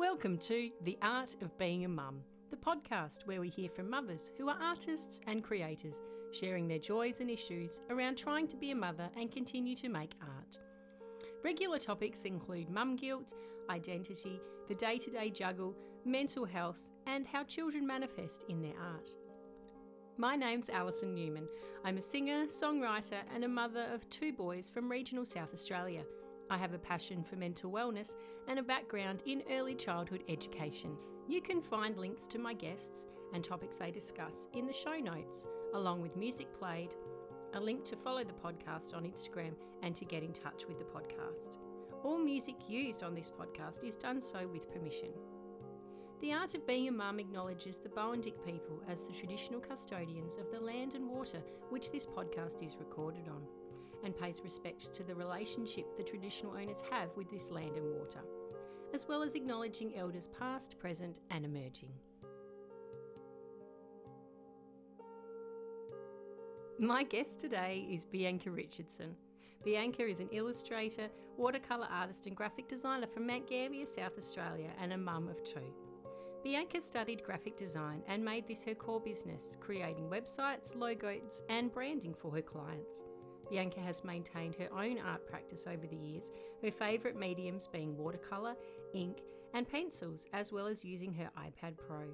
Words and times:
Welcome 0.00 0.38
to 0.38 0.70
The 0.84 0.96
Art 1.02 1.36
of 1.42 1.58
Being 1.58 1.84
a 1.84 1.88
Mum, 1.88 2.22
the 2.50 2.56
podcast 2.56 3.26
where 3.26 3.38
we 3.38 3.50
hear 3.50 3.68
from 3.68 3.90
mothers 3.90 4.30
who 4.38 4.48
are 4.48 4.56
artists 4.58 5.20
and 5.26 5.44
creators, 5.44 6.00
sharing 6.32 6.66
their 6.66 6.78
joys 6.78 7.20
and 7.20 7.28
issues 7.28 7.82
around 7.90 8.16
trying 8.16 8.48
to 8.48 8.56
be 8.56 8.70
a 8.70 8.74
mother 8.74 9.10
and 9.14 9.30
continue 9.30 9.76
to 9.76 9.90
make 9.90 10.14
art. 10.22 10.58
Regular 11.44 11.78
topics 11.78 12.22
include 12.22 12.70
mum 12.70 12.96
guilt, 12.96 13.34
identity, 13.68 14.40
the 14.68 14.74
day 14.74 14.96
to 14.96 15.10
day 15.10 15.28
juggle, 15.28 15.76
mental 16.06 16.46
health, 16.46 16.78
and 17.06 17.26
how 17.26 17.44
children 17.44 17.86
manifest 17.86 18.46
in 18.48 18.62
their 18.62 18.80
art. 18.80 19.10
My 20.16 20.34
name's 20.34 20.70
Alison 20.70 21.14
Newman. 21.14 21.46
I'm 21.84 21.98
a 21.98 22.02
singer, 22.02 22.46
songwriter, 22.46 23.20
and 23.34 23.44
a 23.44 23.48
mother 23.48 23.86
of 23.92 24.08
two 24.08 24.32
boys 24.32 24.70
from 24.70 24.90
regional 24.90 25.26
South 25.26 25.52
Australia. 25.52 26.04
I 26.50 26.56
have 26.58 26.74
a 26.74 26.78
passion 26.78 27.22
for 27.22 27.36
mental 27.36 27.70
wellness 27.70 28.16
and 28.48 28.58
a 28.58 28.62
background 28.62 29.22
in 29.24 29.44
early 29.52 29.76
childhood 29.76 30.24
education. 30.28 30.96
You 31.28 31.40
can 31.40 31.62
find 31.62 31.96
links 31.96 32.26
to 32.26 32.40
my 32.40 32.54
guests 32.54 33.06
and 33.32 33.44
topics 33.44 33.76
they 33.76 33.92
discuss 33.92 34.48
in 34.52 34.66
the 34.66 34.72
show 34.72 34.96
notes, 34.96 35.46
along 35.74 36.02
with 36.02 36.16
music 36.16 36.52
played, 36.52 36.90
a 37.54 37.60
link 37.60 37.84
to 37.84 37.96
follow 37.96 38.24
the 38.24 38.32
podcast 38.32 38.96
on 38.96 39.04
Instagram, 39.04 39.52
and 39.82 39.94
to 39.94 40.04
get 40.04 40.24
in 40.24 40.32
touch 40.32 40.66
with 40.66 40.78
the 40.78 40.84
podcast. 40.84 41.58
All 42.02 42.18
music 42.18 42.56
used 42.68 43.04
on 43.04 43.14
this 43.14 43.30
podcast 43.30 43.84
is 43.84 43.94
done 43.94 44.20
so 44.20 44.48
with 44.52 44.72
permission. 44.72 45.10
The 46.20 46.32
Art 46.32 46.54
of 46.56 46.66
Being 46.66 46.88
a 46.88 46.92
Mum 46.92 47.20
acknowledges 47.20 47.78
the 47.78 47.88
Boandik 47.88 48.44
people 48.44 48.82
as 48.88 49.02
the 49.02 49.12
traditional 49.12 49.60
custodians 49.60 50.36
of 50.36 50.50
the 50.50 50.60
land 50.60 50.94
and 50.94 51.08
water 51.08 51.42
which 51.70 51.92
this 51.92 52.04
podcast 52.04 52.62
is 52.62 52.76
recorded 52.76 53.28
on 53.28 53.46
and 54.04 54.16
pays 54.16 54.40
respects 54.42 54.88
to 54.88 55.02
the 55.02 55.14
relationship 55.14 55.96
the 55.96 56.02
traditional 56.02 56.52
owners 56.52 56.82
have 56.90 57.10
with 57.16 57.30
this 57.30 57.50
land 57.50 57.76
and 57.76 57.94
water, 57.94 58.20
as 58.94 59.06
well 59.06 59.22
as 59.22 59.34
acknowledging 59.34 59.96
elders 59.96 60.28
past, 60.38 60.78
present, 60.78 61.18
and 61.30 61.44
emerging. 61.44 61.92
My 66.78 67.02
guest 67.02 67.40
today 67.40 67.86
is 67.90 68.06
Bianca 68.06 68.50
Richardson. 68.50 69.14
Bianca 69.62 70.06
is 70.06 70.20
an 70.20 70.30
illustrator, 70.32 71.08
watercolour 71.36 71.88
artist, 71.90 72.26
and 72.26 72.34
graphic 72.34 72.68
designer 72.68 73.06
from 73.06 73.26
Mount 73.26 73.46
Gambier, 73.46 73.84
South 73.84 74.16
Australia, 74.16 74.70
and 74.80 74.94
a 74.94 74.96
mum 74.96 75.28
of 75.28 75.44
two. 75.44 75.74
Bianca 76.42 76.80
studied 76.80 77.22
graphic 77.22 77.58
design 77.58 78.02
and 78.08 78.24
made 78.24 78.48
this 78.48 78.64
her 78.64 78.74
core 78.74 79.00
business, 79.00 79.58
creating 79.60 80.08
websites, 80.08 80.74
logos, 80.74 81.42
and 81.50 81.70
branding 81.70 82.14
for 82.14 82.30
her 82.30 82.40
clients. 82.40 83.02
Bianca 83.50 83.80
has 83.80 84.04
maintained 84.04 84.54
her 84.54 84.68
own 84.72 84.98
art 85.00 85.26
practice 85.26 85.66
over 85.66 85.86
the 85.86 85.96
years, 85.96 86.30
her 86.62 86.70
favourite 86.70 87.18
mediums 87.18 87.66
being 87.66 87.96
watercolour, 87.96 88.54
ink, 88.94 89.22
and 89.52 89.68
pencils, 89.68 90.26
as 90.32 90.52
well 90.52 90.68
as 90.68 90.84
using 90.84 91.12
her 91.14 91.30
iPad 91.36 91.76
Pro. 91.76 92.04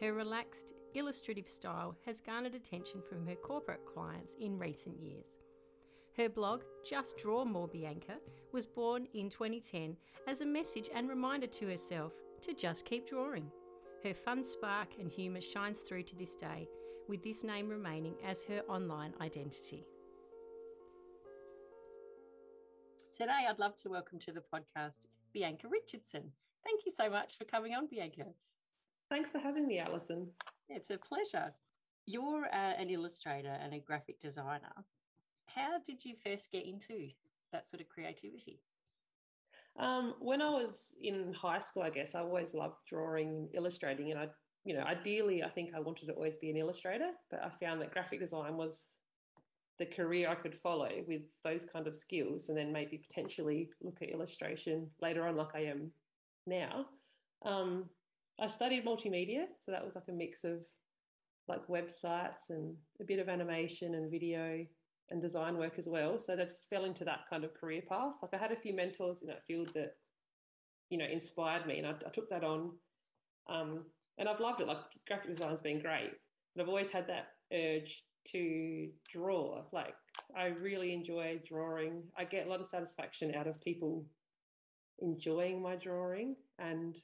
Her 0.00 0.12
relaxed, 0.12 0.72
illustrative 0.94 1.48
style 1.48 1.96
has 2.04 2.20
garnered 2.20 2.56
attention 2.56 3.00
from 3.08 3.24
her 3.26 3.36
corporate 3.36 3.86
clients 3.86 4.34
in 4.40 4.58
recent 4.58 4.98
years. 5.00 5.38
Her 6.16 6.28
blog, 6.28 6.62
Just 6.84 7.16
Draw 7.16 7.44
More 7.44 7.68
Bianca, 7.68 8.16
was 8.52 8.66
born 8.66 9.06
in 9.14 9.30
2010 9.30 9.96
as 10.26 10.40
a 10.40 10.46
message 10.46 10.90
and 10.94 11.08
reminder 11.08 11.46
to 11.46 11.68
herself 11.68 12.12
to 12.42 12.52
just 12.52 12.84
keep 12.84 13.08
drawing. 13.08 13.50
Her 14.02 14.12
fun 14.12 14.44
spark 14.44 14.88
and 14.98 15.10
humour 15.10 15.40
shines 15.40 15.80
through 15.80 16.02
to 16.02 16.16
this 16.16 16.34
day, 16.34 16.68
with 17.08 17.22
this 17.22 17.44
name 17.44 17.68
remaining 17.68 18.16
as 18.26 18.42
her 18.44 18.62
online 18.68 19.14
identity. 19.20 19.86
Today, 23.12 23.46
I'd 23.46 23.58
love 23.58 23.76
to 23.76 23.90
welcome 23.90 24.18
to 24.20 24.32
the 24.32 24.40
podcast 24.40 25.00
Bianca 25.34 25.68
Richardson. 25.68 26.32
Thank 26.64 26.86
you 26.86 26.92
so 26.96 27.10
much 27.10 27.36
for 27.36 27.44
coming 27.44 27.74
on, 27.74 27.86
Bianca. 27.86 28.24
Thanks 29.10 29.30
for 29.32 29.38
having 29.38 29.66
me, 29.66 29.78
Alison. 29.80 30.28
It's 30.70 30.88
a 30.88 30.96
pleasure. 30.96 31.52
You're 32.06 32.46
uh, 32.46 32.72
an 32.78 32.88
illustrator 32.88 33.54
and 33.62 33.74
a 33.74 33.80
graphic 33.80 34.18
designer. 34.18 34.72
How 35.44 35.78
did 35.84 36.06
you 36.06 36.14
first 36.24 36.50
get 36.50 36.64
into 36.64 37.10
that 37.52 37.68
sort 37.68 37.82
of 37.82 37.88
creativity? 37.90 38.60
Um, 39.78 40.14
when 40.18 40.40
I 40.40 40.48
was 40.48 40.96
in 41.02 41.34
high 41.34 41.58
school, 41.58 41.82
I 41.82 41.90
guess 41.90 42.14
I 42.14 42.20
always 42.20 42.54
loved 42.54 42.76
drawing, 42.88 43.50
illustrating, 43.52 44.10
and 44.10 44.20
I, 44.20 44.28
you 44.64 44.74
know, 44.74 44.84
ideally, 44.84 45.42
I 45.42 45.50
think 45.50 45.74
I 45.74 45.80
wanted 45.80 46.06
to 46.06 46.14
always 46.14 46.38
be 46.38 46.48
an 46.48 46.56
illustrator. 46.56 47.10
But 47.30 47.44
I 47.44 47.50
found 47.50 47.82
that 47.82 47.92
graphic 47.92 48.20
design 48.20 48.56
was 48.56 49.01
the 49.82 49.94
career 49.96 50.28
I 50.28 50.36
could 50.36 50.54
follow 50.54 50.90
with 51.08 51.22
those 51.42 51.64
kind 51.64 51.88
of 51.88 51.96
skills, 51.96 52.48
and 52.48 52.56
then 52.56 52.72
maybe 52.72 52.98
potentially 52.98 53.68
look 53.82 54.00
at 54.00 54.10
illustration 54.10 54.88
later 55.00 55.26
on, 55.26 55.34
like 55.36 55.56
I 55.56 55.64
am 55.64 55.90
now. 56.46 56.86
Um, 57.44 57.86
I 58.40 58.46
studied 58.46 58.86
multimedia, 58.86 59.46
so 59.60 59.72
that 59.72 59.84
was 59.84 59.96
like 59.96 60.04
a 60.08 60.12
mix 60.12 60.44
of 60.44 60.60
like 61.48 61.66
websites 61.66 62.50
and 62.50 62.76
a 63.00 63.04
bit 63.04 63.18
of 63.18 63.28
animation 63.28 63.96
and 63.96 64.08
video 64.08 64.64
and 65.10 65.20
design 65.20 65.58
work 65.58 65.74
as 65.78 65.88
well. 65.88 66.16
So 66.20 66.36
that 66.36 66.48
just 66.48 66.70
fell 66.70 66.84
into 66.84 67.04
that 67.04 67.28
kind 67.28 67.42
of 67.42 67.54
career 67.54 67.82
path. 67.88 68.14
Like 68.22 68.34
I 68.34 68.38
had 68.38 68.52
a 68.52 68.56
few 68.56 68.74
mentors 68.76 69.22
in 69.22 69.28
that 69.28 69.44
field 69.44 69.70
that, 69.74 69.94
you 70.90 70.98
know, 70.98 71.06
inspired 71.06 71.66
me, 71.66 71.78
and 71.78 71.88
I, 71.88 71.94
I 72.06 72.10
took 72.10 72.30
that 72.30 72.44
on. 72.44 72.70
Um, 73.50 73.84
and 74.16 74.28
I've 74.28 74.38
loved 74.38 74.60
it. 74.60 74.68
Like 74.68 74.78
graphic 75.08 75.30
design's 75.30 75.60
been 75.60 75.82
great, 75.82 76.12
but 76.54 76.62
I've 76.62 76.68
always 76.68 76.92
had 76.92 77.08
that 77.08 77.26
urge 77.52 78.04
to 78.26 78.88
draw. 79.10 79.62
Like 79.72 79.94
I 80.36 80.46
really 80.46 80.92
enjoy 80.92 81.40
drawing. 81.46 82.02
I 82.16 82.24
get 82.24 82.46
a 82.46 82.50
lot 82.50 82.60
of 82.60 82.66
satisfaction 82.66 83.34
out 83.34 83.46
of 83.46 83.60
people 83.60 84.04
enjoying 85.00 85.60
my 85.60 85.76
drawing. 85.76 86.36
And 86.58 87.00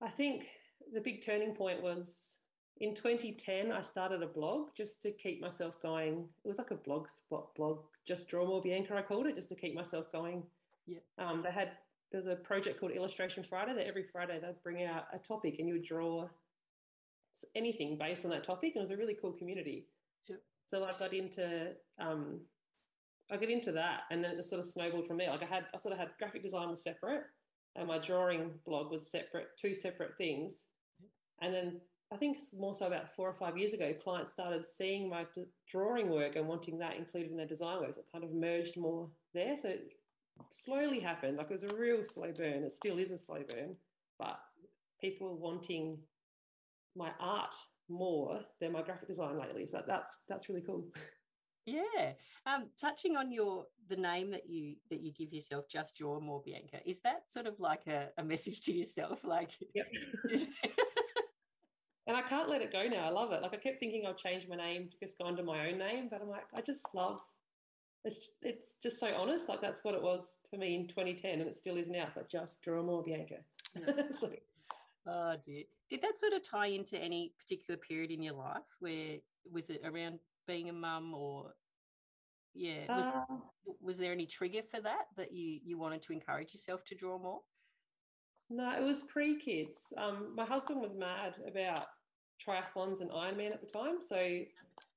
I 0.00 0.08
think 0.08 0.46
the 0.92 1.00
big 1.00 1.24
turning 1.24 1.54
point 1.54 1.82
was 1.82 2.38
in 2.80 2.94
2010, 2.94 3.72
I 3.72 3.80
started 3.80 4.22
a 4.22 4.26
blog 4.26 4.68
just 4.76 5.02
to 5.02 5.10
keep 5.10 5.40
myself 5.40 5.80
going. 5.82 6.28
It 6.44 6.48
was 6.48 6.58
like 6.58 6.70
a 6.70 6.76
blog 6.76 7.08
spot 7.08 7.54
blog, 7.56 7.80
just 8.06 8.28
draw 8.28 8.46
more 8.46 8.60
Bianca, 8.60 8.96
I 8.96 9.02
called 9.02 9.26
it, 9.26 9.36
just 9.36 9.48
to 9.48 9.56
keep 9.56 9.74
myself 9.74 10.10
going. 10.12 10.44
Yeah. 10.86 11.00
Um, 11.18 11.42
they 11.42 11.50
had 11.50 11.72
there's 12.10 12.26
a 12.26 12.36
project 12.36 12.80
called 12.80 12.92
Illustration 12.92 13.44
Friday 13.44 13.74
that 13.74 13.86
every 13.86 14.04
Friday 14.04 14.38
they'd 14.40 14.62
bring 14.62 14.84
out 14.84 15.04
a 15.12 15.18
topic 15.18 15.56
and 15.58 15.68
you 15.68 15.74
would 15.74 15.84
draw 15.84 16.28
anything 17.54 17.98
based 17.98 18.24
on 18.24 18.30
that 18.32 18.44
topic. 18.44 18.72
And 18.74 18.76
it 18.76 18.80
was 18.80 18.90
a 18.90 18.96
really 18.96 19.16
cool 19.20 19.32
community. 19.32 19.86
Yep. 20.28 20.40
So 20.66 20.84
I 20.84 20.98
got 20.98 21.12
into 21.14 21.72
um, 21.98 22.40
I 23.30 23.36
got 23.36 23.50
into 23.50 23.72
that, 23.72 24.02
and 24.10 24.24
then 24.24 24.32
it 24.32 24.36
just 24.36 24.48
sort 24.48 24.60
of 24.60 24.64
snowballed 24.64 25.06
from 25.06 25.18
there. 25.18 25.30
Like 25.30 25.42
I 25.42 25.46
had, 25.46 25.66
I 25.74 25.78
sort 25.78 25.92
of 25.92 25.98
had 25.98 26.10
graphic 26.18 26.42
design 26.42 26.70
was 26.70 26.82
separate, 26.82 27.24
and 27.76 27.86
my 27.86 27.98
drawing 27.98 28.52
blog 28.64 28.90
was 28.90 29.10
separate, 29.10 29.48
two 29.60 29.74
separate 29.74 30.16
things. 30.16 30.66
And 31.42 31.54
then 31.54 31.80
I 32.10 32.16
think 32.16 32.38
more 32.58 32.74
so 32.74 32.86
about 32.86 33.14
four 33.14 33.28
or 33.28 33.34
five 33.34 33.58
years 33.58 33.74
ago, 33.74 33.92
clients 33.92 34.32
started 34.32 34.64
seeing 34.64 35.10
my 35.10 35.26
d- 35.34 35.44
drawing 35.70 36.08
work 36.08 36.36
and 36.36 36.48
wanting 36.48 36.78
that 36.78 36.96
included 36.96 37.30
in 37.30 37.36
their 37.36 37.46
design 37.46 37.80
works. 37.80 37.98
It 37.98 38.06
kind 38.10 38.24
of 38.24 38.32
merged 38.32 38.78
more 38.78 39.08
there. 39.34 39.56
So 39.56 39.68
it 39.68 39.92
slowly 40.50 40.98
happened. 40.98 41.36
Like 41.36 41.50
it 41.50 41.52
was 41.52 41.64
a 41.64 41.76
real 41.76 42.02
slow 42.02 42.32
burn. 42.32 42.64
It 42.64 42.72
still 42.72 42.98
is 42.98 43.12
a 43.12 43.18
slow 43.18 43.42
burn, 43.46 43.76
but 44.18 44.38
people 45.02 45.36
wanting 45.36 45.98
my 46.98 47.10
art 47.20 47.54
more 47.88 48.40
than 48.60 48.72
my 48.72 48.82
graphic 48.82 49.08
design 49.08 49.38
lately. 49.38 49.66
So 49.66 49.82
that's 49.86 50.18
that's 50.28 50.48
really 50.48 50.62
cool. 50.62 50.84
Yeah. 51.64 52.12
Um, 52.46 52.70
touching 52.80 53.16
on 53.16 53.30
your 53.30 53.66
the 53.88 53.96
name 53.96 54.30
that 54.30 54.48
you 54.48 54.76
that 54.90 55.00
you 55.00 55.12
give 55.12 55.32
yourself, 55.32 55.68
just 55.68 55.96
draw 55.96 56.20
more 56.20 56.42
Bianca. 56.44 56.80
Is 56.84 57.00
that 57.02 57.30
sort 57.30 57.46
of 57.46 57.60
like 57.60 57.86
a, 57.86 58.08
a 58.18 58.24
message 58.24 58.62
to 58.62 58.72
yourself? 58.72 59.20
Like 59.28 59.50
yep. 59.74 59.86
and 62.06 62.16
I 62.16 62.22
can't 62.22 62.48
let 62.48 62.62
it 62.62 62.72
go 62.72 62.84
now. 62.84 63.06
I 63.06 63.10
love 63.10 63.32
it. 63.32 63.42
Like 63.42 63.52
I 63.52 63.58
kept 63.58 63.80
thinking 63.80 64.04
I'll 64.06 64.14
change 64.14 64.48
my 64.48 64.56
name 64.56 64.88
to 64.90 64.96
just 64.98 65.18
go 65.18 65.26
under 65.26 65.42
my 65.42 65.68
own 65.68 65.78
name, 65.78 66.08
but 66.10 66.22
I'm 66.22 66.28
like, 66.28 66.46
I 66.54 66.62
just 66.62 66.86
love 66.94 67.20
it's 68.04 68.30
it's 68.42 68.76
just 68.82 68.98
so 68.98 69.14
honest. 69.14 69.48
Like 69.48 69.60
that's 69.60 69.84
what 69.84 69.94
it 69.94 70.02
was 70.02 70.38
for 70.50 70.56
me 70.56 70.74
in 70.74 70.88
2010, 70.88 71.40
and 71.40 71.48
it 71.48 71.54
still 71.54 71.76
is 71.76 71.90
now. 71.90 72.04
It's 72.06 72.16
like 72.16 72.28
just 72.28 72.62
draw 72.62 72.82
more 72.82 73.02
Bianca. 73.02 73.36
Yeah. 73.76 73.92
Oh 75.08 75.36
dear. 75.44 75.64
Did 75.88 76.02
that 76.02 76.18
sort 76.18 76.34
of 76.34 76.48
tie 76.48 76.66
into 76.66 76.98
any 77.02 77.32
particular 77.38 77.78
period 77.78 78.10
in 78.10 78.22
your 78.22 78.34
life 78.34 78.68
where 78.80 79.16
was 79.50 79.70
it 79.70 79.80
around 79.84 80.18
being 80.46 80.68
a 80.68 80.72
mum 80.72 81.14
or 81.14 81.54
yeah. 82.54 82.96
Was, 82.96 83.04
uh, 83.04 83.34
was, 83.80 83.98
there 83.98 84.12
any 84.12 84.26
trigger 84.26 84.62
for 84.68 84.80
that 84.80 85.04
that 85.16 85.32
you 85.32 85.60
you 85.62 85.78
wanted 85.78 86.02
to 86.02 86.12
encourage 86.12 86.54
yourself 86.54 86.84
to 86.86 86.94
draw 86.94 87.18
more? 87.18 87.40
No, 88.50 88.72
it 88.76 88.82
was 88.82 89.02
pre-kids. 89.04 89.92
Um, 89.96 90.34
my 90.34 90.44
husband 90.44 90.80
was 90.80 90.94
mad 90.94 91.34
about 91.46 91.86
triathlons 92.44 93.00
and 93.00 93.10
Ironman 93.10 93.52
at 93.52 93.60
the 93.60 93.66
time. 93.66 94.00
So 94.00 94.40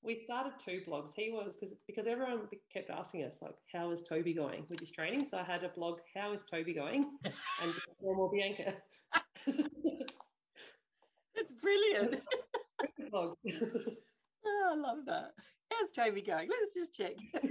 we 0.02 0.20
started 0.20 0.54
two 0.64 0.82
blogs. 0.88 1.12
He 1.16 1.32
was 1.32 1.58
because 1.58 1.76
because 1.86 2.08
everyone 2.08 2.48
kept 2.74 2.90
asking 2.90 3.26
us 3.26 3.42
like, 3.42 3.56
"How 3.72 3.92
is 3.92 4.04
Toby 4.04 4.34
going 4.34 4.66
with 4.70 4.80
his 4.80 4.92
training?" 4.92 5.26
So 5.26 5.38
I 5.38 5.44
had 5.44 5.64
a 5.64 5.70
blog, 5.70 6.00
"How 6.16 6.32
is 6.32 6.44
Toby 6.44 6.74
going?" 6.74 7.18
and 7.62 7.74
more 8.02 8.32
Bianca. 8.32 8.74
Brilliant. 11.62 12.22
oh, 13.14 13.36
I 14.46 14.76
love 14.76 15.00
that. 15.08 15.32
How's 15.72 15.92
Toby 15.92 16.22
going? 16.22 16.50
Let's 16.50 16.74
just 16.74 16.96
check. 16.96 17.16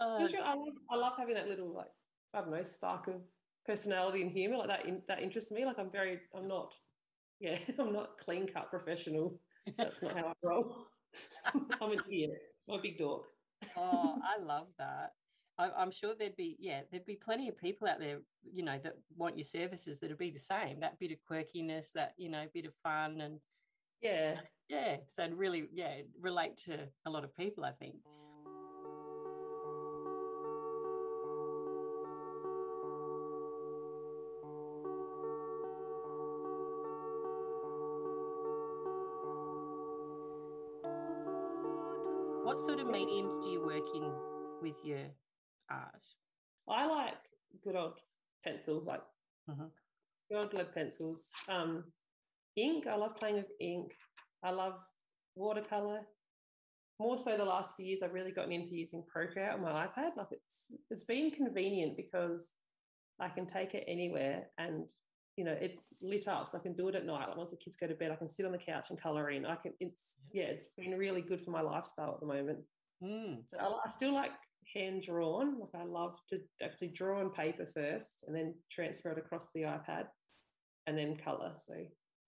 oh, 0.00 0.26
I, 0.26 0.54
love, 0.54 0.74
I 0.90 0.96
love 0.96 1.12
having 1.18 1.34
that 1.34 1.48
little 1.48 1.74
like 1.74 1.86
I 2.34 2.40
don't 2.40 2.50
know 2.50 2.62
spark 2.62 3.08
of 3.08 3.20
personality 3.66 4.22
and 4.22 4.30
humor 4.30 4.58
like 4.58 4.68
that. 4.68 4.86
In, 4.86 5.02
that 5.08 5.22
interests 5.22 5.52
me. 5.52 5.64
Like 5.64 5.78
I'm 5.78 5.90
very, 5.90 6.20
I'm 6.36 6.48
not, 6.48 6.74
yeah, 7.40 7.58
I'm 7.78 7.92
not 7.92 8.18
clean 8.18 8.48
cut 8.48 8.70
professional. 8.70 9.38
That's 9.76 10.02
not 10.02 10.18
how 10.18 10.28
I 10.28 10.32
roll. 10.42 10.86
I'm 11.80 11.92
an 11.92 12.00
idiot. 12.08 12.30
I'm 12.68 12.78
a 12.78 12.82
big 12.82 12.98
dog. 12.98 13.22
oh, 13.76 14.18
I 14.22 14.42
love 14.42 14.68
that. 14.78 15.12
I, 15.58 15.82
am 15.82 15.90
sure 15.90 16.14
there'd 16.16 16.36
be, 16.36 16.56
yeah, 16.60 16.82
there'd 16.90 17.04
be 17.04 17.16
plenty 17.16 17.48
of 17.48 17.58
people 17.58 17.88
out 17.88 17.98
there, 17.98 18.18
you 18.52 18.62
know, 18.62 18.78
that 18.84 18.94
want 19.16 19.36
your 19.36 19.44
services 19.44 19.98
that'd 19.98 20.16
be 20.16 20.30
the 20.30 20.38
same. 20.38 20.80
That 20.80 21.00
bit 21.00 21.10
of 21.10 21.18
quirkiness, 21.28 21.92
that 21.92 22.14
you 22.16 22.28
know, 22.28 22.46
bit 22.54 22.66
of 22.66 22.74
fun, 22.74 23.20
and 23.20 23.40
yeah, 24.00 24.36
yeah. 24.68 24.98
So 25.10 25.24
I'd 25.24 25.36
really, 25.36 25.68
yeah, 25.72 25.94
relate 26.20 26.56
to 26.66 26.78
a 27.06 27.10
lot 27.10 27.24
of 27.24 27.36
people. 27.36 27.64
I 27.64 27.72
think. 27.72 27.96
What 42.44 42.60
sort 42.60 42.80
of 42.80 42.86
mediums 42.86 43.38
do 43.40 43.50
you 43.50 43.64
work 43.64 43.86
in 43.94 44.10
with 44.62 44.76
your 44.84 44.98
art? 45.70 46.04
I 46.68 46.86
like 46.86 47.14
good 47.64 47.76
old 47.76 47.98
pencils, 48.44 48.86
like 48.86 49.02
uh-huh. 49.50 49.64
good 50.30 50.38
old 50.38 50.54
lead 50.54 50.74
pencils. 50.74 51.30
Um, 51.48 51.84
ink, 52.56 52.86
I 52.86 52.96
love 52.96 53.16
playing 53.16 53.36
with 53.36 53.50
ink. 53.60 53.92
I 54.42 54.50
love 54.50 54.78
watercolor. 55.34 56.00
More 57.00 57.16
so, 57.16 57.36
the 57.36 57.44
last 57.44 57.76
few 57.76 57.86
years, 57.86 58.02
I've 58.02 58.12
really 58.12 58.32
gotten 58.32 58.52
into 58.52 58.74
using 58.74 59.04
Procreate 59.06 59.52
on 59.52 59.62
my 59.62 59.86
iPad. 59.86 60.16
Like 60.16 60.32
it's 60.32 60.72
it's 60.90 61.04
been 61.04 61.30
convenient 61.30 61.96
because 61.96 62.56
I 63.20 63.28
can 63.28 63.46
take 63.46 63.74
it 63.74 63.84
anywhere, 63.86 64.46
and 64.58 64.90
you 65.36 65.44
know 65.44 65.56
it's 65.60 65.94
lit 66.02 66.26
up, 66.26 66.48
so 66.48 66.58
I 66.58 66.62
can 66.62 66.74
do 66.74 66.88
it 66.88 66.96
at 66.96 67.06
night. 67.06 67.28
Like 67.28 67.36
once 67.36 67.52
the 67.52 67.56
kids 67.56 67.76
go 67.76 67.86
to 67.86 67.94
bed, 67.94 68.10
I 68.10 68.16
can 68.16 68.28
sit 68.28 68.46
on 68.46 68.52
the 68.52 68.58
couch 68.58 68.90
and 68.90 69.00
color 69.00 69.30
in. 69.30 69.46
I 69.46 69.54
can. 69.54 69.74
It's 69.78 70.16
yeah, 70.32 70.44
it's 70.44 70.70
been 70.76 70.98
really 70.98 71.22
good 71.22 71.40
for 71.40 71.52
my 71.52 71.60
lifestyle 71.60 72.14
at 72.14 72.20
the 72.20 72.26
moment. 72.26 72.58
Mm. 73.00 73.42
So 73.46 73.58
I, 73.60 73.86
I 73.86 73.90
still 73.90 74.12
like 74.12 74.32
hand 74.74 75.02
drawn. 75.02 75.58
Like 75.58 75.74
I 75.74 75.84
love 75.84 76.18
to 76.30 76.40
actually 76.62 76.88
draw 76.88 77.20
on 77.20 77.30
paper 77.30 77.66
first 77.66 78.24
and 78.26 78.34
then 78.34 78.54
transfer 78.70 79.10
it 79.12 79.18
across 79.18 79.48
the 79.52 79.62
iPad 79.62 80.06
and 80.86 80.96
then 80.96 81.16
color. 81.16 81.52
So 81.58 81.74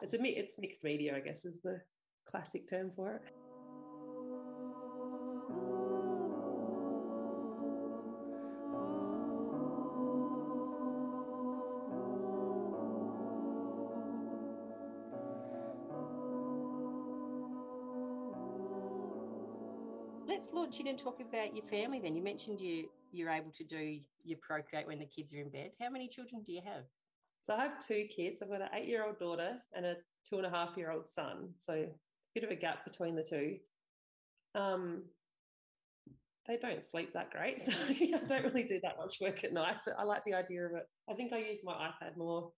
it's 0.03 0.15
a 0.15 0.19
it's 0.23 0.59
mixed 0.59 0.85
media, 0.85 1.17
I 1.17 1.21
guess, 1.21 1.45
is 1.45 1.61
the 1.61 1.81
classic 2.29 2.69
term 2.69 2.93
for 2.95 3.15
it. 3.15 3.23
Let's 20.27 20.53
launch 20.53 20.81
in 20.81 20.89
and 20.89 20.99
talk 20.99 21.21
about 21.21 21.55
your 21.55 21.67
family 21.67 22.01
then. 22.01 22.17
You 22.17 22.23
mentioned 22.23 22.61
you 22.61 22.89
you're 23.13 23.31
able 23.31 23.51
to 23.51 23.65
do 23.65 23.99
your 24.25 24.39
procreate 24.41 24.87
when 24.87 24.99
the 24.99 25.07
kids 25.07 25.35
are 25.35 25.41
in 25.41 25.51
bed. 25.51 25.71
How 25.81 25.91
many 25.91 26.09
children 26.09 26.43
do 26.47 26.53
you 26.53 26.61
have? 26.65 26.85
So 27.43 27.55
I 27.55 27.63
have 27.63 27.85
two 27.85 28.05
kids. 28.15 28.43
I've 28.43 28.51
got 28.51 28.61
an 28.61 28.69
eight 28.75 28.87
year 28.87 29.05
old 29.05 29.19
daughter 29.19 29.57
and 29.75 29.85
a 29.85 29.97
two 30.29 30.37
and 30.37 30.47
a 30.47 30.51
half 30.51 30.77
year 30.77 30.91
old 30.91 31.09
son. 31.09 31.51
So 31.59 31.73
a 31.73 31.89
bit 32.35 32.45
of 32.45 32.51
a 32.51 32.55
gap 32.55 32.85
between 32.85 33.17
the 33.17 33.23
two. 33.23 33.57
Um, 34.55 35.05
they 36.47 36.57
don't 36.57 36.83
sleep 36.83 37.13
that 37.15 37.31
great. 37.31 37.63
So 37.71 37.73
I 37.73 38.21
don't 38.27 38.45
really 38.45 38.65
do 38.65 38.81
that 38.83 38.97
much 38.99 39.19
work 39.21 39.45
at 39.45 39.53
night. 39.53 39.77
I 39.99 40.05
like 40.05 40.23
the 40.25 40.35
idea 40.35 40.67
of 40.67 40.73
it. 40.75 40.85
I 41.09 41.15
think 41.15 41.33
I 41.33 41.39
use 41.39 41.59
my 41.65 41.73
iPad 41.73 42.17
more 42.17 42.51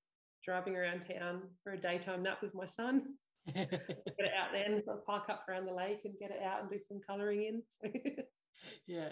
driving 0.45 0.77
around 0.77 1.01
town 1.01 1.43
for 1.63 1.73
a 1.73 1.81
daytime 1.81 2.23
nap 2.23 2.39
with 2.43 2.55
my 2.55 2.65
son 2.65 3.03
get 3.47 3.73
it 3.73 4.33
out 4.39 4.53
there 4.53 4.65
and 4.65 4.83
park 5.07 5.25
up 5.29 5.45
around 5.49 5.67
the 5.67 5.75
lake 5.75 6.01
and 6.05 6.15
get 6.19 6.31
it 6.31 6.43
out 6.45 6.61
and 6.61 6.71
do 6.71 6.79
some 6.79 7.01
colouring 7.07 7.43
in. 7.43 7.63
So 7.69 7.89
yeah. 8.87 9.09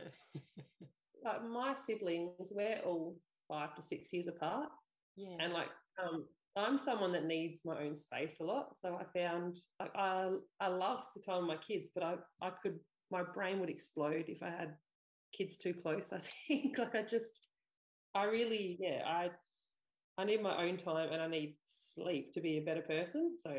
like 1.24 1.48
my 1.48 1.74
siblings, 1.74 2.52
we're 2.54 2.80
all 2.84 3.16
five 3.48 3.74
to 3.74 3.82
six 3.82 4.12
years 4.12 4.28
apart. 4.28 4.68
Yeah. 5.16 5.36
And 5.40 5.52
like 5.52 5.68
um 6.02 6.26
I'm 6.56 6.78
someone 6.78 7.12
that 7.12 7.26
needs 7.26 7.62
my 7.64 7.80
own 7.80 7.94
space 7.94 8.40
a 8.40 8.44
lot. 8.44 8.76
So 8.76 8.98
I 9.00 9.04
found 9.18 9.58
like 9.78 9.92
I 9.94 10.30
I 10.60 10.68
love 10.68 11.04
the 11.14 11.22
time 11.22 11.46
with 11.46 11.56
my 11.56 11.56
kids, 11.56 11.90
but 11.94 12.04
I 12.04 12.14
I 12.42 12.50
could 12.62 12.78
my 13.10 13.22
brain 13.22 13.60
would 13.60 13.70
explode 13.70 14.26
if 14.28 14.42
I 14.42 14.50
had 14.50 14.74
kids 15.36 15.58
too 15.58 15.74
close. 15.74 16.12
I 16.12 16.20
think 16.48 16.78
like 16.78 16.94
I 16.94 17.02
just 17.02 17.46
I 18.14 18.24
really 18.24 18.78
yeah 18.80 19.02
I 19.06 19.30
I 20.18 20.24
need 20.24 20.42
my 20.42 20.64
own 20.64 20.76
time 20.76 21.12
and 21.12 21.22
I 21.22 21.28
need 21.28 21.56
sleep 21.64 22.32
to 22.32 22.40
be 22.40 22.58
a 22.58 22.62
better 22.62 22.82
person. 22.82 23.36
So 23.38 23.50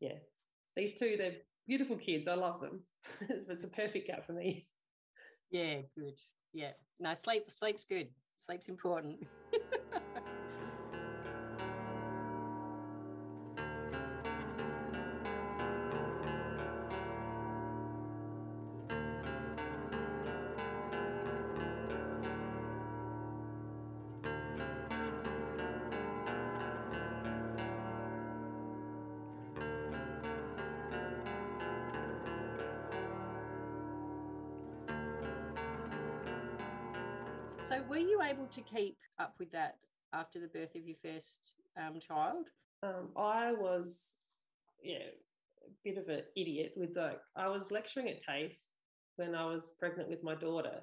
yeah, 0.00 0.18
these 0.76 0.98
two, 0.98 1.16
they're 1.16 1.36
beautiful 1.66 1.96
kids. 1.96 2.28
I 2.28 2.34
love 2.34 2.60
them. 2.60 2.80
it's 3.48 3.64
a 3.64 3.68
perfect 3.68 4.06
gap 4.08 4.26
for 4.26 4.32
me. 4.32 4.66
Yeah, 5.50 5.80
good. 5.96 6.18
Yeah. 6.52 6.72
No, 6.98 7.14
sleep 7.14 7.50
sleep's 7.50 7.84
good. 7.84 8.08
Sleep's 8.38 8.68
important. 8.68 9.26
So, 37.62 37.82
were 37.88 37.98
you 37.98 38.20
able 38.22 38.46
to 38.46 38.62
keep 38.62 38.96
up 39.18 39.34
with 39.38 39.52
that 39.52 39.76
after 40.14 40.40
the 40.40 40.48
birth 40.48 40.74
of 40.74 40.86
your 40.86 40.96
first 41.04 41.52
um, 41.76 42.00
child? 42.00 42.46
Um, 42.82 43.10
I 43.16 43.52
was, 43.52 44.16
yeah, 44.82 45.10
a 45.62 45.70
bit 45.84 45.98
of 45.98 46.08
an 46.08 46.22
idiot 46.36 46.72
with 46.74 46.96
like, 46.96 47.20
I 47.36 47.48
was 47.48 47.70
lecturing 47.70 48.08
at 48.08 48.22
TAFE 48.22 48.56
when 49.16 49.34
I 49.34 49.44
was 49.44 49.76
pregnant 49.78 50.08
with 50.08 50.24
my 50.24 50.34
daughter 50.34 50.80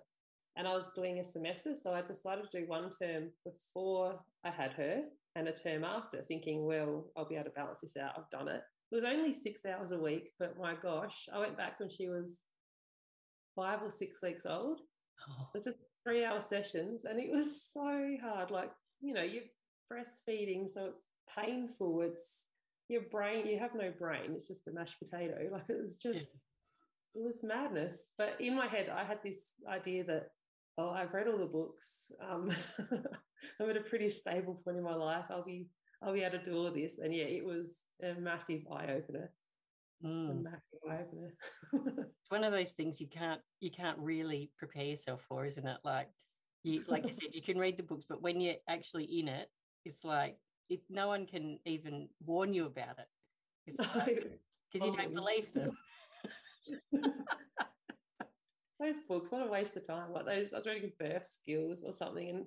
and 0.55 0.67
I 0.67 0.75
was 0.75 0.91
doing 0.95 1.19
a 1.19 1.23
semester. 1.23 1.75
So 1.75 1.93
I 1.93 2.03
decided 2.03 2.45
to 2.51 2.61
do 2.61 2.67
one 2.67 2.89
term 2.91 3.31
before 3.43 4.19
I 4.45 4.51
had 4.51 4.73
her 4.73 5.01
and 5.35 5.47
a 5.47 5.53
term 5.53 5.83
after, 5.83 6.21
thinking, 6.27 6.65
well, 6.65 7.07
I'll 7.17 7.27
be 7.27 7.35
able 7.35 7.45
to 7.45 7.51
balance 7.51 7.81
this 7.81 7.97
out. 7.97 8.13
I've 8.17 8.29
done 8.29 8.47
it. 8.47 8.61
It 8.91 8.95
was 8.95 9.03
only 9.03 9.33
six 9.33 9.65
hours 9.65 9.91
a 9.91 9.99
week, 9.99 10.29
but 10.39 10.57
my 10.57 10.75
gosh, 10.75 11.27
I 11.33 11.39
went 11.39 11.57
back 11.57 11.79
when 11.79 11.89
she 11.89 12.07
was 12.07 12.43
five 13.55 13.81
or 13.81 13.91
six 13.91 14.21
weeks 14.21 14.45
old. 14.45 14.79
Oh. 15.27 15.41
It 15.41 15.57
was 15.57 15.63
just 15.65 15.77
three 16.07 16.23
hour 16.23 16.39
sessions 16.39 17.03
and 17.05 17.19
it 17.19 17.29
was 17.29 17.61
so 17.61 18.15
hard 18.21 18.49
like 18.49 18.71
you 19.01 19.13
know 19.13 19.21
you're 19.21 19.43
breastfeeding 19.91 20.67
so 20.67 20.85
it's 20.85 21.09
painful 21.37 22.01
it's 22.01 22.47
your 22.87 23.01
brain 23.11 23.45
you 23.45 23.59
have 23.59 23.75
no 23.75 23.91
brain 23.99 24.31
it's 24.33 24.47
just 24.47 24.67
a 24.67 24.71
mashed 24.71 24.95
potato 24.99 25.35
like 25.51 25.69
it 25.69 25.81
was 25.81 25.97
just 25.97 26.31
it 27.15 27.23
was 27.23 27.37
madness. 27.41 28.09
But 28.17 28.35
in 28.39 28.55
my 28.55 28.67
head 28.67 28.89
i 28.89 29.03
had 29.03 29.19
this 29.23 29.53
idea 29.69 30.05
that 30.05 30.29
oh 30.77 30.91
i've 30.91 31.13
read 31.13 31.27
all 31.27 31.37
the 31.37 31.45
books 31.45 32.11
um, 32.21 32.49
i'm 33.59 33.69
at 33.69 33.77
a 33.77 33.81
pretty 33.81 34.07
stable 34.07 34.61
point 34.63 34.77
in 34.77 34.83
my 34.83 34.95
life 34.95 35.25
i'll 35.29 35.43
be 35.43 35.67
i'll 36.01 36.13
be 36.13 36.23
able 36.23 36.37
to 36.37 36.45
do 36.45 36.55
all 36.55 36.71
this 36.71 36.99
and 36.99 37.13
yeah 37.13 37.25
it 37.25 37.43
was 37.43 37.87
a 38.03 38.13
massive 38.19 38.61
eye-opener 38.71 39.31
Mm. 40.03 40.43
it's 41.73 42.29
one 42.29 42.43
of 42.43 42.53
those 42.53 42.71
things 42.73 43.01
you 43.01 43.07
can't 43.07 43.41
you 43.59 43.71
can't 43.71 43.97
really 43.97 44.51
prepare 44.57 44.85
yourself 44.85 45.23
for, 45.27 45.45
isn't 45.45 45.65
it? 45.65 45.77
Like 45.83 46.09
you 46.63 46.83
like 46.87 47.05
I 47.05 47.09
said, 47.09 47.33
you 47.33 47.41
can 47.41 47.57
read 47.57 47.77
the 47.77 47.83
books, 47.83 48.05
but 48.07 48.21
when 48.21 48.39
you're 48.39 48.55
actually 48.69 49.05
in 49.05 49.27
it, 49.27 49.47
it's 49.85 50.03
like 50.03 50.37
it, 50.69 50.81
no 50.89 51.07
one 51.07 51.25
can 51.25 51.59
even 51.65 52.09
warn 52.25 52.53
you 52.53 52.65
about 52.65 52.99
it. 52.99 53.07
It's 53.65 53.77
because 53.77 53.95
like, 54.81 54.83
you 54.83 54.91
don't 54.91 55.15
believe 55.15 55.51
them. 55.53 55.71
those 58.79 58.99
books, 59.07 59.31
what 59.31 59.47
a 59.47 59.49
waste 59.49 59.77
of 59.77 59.87
time. 59.87 60.13
Like 60.13 60.25
those, 60.25 60.53
I 60.53 60.57
was 60.57 60.67
reading 60.67 60.91
birth 60.99 61.25
skills 61.25 61.83
or 61.83 61.91
something, 61.91 62.29
and 62.29 62.45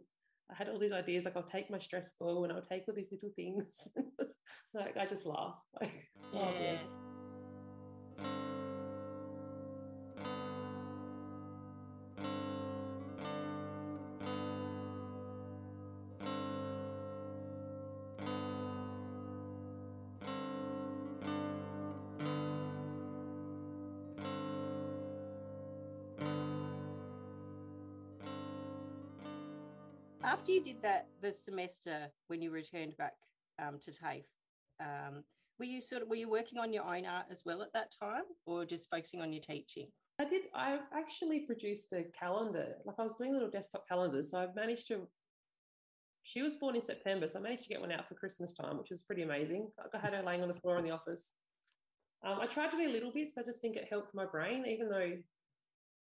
I 0.51 0.55
had 0.55 0.69
all 0.69 0.79
these 0.79 0.93
ideas 0.93 1.25
like 1.25 1.37
I'll 1.37 1.43
take 1.43 1.71
my 1.71 1.79
stress 1.79 2.15
ball 2.21 2.45
and 2.45 2.53
I'll 2.53 2.63
take 2.63 2.85
all 2.89 2.95
these 2.95 3.11
little 3.11 3.31
things. 3.35 3.89
like 4.75 4.97
I 4.97 5.07
just 5.07 5.27
laugh. 5.27 5.59
Like, 5.81 6.09
yeah. 6.33 6.41
Oh, 6.41 6.53
yeah 6.61 7.10
after 30.41 30.53
you 30.53 30.63
did 30.63 30.81
that 30.81 31.07
this 31.21 31.39
semester 31.39 32.11
when 32.29 32.41
you 32.41 32.51
returned 32.51 32.97
back 32.97 33.15
um, 33.59 33.79
to 33.79 33.93
TAFE, 33.93 34.25
um, 34.81 35.23
were 35.61 35.67
you 35.67 35.81
sort 35.81 36.03
of 36.03 36.09
were 36.09 36.17
you 36.17 36.29
working 36.29 36.59
on 36.59 36.73
your 36.73 36.85
own 36.85 37.07
art 37.07 37.27
as 37.31 37.43
well 37.45 37.63
at 37.63 37.73
that 37.75 37.95
time, 38.03 38.25
or 38.47 38.65
just 38.65 38.91
focusing 38.91 39.21
on 39.21 39.33
your 39.33 39.43
teaching? 39.43 39.87
I 40.19 40.25
did. 40.25 40.43
I 40.55 40.79
actually 40.95 41.41
produced 41.41 41.93
a 41.93 42.05
calendar. 42.19 42.75
Like 42.85 42.97
I 42.99 43.05
was 43.05 43.15
doing 43.15 43.33
little 43.33 43.51
desktop 43.51 43.87
calendars, 43.87 44.31
so 44.31 44.39
I 44.39 44.49
managed 44.57 44.89
to. 44.89 45.07
She 46.23 46.43
was 46.43 46.57
born 46.57 46.75
in 46.75 46.81
September, 46.81 47.29
so 47.29 47.39
I 47.39 47.43
managed 47.43 47.63
to 47.65 47.69
get 47.69 47.81
one 47.81 47.93
out 47.93 48.09
for 48.09 48.15
Christmas 48.15 48.53
time, 48.53 48.77
which 48.79 48.91
was 48.91 49.03
pretty 49.03 49.23
amazing. 49.23 49.71
I 49.95 49.99
had 49.99 50.15
her 50.15 50.23
laying 50.23 50.43
on 50.43 50.49
the 50.49 50.55
floor 50.55 50.79
in 50.79 50.85
the 50.85 50.91
office. 50.91 51.33
Um, 52.25 52.39
I 52.41 52.47
tried 52.47 52.71
to 52.73 52.77
do 52.77 52.89
little 52.89 53.13
bits, 53.13 53.33
but 53.35 53.45
I 53.45 53.47
just 53.47 53.63
think 53.63 53.77
it 53.77 53.89
helped 53.89 54.15
my 54.15 54.27
brain. 54.27 54.65
Even 54.67 54.89
though 54.89 55.13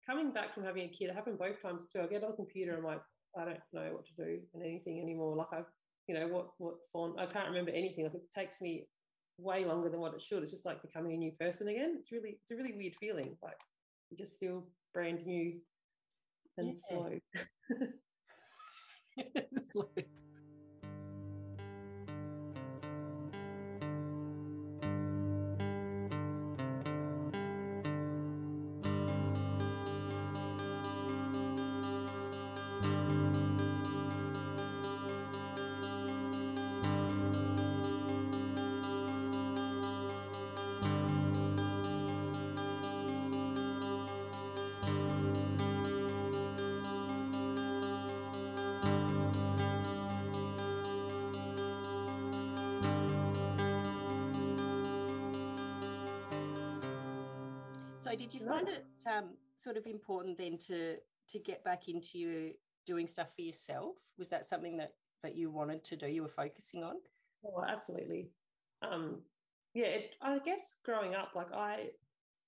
coming 0.05 0.31
back 0.31 0.53
from 0.53 0.63
having 0.63 0.83
a 0.83 0.89
kid, 0.89 1.09
it 1.09 1.15
happened 1.15 1.37
both 1.37 1.61
times 1.61 1.87
too. 1.87 2.01
I 2.01 2.07
get 2.07 2.23
on 2.23 2.31
the 2.31 2.35
computer, 2.35 2.71
and 2.71 2.79
I'm 2.79 2.85
like, 2.85 3.01
I 3.37 3.45
don't 3.45 3.59
know 3.73 3.89
what 3.93 4.05
to 4.07 4.13
do 4.25 4.39
and 4.53 4.63
anything 4.63 4.99
anymore. 4.99 5.35
Like 5.35 5.53
I, 5.53 5.61
you 6.07 6.15
know, 6.15 6.27
what 6.27 6.47
what 6.57 6.75
font? 6.91 7.19
I 7.19 7.25
can't 7.27 7.49
remember 7.49 7.71
anything. 7.71 8.05
Like 8.05 8.15
it 8.15 8.31
takes 8.33 8.61
me 8.61 8.87
way 9.37 9.65
longer 9.65 9.89
than 9.89 9.99
what 9.99 10.13
it 10.13 10.21
should. 10.21 10.43
It's 10.43 10.51
just 10.51 10.65
like 10.65 10.81
becoming 10.81 11.13
a 11.13 11.17
new 11.17 11.31
person 11.39 11.67
again. 11.67 11.95
It's 11.97 12.11
really, 12.11 12.39
it's 12.41 12.51
a 12.51 12.55
really 12.55 12.73
weird 12.73 12.95
feeling. 12.99 13.37
Like 13.43 13.59
you 14.09 14.17
just 14.17 14.39
feel 14.39 14.65
brand 14.93 15.25
new 15.25 15.59
and 16.57 16.67
yeah. 16.67 16.73
slow. 16.73 17.19
slow. 19.71 19.89
Did 58.29 58.41
you 58.41 58.47
find 58.47 58.67
it 58.67 58.85
um, 59.09 59.29
sort 59.57 59.77
of 59.77 59.85
important 59.85 60.37
then 60.37 60.57
to 60.57 60.97
to 61.29 61.39
get 61.39 61.63
back 61.63 61.89
into 61.89 62.51
doing 62.85 63.07
stuff 63.07 63.35
for 63.35 63.41
yourself? 63.41 63.95
Was 64.17 64.29
that 64.29 64.45
something 64.45 64.77
that 64.77 64.93
that 65.23 65.35
you 65.35 65.49
wanted 65.49 65.83
to 65.85 65.95
do? 65.95 66.07
You 66.07 66.23
were 66.23 66.29
focusing 66.29 66.83
on? 66.83 66.95
Oh, 67.45 67.63
absolutely. 67.67 68.31
Um, 68.81 69.21
yeah, 69.73 69.87
it, 69.87 70.15
I 70.21 70.39
guess 70.39 70.79
growing 70.83 71.15
up, 71.15 71.31
like 71.35 71.53
I, 71.53 71.89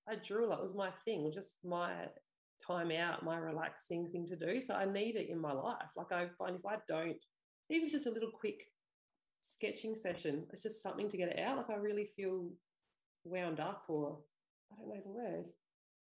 I 0.08 0.16
drew 0.16 0.46
a 0.46 0.48
lot. 0.48 0.58
It 0.58 0.62
was 0.62 0.74
my 0.74 0.90
thing. 1.04 1.30
Just 1.32 1.64
my 1.64 1.92
time 2.64 2.90
out, 2.90 3.24
my 3.24 3.38
relaxing 3.38 4.08
thing 4.08 4.26
to 4.28 4.36
do. 4.36 4.60
So 4.60 4.74
I 4.74 4.84
need 4.84 5.16
it 5.16 5.30
in 5.30 5.38
my 5.38 5.52
life. 5.52 5.92
Like 5.96 6.12
I 6.12 6.28
find 6.38 6.56
if 6.56 6.66
I 6.66 6.76
don't, 6.88 7.16
even 7.70 7.88
just 7.88 8.06
a 8.06 8.10
little 8.10 8.30
quick 8.30 8.64
sketching 9.42 9.96
session, 9.96 10.44
it's 10.52 10.62
just 10.62 10.82
something 10.82 11.08
to 11.08 11.16
get 11.16 11.28
it 11.28 11.38
out. 11.38 11.56
Like 11.56 11.70
I 11.70 11.76
really 11.76 12.04
feel 12.04 12.48
wound 13.24 13.60
up 13.60 13.84
or 13.88 14.18
I 14.72 14.76
don't 14.76 14.88
know 14.88 15.00
the 15.04 15.10
word. 15.10 15.44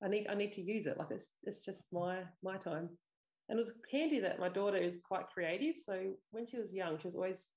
I 0.03 0.07
need 0.07 0.27
I 0.29 0.35
need 0.35 0.53
to 0.53 0.61
use 0.61 0.85
it. 0.85 0.97
Like 0.97 1.11
it's 1.11 1.31
it's 1.43 1.63
just 1.65 1.87
my 1.91 2.19
my 2.43 2.57
time. 2.57 2.89
And 3.49 3.57
it 3.57 3.61
was 3.61 3.79
handy 3.91 4.19
that 4.19 4.39
my 4.39 4.49
daughter 4.49 4.77
is 4.77 5.01
quite 5.07 5.29
creative. 5.33 5.75
So 5.77 6.13
when 6.31 6.45
she 6.45 6.57
was 6.57 6.73
young, 6.73 6.97
she 6.97 7.07
was 7.07 7.15
always 7.15 7.47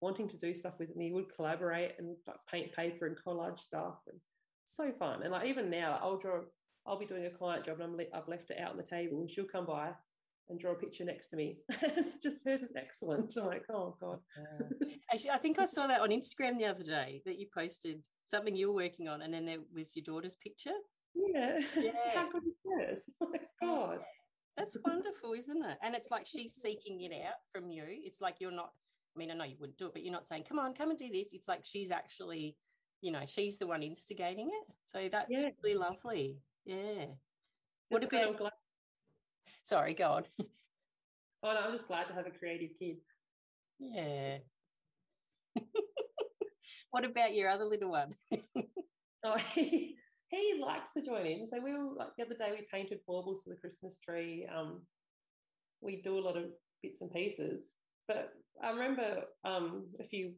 wanting 0.00 0.26
to 0.28 0.38
do 0.38 0.52
stuff 0.52 0.78
with 0.80 0.96
me. 0.96 1.12
Would 1.12 1.34
collaborate 1.34 1.92
and 1.98 2.16
like 2.26 2.36
paint 2.50 2.72
paper 2.72 3.06
and 3.06 3.16
collage 3.16 3.60
stuff, 3.60 4.00
and 4.08 4.18
so 4.64 4.92
fun. 4.98 5.22
And 5.22 5.32
like 5.32 5.46
even 5.46 5.70
now, 5.70 5.98
I'll 6.02 6.18
draw. 6.18 6.40
I'll 6.86 6.98
be 6.98 7.06
doing 7.06 7.26
a 7.26 7.30
client 7.30 7.64
job, 7.64 7.80
and 7.80 8.00
I'm 8.00 8.06
I've 8.12 8.28
left 8.28 8.50
it 8.50 8.58
out 8.58 8.72
on 8.72 8.76
the 8.76 8.82
table, 8.82 9.20
and 9.20 9.30
she'll 9.30 9.44
come 9.44 9.66
by 9.66 9.92
and 10.48 10.58
draw 10.58 10.72
a 10.72 10.76
picture 10.76 11.04
next 11.04 11.28
to 11.28 11.36
me. 11.36 11.58
it's 11.82 12.22
just 12.22 12.44
hers 12.46 12.62
is 12.62 12.74
excellent. 12.76 13.32
I'm 13.36 13.46
like, 13.46 13.64
oh 13.72 13.96
god. 14.00 14.18
Actually, 15.12 15.30
I 15.30 15.38
think 15.38 15.58
I 15.58 15.64
saw 15.64 15.86
that 15.86 16.00
on 16.00 16.10
Instagram 16.10 16.58
the 16.58 16.66
other 16.66 16.82
day 16.82 17.22
that 17.24 17.38
you 17.38 17.46
posted 17.54 18.04
something 18.26 18.56
you 18.56 18.68
were 18.68 18.82
working 18.82 19.08
on, 19.08 19.22
and 19.22 19.32
then 19.32 19.44
there 19.44 19.58
was 19.74 19.94
your 19.96 20.04
daughter's 20.04 20.36
picture. 20.36 20.74
Yeah. 21.14 21.58
yeah. 21.76 21.92
How 22.14 22.30
good 22.30 22.42
is 22.46 23.04
this? 23.06 23.14
Oh 23.20 23.28
my 23.30 23.38
god. 23.60 23.98
That's 24.56 24.76
wonderful, 24.84 25.32
isn't 25.32 25.64
it? 25.64 25.78
And 25.82 25.94
it's 25.94 26.10
like 26.10 26.26
she's 26.26 26.54
seeking 26.54 27.00
it 27.02 27.12
out 27.26 27.34
from 27.52 27.70
you. 27.70 27.84
It's 27.86 28.20
like 28.20 28.36
you're 28.40 28.50
not. 28.50 28.70
I 29.14 29.18
mean, 29.18 29.30
I 29.30 29.34
know 29.34 29.44
you 29.44 29.56
wouldn't 29.60 29.78
do 29.78 29.86
it, 29.86 29.92
but 29.92 30.02
you're 30.02 30.12
not 30.12 30.26
saying, 30.26 30.44
"Come 30.48 30.58
on, 30.58 30.74
come 30.74 30.90
and 30.90 30.98
do 30.98 31.10
this." 31.12 31.34
It's 31.34 31.48
like 31.48 31.60
she's 31.64 31.90
actually, 31.90 32.56
you 33.02 33.12
know, 33.12 33.22
she's 33.26 33.58
the 33.58 33.66
one 33.66 33.82
instigating 33.82 34.48
it. 34.48 34.74
So 34.84 35.08
that's 35.10 35.28
yeah. 35.30 35.50
really 35.62 35.76
lovely. 35.76 36.38
Yeah. 36.64 37.06
What 37.88 38.04
about? 38.04 38.38
Glad- 38.38 38.52
Sorry, 39.62 39.94
go 39.94 40.10
on. 40.12 40.24
Oh 41.44 41.52
no, 41.52 41.60
I'm 41.60 41.72
just 41.72 41.88
glad 41.88 42.06
to 42.06 42.14
have 42.14 42.26
a 42.26 42.30
creative 42.30 42.70
kid. 42.78 42.96
Yeah. 43.80 44.38
what 46.90 47.04
about 47.04 47.34
your 47.34 47.48
other 47.48 47.64
little 47.64 47.90
one? 47.90 48.14
oh, 49.24 49.36
he, 50.32 50.60
likes 50.62 50.92
to 50.92 51.02
join 51.02 51.26
in. 51.26 51.46
So 51.46 51.60
we 51.60 51.72
were 51.72 51.92
like 51.96 52.08
the 52.16 52.24
other 52.24 52.34
day 52.34 52.50
we 52.52 52.66
painted 52.72 53.00
baubles 53.06 53.42
for 53.42 53.50
the 53.50 53.60
Christmas 53.60 53.98
tree. 53.98 54.46
Um, 54.54 54.82
we 55.80 56.00
do 56.02 56.18
a 56.18 56.20
lot 56.20 56.36
of 56.36 56.44
bits 56.82 57.02
and 57.02 57.12
pieces. 57.12 57.74
But 58.08 58.32
I 58.62 58.70
remember 58.70 59.22
um, 59.44 59.86
a 60.00 60.04
few 60.04 60.32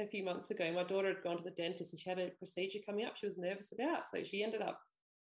a 0.00 0.06
few 0.06 0.24
months 0.24 0.50
ago, 0.50 0.72
my 0.72 0.84
daughter 0.84 1.08
had 1.08 1.24
gone 1.24 1.38
to 1.38 1.42
the 1.42 1.50
dentist 1.50 1.92
and 1.92 2.00
she 2.00 2.08
had 2.08 2.20
a 2.20 2.30
procedure 2.38 2.78
coming 2.86 3.04
up. 3.04 3.16
She 3.16 3.26
was 3.26 3.38
nervous 3.38 3.72
about, 3.72 4.08
so 4.08 4.22
she 4.22 4.44
ended 4.44 4.62
up 4.62 4.78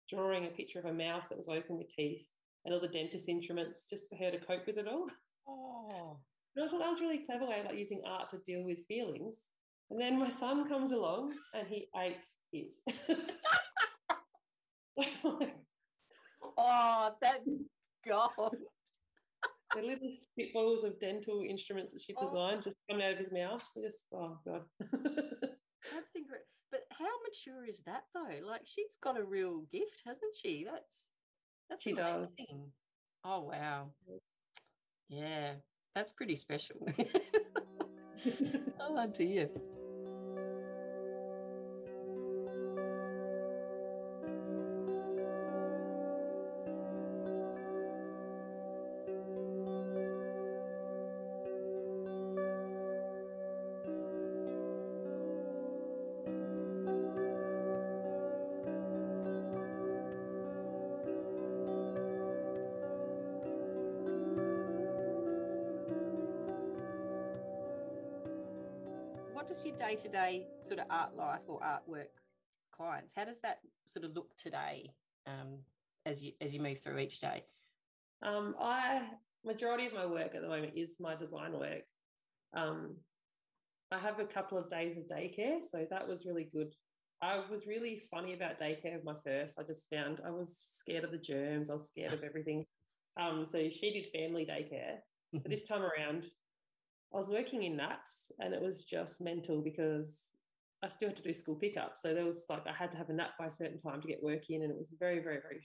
drawing 0.09 0.45
a 0.45 0.49
picture 0.49 0.79
of 0.79 0.85
a 0.85 0.93
mouth 0.93 1.25
that 1.29 1.37
was 1.37 1.49
open 1.49 1.77
with 1.77 1.89
teeth 1.89 2.29
and 2.63 2.73
all 2.73 2.79
the 2.79 2.87
dentist 2.87 3.27
instruments 3.27 3.87
just 3.89 4.09
for 4.09 4.17
her 4.17 4.29
to 4.31 4.37
cope 4.37 4.67
with 4.67 4.77
it 4.77 4.87
all. 4.87 5.07
Oh. 5.49 6.19
And 6.57 6.65
I 6.65 6.67
thought 6.69 6.79
that 6.79 6.89
was 6.89 6.99
really 6.99 7.19
clever 7.19 7.45
way 7.45 7.61
of 7.61 7.67
like 7.67 7.77
using 7.77 8.01
art 8.05 8.29
to 8.31 8.39
deal 8.39 8.65
with 8.65 8.85
feelings. 8.85 9.51
And 9.89 10.01
then 10.01 10.19
my 10.19 10.27
son 10.27 10.67
comes 10.67 10.91
along 10.91 11.35
and 11.53 11.65
he 11.67 11.87
ate 11.95 12.17
it. 12.51 12.73
oh, 16.57 17.11
that's 17.21 17.49
God. 18.07 18.29
The 19.75 19.81
little 19.81 20.09
spitballs 20.09 20.85
of 20.85 20.97
dental 20.97 21.43
instruments 21.47 21.91
that 21.91 22.01
she 22.01 22.15
oh. 22.17 22.23
designed 22.23 22.63
just 22.63 22.77
coming 22.89 23.05
out 23.05 23.11
of 23.11 23.17
his 23.17 23.33
mouth. 23.33 23.69
Just 23.83 24.05
oh 24.13 24.37
god. 24.45 24.61
that's 24.79 26.15
incredible. 26.15 26.47
But 26.71 26.85
how 26.97 27.09
mature 27.27 27.65
is 27.67 27.81
that 27.85 28.03
though? 28.15 28.47
Like 28.47 28.61
she's 28.63 28.97
got 29.03 29.19
a 29.19 29.25
real 29.25 29.65
gift, 29.69 30.03
hasn't 30.05 30.37
she? 30.41 30.65
That's 30.65 31.09
that's 31.69 31.83
she 31.83 31.91
amazing. 31.91 32.37
does. 32.39 32.57
Oh 33.25 33.41
wow. 33.41 33.89
Yeah, 35.09 35.55
that's 35.93 36.13
pretty 36.13 36.37
special. 36.37 36.77
Oh, 38.79 38.95
I 38.95 39.05
love 39.05 39.13
to 69.97 70.03
hear. 70.03 70.11
does 70.11 70.13
your 70.13 70.23
day 70.23 70.31
to 70.31 70.39
day 70.39 70.47
sort 70.61 70.79
of 70.79 70.85
art 70.89 71.15
life 71.15 71.41
or 71.47 71.59
artwork 71.59 72.11
clients? 72.71 73.13
How 73.15 73.25
does 73.25 73.41
that 73.41 73.59
sort 73.87 74.05
of 74.05 74.15
look 74.15 74.35
today 74.35 74.91
um, 75.27 75.59
as 76.05 76.23
you 76.23 76.33
as 76.41 76.55
you 76.55 76.61
move 76.61 76.79
through 76.79 76.99
each 76.99 77.19
day? 77.19 77.43
Um, 78.21 78.55
I 78.59 79.01
majority 79.45 79.85
of 79.85 79.93
my 79.93 80.05
work 80.05 80.35
at 80.35 80.41
the 80.41 80.47
moment 80.47 80.73
is 80.75 80.97
my 80.99 81.15
design 81.15 81.53
work. 81.53 81.83
Um, 82.53 82.95
I 83.91 83.97
have 83.99 84.19
a 84.19 84.25
couple 84.25 84.57
of 84.57 84.69
days 84.69 84.97
of 84.97 85.03
daycare, 85.03 85.63
so 85.63 85.85
that 85.89 86.07
was 86.07 86.25
really 86.25 86.49
good. 86.53 86.73
I 87.21 87.41
was 87.49 87.65
really 87.65 88.01
funny 88.11 88.33
about 88.33 88.59
daycare 88.59 88.95
of 88.95 89.03
my 89.03 89.15
first. 89.23 89.59
I 89.59 89.63
just 89.63 89.89
found 89.89 90.21
I 90.25 90.31
was 90.31 90.57
scared 90.57 91.03
of 91.03 91.11
the 91.11 91.17
germs. 91.17 91.69
I 91.69 91.73
was 91.73 91.87
scared 91.87 92.13
of 92.13 92.23
everything. 92.23 92.65
Um, 93.19 93.47
so 93.47 93.67
she 93.67 93.91
did 93.91 94.05
family 94.13 94.45
daycare. 94.45 94.97
But 95.33 95.49
this 95.49 95.63
time 95.63 95.81
around, 95.81 96.27
I 97.13 97.17
was 97.17 97.29
working 97.29 97.63
in 97.63 97.77
naps 97.77 98.31
and 98.39 98.53
it 98.53 98.61
was 98.61 98.83
just 98.83 99.21
mental 99.21 99.61
because 99.61 100.33
I 100.83 100.89
still 100.89 101.09
had 101.09 101.17
to 101.17 101.23
do 101.23 101.33
school 101.33 101.55
pickup. 101.55 101.97
So 101.97 102.13
there 102.13 102.25
was 102.25 102.45
like 102.49 102.67
I 102.67 102.73
had 102.73 102.91
to 102.91 102.97
have 102.97 103.09
a 103.09 103.13
nap 103.13 103.31
by 103.39 103.47
a 103.47 103.51
certain 103.51 103.79
time 103.79 104.01
to 104.01 104.07
get 104.07 104.21
work 104.21 104.49
in, 104.49 104.61
and 104.61 104.71
it 104.71 104.77
was 104.77 104.93
very, 104.99 105.19
very, 105.19 105.39
very 105.41 105.61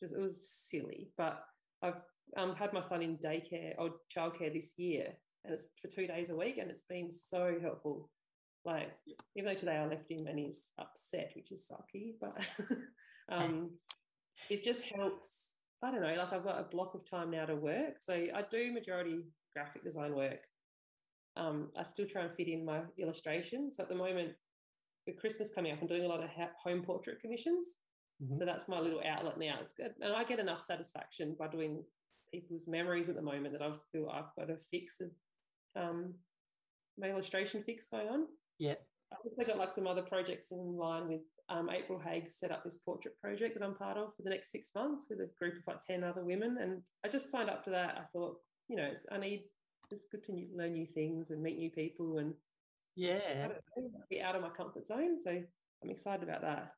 just 0.00 0.14
it 0.14 0.20
was 0.20 0.48
silly. 0.48 1.10
But 1.16 1.42
I've 1.82 2.00
um, 2.36 2.54
had 2.54 2.72
my 2.72 2.80
son 2.80 3.02
in 3.02 3.18
daycare 3.18 3.74
or 3.78 3.90
childcare 4.14 4.52
this 4.52 4.78
year, 4.78 5.08
and 5.44 5.52
it's 5.52 5.66
for 5.80 5.88
two 5.88 6.06
days 6.06 6.30
a 6.30 6.36
week, 6.36 6.58
and 6.58 6.70
it's 6.70 6.84
been 6.88 7.10
so 7.10 7.58
helpful. 7.60 8.10
Like 8.64 8.90
even 9.36 9.48
though 9.48 9.58
today 9.58 9.76
I 9.76 9.86
left 9.86 10.10
him 10.10 10.26
and 10.26 10.38
he's 10.38 10.72
upset, 10.78 11.32
which 11.36 11.52
is 11.52 11.70
sucky, 11.70 12.14
but 12.20 12.34
um, 13.30 13.66
it 14.48 14.64
just 14.64 14.88
helps. 14.88 15.56
I 15.82 15.90
don't 15.90 16.00
know, 16.00 16.14
like 16.14 16.32
I've 16.32 16.44
got 16.44 16.58
a 16.58 16.64
block 16.64 16.94
of 16.94 17.08
time 17.08 17.30
now 17.30 17.44
to 17.44 17.56
work, 17.56 17.96
so 18.00 18.14
I 18.14 18.42
do 18.50 18.72
majority 18.72 19.24
graphic 19.54 19.84
design 19.84 20.14
work. 20.14 20.40
Um, 21.36 21.70
I 21.76 21.82
still 21.82 22.06
try 22.06 22.22
and 22.22 22.30
fit 22.30 22.48
in 22.48 22.64
my 22.64 22.80
illustrations. 22.98 23.76
So 23.76 23.82
at 23.82 23.88
the 23.88 23.94
moment, 23.94 24.32
with 25.06 25.18
Christmas 25.18 25.50
coming 25.54 25.72
up, 25.72 25.78
I'm 25.80 25.88
doing 25.88 26.04
a 26.04 26.08
lot 26.08 26.22
of 26.22 26.30
home 26.62 26.82
portrait 26.82 27.20
commissions. 27.20 27.78
Mm-hmm. 28.22 28.38
So 28.38 28.44
that's 28.44 28.68
my 28.68 28.78
little 28.78 29.00
outlet 29.06 29.38
now. 29.38 29.56
It's 29.60 29.74
good. 29.74 29.92
And 30.00 30.14
I 30.14 30.24
get 30.24 30.38
enough 30.38 30.60
satisfaction 30.60 31.36
by 31.38 31.48
doing 31.48 31.82
people's 32.32 32.66
memories 32.66 33.08
at 33.08 33.16
the 33.16 33.22
moment 33.22 33.52
that 33.52 33.62
I 33.62 33.70
feel 33.92 34.08
I've 34.08 34.34
got 34.36 34.50
a 34.50 34.56
fix 34.56 35.00
of 35.00 35.10
um, 35.76 36.14
my 36.98 37.08
illustration 37.08 37.62
fix 37.62 37.88
going 37.88 38.08
on. 38.08 38.26
Yeah. 38.58 38.74
I've 39.12 39.18
also 39.24 39.44
got 39.44 39.58
like 39.58 39.70
some 39.70 39.86
other 39.86 40.02
projects 40.02 40.52
in 40.52 40.76
line 40.76 41.08
with 41.08 41.20
um, 41.48 41.68
April 41.70 41.98
Haig 41.98 42.30
set 42.30 42.50
up 42.50 42.64
this 42.64 42.78
portrait 42.78 43.18
project 43.20 43.54
that 43.54 43.64
I'm 43.64 43.74
part 43.74 43.96
of 43.96 44.14
for 44.14 44.22
the 44.22 44.30
next 44.30 44.50
six 44.50 44.70
months 44.74 45.06
with 45.10 45.20
a 45.20 45.30
group 45.38 45.54
of 45.54 45.62
like 45.66 45.82
10 45.82 46.02
other 46.02 46.24
women. 46.24 46.58
And 46.60 46.82
I 47.04 47.08
just 47.08 47.30
signed 47.30 47.50
up 47.50 47.62
to 47.64 47.70
that. 47.70 47.96
I 47.98 48.04
thought, 48.12 48.36
you 48.68 48.76
know, 48.76 48.84
it's, 48.84 49.04
I 49.12 49.18
need, 49.18 49.44
it's 49.94 50.06
good 50.06 50.24
to 50.24 50.32
new, 50.32 50.48
learn 50.54 50.72
new 50.72 50.86
things 50.86 51.30
and 51.30 51.42
meet 51.42 51.58
new 51.58 51.70
people 51.70 52.18
and 52.18 52.34
yeah, 52.96 53.48
know, 53.48 53.90
be 54.10 54.20
out 54.20 54.36
of 54.36 54.42
my 54.42 54.50
comfort 54.50 54.86
zone. 54.86 55.18
So 55.18 55.30
I'm 55.30 55.90
excited 55.90 56.22
about 56.22 56.42
that. 56.42 56.72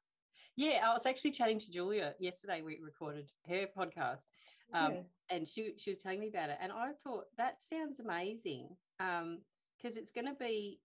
Yeah, 0.57 0.81
I 0.85 0.95
was 0.95 1.05
actually 1.05 1.33
chatting 1.33 1.59
to 1.59 1.71
Julia 1.71 2.15
yesterday. 2.19 2.63
We 2.63 2.79
recorded 2.83 3.31
her 3.47 3.67
podcast, 3.77 4.25
um, 4.73 4.93
yeah. 4.93 5.01
and 5.31 5.47
she 5.47 5.75
she 5.77 5.91
was 5.91 5.99
telling 5.99 6.21
me 6.21 6.29
about 6.29 6.49
it, 6.49 6.59
and 6.61 6.73
I 6.73 6.93
thought 7.05 7.25
that 7.37 7.63
sounds 7.63 8.01
amazing 8.01 8.69
because 8.99 9.23
um, 9.23 9.41
it's 9.83 10.11
going 10.11 10.27
to 10.27 10.35
be 10.35 10.81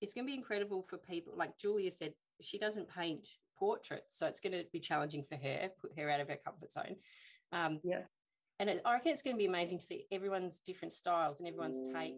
it's 0.00 0.14
going 0.14 0.26
to 0.26 0.30
be 0.30 0.38
incredible 0.38 0.82
for 0.82 0.96
people. 0.96 1.34
Like 1.36 1.58
Julia 1.58 1.90
said, 1.90 2.14
she 2.40 2.58
doesn't 2.58 2.88
paint 2.88 3.26
portraits, 3.58 4.18
so 4.18 4.26
it's 4.26 4.40
going 4.40 4.54
to 4.54 4.64
be 4.72 4.80
challenging 4.80 5.24
for 5.28 5.36
her, 5.36 5.68
put 5.78 5.98
her 5.98 6.08
out 6.08 6.20
of 6.20 6.28
her 6.28 6.38
comfort 6.42 6.72
zone. 6.72 6.96
Um, 7.52 7.80
yeah, 7.84 8.02
and 8.60 8.68
it, 8.68 8.82
I 8.84 8.92
reckon 8.92 9.10
it's 9.10 9.22
going 9.22 9.34
to 9.34 9.38
be 9.38 9.46
amazing 9.46 9.78
to 9.78 9.84
see 9.84 10.04
everyone's 10.12 10.60
different 10.60 10.92
styles 10.92 11.40
and 11.40 11.48
everyone's 11.48 11.88
take, 11.88 12.14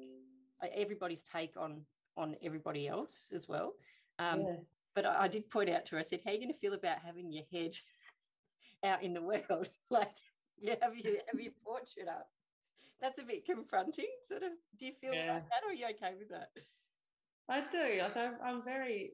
everybody's 0.74 1.22
take 1.22 1.56
on 1.56 1.82
on 2.16 2.36
everybody 2.42 2.88
else 2.88 3.30
as 3.32 3.48
well. 3.48 3.72
Um, 4.18 4.42
yeah. 4.42 4.56
But 4.94 5.06
I, 5.06 5.22
I, 5.22 5.28
did 5.28 5.48
point 5.48 5.70
out 5.70 5.86
to 5.86 5.92
her, 5.92 6.00
I 6.00 6.02
said, 6.02 6.20
how 6.24 6.30
are 6.30 6.34
you 6.34 6.40
going 6.40 6.52
to 6.52 6.58
feel 6.58 6.74
about 6.74 6.98
having 6.98 7.32
your 7.32 7.44
head 7.50 7.74
out 8.84 9.02
in 9.02 9.14
the 9.14 9.22
world? 9.22 9.68
like 9.90 10.10
you 10.60 10.74
have 10.82 10.94
you 10.96 11.18
have 11.30 11.40
your 11.40 11.52
portrait 11.64 12.08
up. 12.08 12.28
That's 13.00 13.18
a 13.18 13.24
bit 13.24 13.46
confronting, 13.46 14.08
sort 14.26 14.42
of. 14.42 14.50
Do 14.78 14.86
you 14.86 14.92
feel 15.00 15.14
yeah. 15.14 15.34
like 15.34 15.48
that 15.48 15.62
or 15.64 15.70
are 15.70 15.74
you 15.74 15.86
okay 15.86 16.14
with 16.18 16.28
that? 16.30 16.50
I 17.48 17.62
do. 17.70 18.02
Like 18.02 18.16
I'm, 18.16 18.34
I'm 18.44 18.64
very, 18.64 19.12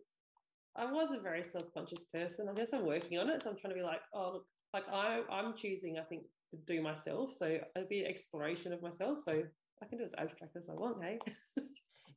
I 0.76 0.90
was 0.90 1.12
a 1.12 1.20
very 1.20 1.42
self-conscious 1.42 2.04
person. 2.04 2.49
I 2.49 2.54
guess 2.54 2.73
I'm 2.73 2.87
working 2.87 3.18
on 3.18 3.30
it. 3.30 3.42
So 3.42 3.50
I'm 3.50 3.56
trying 3.56 3.75
to 3.75 3.78
be 3.78 3.85
like, 3.85 4.00
oh, 4.12 4.32
look, 4.32 4.47
like 4.75 4.85
I, 4.92 5.23
I'm 5.30 5.54
choosing, 5.54 5.99
I 5.99 6.02
think, 6.02 6.25
do 6.67 6.83
myself. 6.83 7.33
So 7.33 7.59
it'd 7.76 7.88
be 7.88 8.05
exploration 8.05 8.73
of 8.73 8.83
myself. 8.83 9.23
So 9.23 9.43
I 9.83 9.87
can 9.87 9.99
do 9.99 10.05
as 10.05 10.14
abstract 10.19 10.57
as 10.57 10.69
I 10.69 10.75
want, 10.75 11.02
hey? 11.02 11.19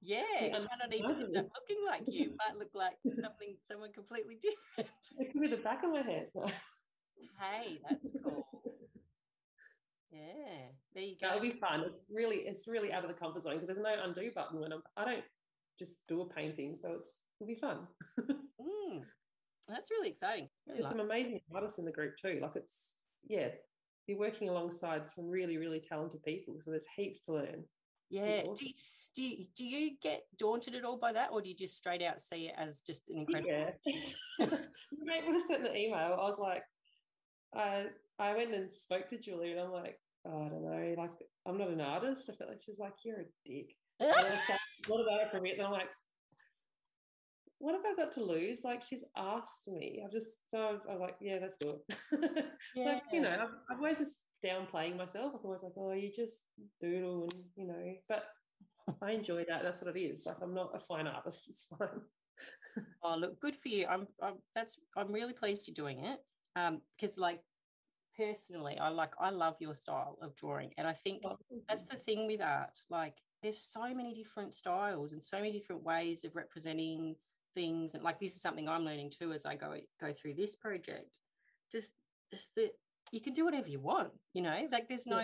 Yeah, 0.02 0.24
it 0.40 0.52
might 0.52 0.68
not 0.80 0.94
even 0.94 1.12
end 1.12 1.38
up 1.38 1.48
looking 1.54 1.84
like 1.86 2.04
you. 2.08 2.32
It 2.32 2.38
might 2.38 2.58
look 2.58 2.72
like 2.74 2.98
something 3.22 3.56
someone 3.68 3.92
completely 3.94 4.38
different. 4.42 4.90
It 5.20 5.32
could 5.32 5.42
be 5.42 5.48
the 5.48 5.58
back 5.58 5.84
of 5.84 5.92
my 5.92 6.02
head. 6.02 6.28
hey, 7.40 7.80
that's 7.88 8.16
cool. 8.24 8.48
Yeah, 10.12 10.70
there 10.96 11.04
you 11.04 11.16
go. 11.22 11.28
That'll 11.28 11.42
be 11.42 11.52
fun. 11.52 11.84
It's 11.86 12.08
really, 12.12 12.38
it's 12.38 12.68
really 12.68 12.92
out 12.92 13.04
of 13.04 13.10
the 13.10 13.16
comfort 13.16 13.44
zone 13.44 13.54
because 13.54 13.68
there's 13.68 13.80
no 13.80 13.96
undo 14.04 14.32
button 14.34 14.60
when 14.60 14.74
I'm. 14.74 14.82
I 14.98 15.06
don't 15.06 15.24
just 15.78 16.06
do 16.08 16.22
a 16.22 16.26
painting, 16.26 16.76
so 16.76 16.94
it's 17.00 17.24
it'll 17.40 17.48
be 17.48 17.56
fun. 17.56 17.88
mm, 18.20 19.02
that's 19.70 19.92
really 19.92 20.10
exciting. 20.10 20.50
There's 20.66 20.90
some 20.90 21.00
amazing 21.00 21.42
artists 21.54 21.78
in 21.78 21.86
the 21.86 21.92
group 21.92 22.16
too. 22.22 22.40
Like 22.42 22.56
it's 22.56 23.06
yeah, 23.28 23.50
you're 24.08 24.20
working 24.20 24.50
alongside 24.50 25.10
some 25.10 25.28
really, 25.28 25.58
really 25.58 25.82
talented 25.88 26.24
people, 26.24 26.56
so 26.60 26.72
there's 26.72 26.88
heaps 26.96 27.22
to 27.24 27.34
learn. 27.34 27.64
Yeah. 28.10 28.44
Awesome. 28.46 28.56
Do, 28.56 28.66
you, 28.66 28.74
do 29.16 29.24
you, 29.24 29.46
do 29.56 29.66
you 29.66 29.92
get 30.02 30.24
daunted 30.38 30.76
at 30.76 30.84
all 30.84 30.98
by 30.98 31.14
that, 31.14 31.30
or 31.32 31.42
do 31.42 31.50
you 31.50 31.56
just 31.56 31.78
straight 31.78 32.02
out 32.02 32.22
see 32.22 32.48
it 32.48 32.56
as 32.58 32.82
just 32.82 33.10
an 33.10 33.20
incredible? 33.20 33.74
Yeah. 33.86 34.48
when 34.48 35.36
I 35.36 35.42
sent 35.48 35.64
the 35.64 35.76
email, 35.76 36.18
I 36.20 36.24
was 36.24 36.40
like, 36.40 36.64
I 37.56 37.86
I 38.20 38.36
went 38.36 38.54
and 38.54 38.72
spoke 38.72 39.10
to 39.10 39.18
Julie, 39.18 39.52
and 39.52 39.62
I'm 39.62 39.72
like, 39.72 39.98
oh, 40.26 40.46
I 40.46 40.50
don't 40.50 40.64
know, 40.64 40.96
like 40.98 41.12
I'm 41.46 41.58
not 41.58 41.70
an 41.70 41.82
artist. 41.82 42.30
I 42.30 42.36
felt 42.36 42.50
like 42.50 42.62
she's 42.66 42.80
like, 42.80 42.94
you're 43.04 43.22
a 43.22 43.26
dick. 43.46 43.76
what 44.88 45.02
about 45.02 45.34
it 45.34 45.42
me? 45.42 45.52
And 45.52 45.62
I'm 45.62 45.72
like, 45.72 45.90
what 47.62 47.76
have 47.76 47.86
I 47.86 47.96
got 47.96 48.12
to 48.16 48.24
lose? 48.24 48.64
Like 48.64 48.82
she's 48.82 49.04
asked 49.16 49.68
me. 49.68 50.02
I've 50.04 50.12
just 50.12 50.50
so 50.50 50.80
I'm 50.90 51.00
like, 51.00 51.16
yeah, 51.22 51.38
let's 51.40 51.58
do 51.58 51.76
it. 51.88 52.46
yeah. 52.76 52.86
like 52.86 53.04
you 53.14 53.22
know, 53.22 53.30
I've, 53.30 53.50
I've 53.70 53.78
always 53.78 54.00
just 54.00 54.24
downplaying 54.44 54.98
myself. 54.98 55.34
I'm 55.36 55.46
always 55.46 55.64
like, 55.64 55.74
oh, 55.78 55.94
you 55.94 56.12
just 56.14 56.44
doodle 56.82 57.30
and 57.32 57.44
you 57.56 57.68
know, 57.68 57.94
but 58.10 58.26
I 59.02 59.12
enjoy 59.12 59.46
that. 59.48 59.62
That's 59.64 59.80
what 59.80 59.96
it 59.96 60.00
is. 60.00 60.26
Like 60.26 60.38
I'm 60.42 60.56
not 60.56 60.72
a 60.76 60.80
fine 60.80 61.08
artist. 61.08 61.46
It's 61.50 61.68
fine. 61.68 62.02
oh, 63.04 63.16
look, 63.18 63.40
good 63.40 63.56
for 63.56 63.70
you. 63.70 63.86
I'm, 63.88 64.08
I'm 64.22 64.36
that's 64.56 64.80
I'm 64.98 65.12
really 65.12 65.34
pleased 65.34 65.68
you're 65.68 65.76
doing 65.76 66.04
it. 66.04 66.20
Um, 66.56 66.82
because 67.00 67.20
like 67.20 67.42
personally, 68.18 68.80
I 68.80 68.90
like 68.90 69.14
I 69.20 69.30
love 69.30 69.58
your 69.60 69.76
style 69.76 70.18
of 70.24 70.36
drawing, 70.36 70.72
and 70.80 70.88
I 70.88 70.94
think 70.94 71.22
oh, 71.26 71.38
that's 71.70 71.86
the 71.86 71.98
thing 71.98 72.26
with 72.26 72.42
art. 72.42 72.72
Like 72.90 73.14
there's 73.44 73.60
so 73.60 73.94
many 73.94 74.16
different 74.16 74.56
styles 74.56 75.14
and 75.14 75.22
so 75.22 75.38
many 75.38 75.52
different 75.52 75.84
ways 75.84 76.24
of 76.24 76.36
representing 76.36 77.16
things, 77.54 77.94
and 77.94 78.04
like 78.04 78.20
this 78.20 78.36
is 78.36 78.42
something 78.42 78.68
I'm 78.68 78.86
learning 78.86 79.12
too 79.12 79.34
as 79.34 79.46
I 79.46 79.56
go 79.56 79.76
go 80.00 80.12
through 80.12 80.36
this 80.36 80.56
project. 80.56 81.18
Just 81.72 81.94
just 82.32 82.56
that 82.56 82.72
you 83.12 83.22
can 83.22 83.34
do 83.34 83.46
whatever 83.46 83.68
you 83.68 83.80
want. 83.80 84.12
You 84.34 84.42
know, 84.42 84.68
like 84.72 84.88
there's 84.88 85.08
no 85.08 85.18
yeah. 85.18 85.24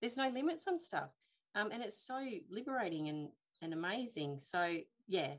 there's 0.00 0.16
no 0.16 0.28
limits 0.28 0.66
on 0.66 0.78
stuff 0.78 1.10
um, 1.54 1.70
and 1.72 1.82
it's 1.82 1.98
so 1.98 2.20
liberating 2.50 3.08
and 3.08 3.28
and 3.62 3.72
amazing. 3.72 4.38
So 4.38 4.76
yeah, 5.06 5.34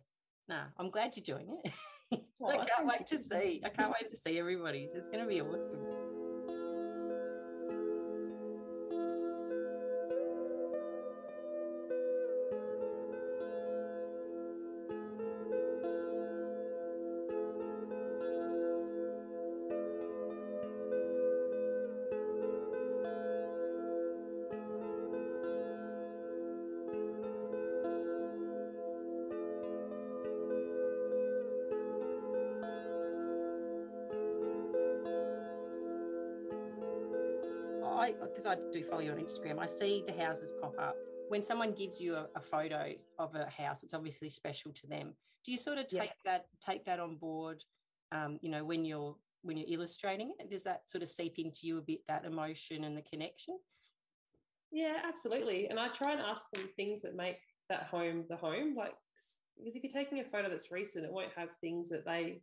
nah, 0.47 0.63
I'm 0.77 0.89
glad 0.89 1.15
you're 1.15 1.37
doing 1.37 1.57
it. 1.63 1.73
I 2.45 2.65
can't 2.65 2.87
wait 2.87 3.05
to 3.07 3.17
see. 3.17 3.61
I 3.63 3.69
can't 3.69 3.93
wait 4.01 4.09
to 4.09 4.17
see 4.17 4.39
everybody's. 4.39 4.93
It's 4.93 5.09
going 5.09 5.23
to 5.23 5.29
be 5.29 5.41
awesome. 5.41 5.79
Because 38.19 38.45
I 38.45 38.55
do 38.71 38.83
follow 38.83 39.01
you 39.01 39.11
on 39.11 39.17
Instagram, 39.17 39.59
I 39.59 39.67
see 39.67 40.03
the 40.05 40.13
houses 40.13 40.53
pop 40.61 40.73
up. 40.79 40.95
When 41.29 41.43
someone 41.43 41.73
gives 41.73 42.01
you 42.01 42.15
a, 42.15 42.27
a 42.35 42.41
photo 42.41 42.93
of 43.19 43.35
a 43.35 43.49
house, 43.49 43.83
it's 43.83 43.93
obviously 43.93 44.29
special 44.29 44.71
to 44.73 44.87
them. 44.87 45.13
Do 45.45 45.51
you 45.51 45.57
sort 45.57 45.77
of 45.77 45.87
take 45.87 46.11
yeah. 46.25 46.31
that 46.31 46.45
take 46.59 46.85
that 46.85 46.99
on 46.99 47.15
board? 47.15 47.63
Um, 48.11 48.39
you 48.41 48.49
know, 48.49 48.63
when 48.63 48.83
you're 48.85 49.15
when 49.43 49.57
you're 49.57 49.69
illustrating 49.69 50.33
it, 50.39 50.49
does 50.49 50.63
that 50.63 50.89
sort 50.89 51.01
of 51.01 51.09
seep 51.09 51.37
into 51.37 51.67
you 51.67 51.77
a 51.77 51.81
bit 51.81 52.01
that 52.07 52.25
emotion 52.25 52.83
and 52.83 52.97
the 52.97 53.01
connection? 53.01 53.57
Yeah, 54.71 54.97
absolutely. 55.07 55.67
And 55.69 55.79
I 55.79 55.87
try 55.89 56.11
and 56.11 56.21
ask 56.21 56.45
them 56.51 56.69
things 56.75 57.01
that 57.01 57.15
make 57.15 57.39
that 57.69 57.83
home 57.83 58.25
the 58.29 58.35
home. 58.35 58.75
Like, 58.75 58.93
because 59.57 59.75
if 59.75 59.83
you're 59.83 59.91
taking 59.91 60.19
a 60.19 60.23
photo 60.23 60.49
that's 60.49 60.71
recent, 60.71 61.05
it 61.05 61.11
won't 61.11 61.31
have 61.35 61.49
things 61.61 61.89
that 61.89 62.05
they 62.05 62.41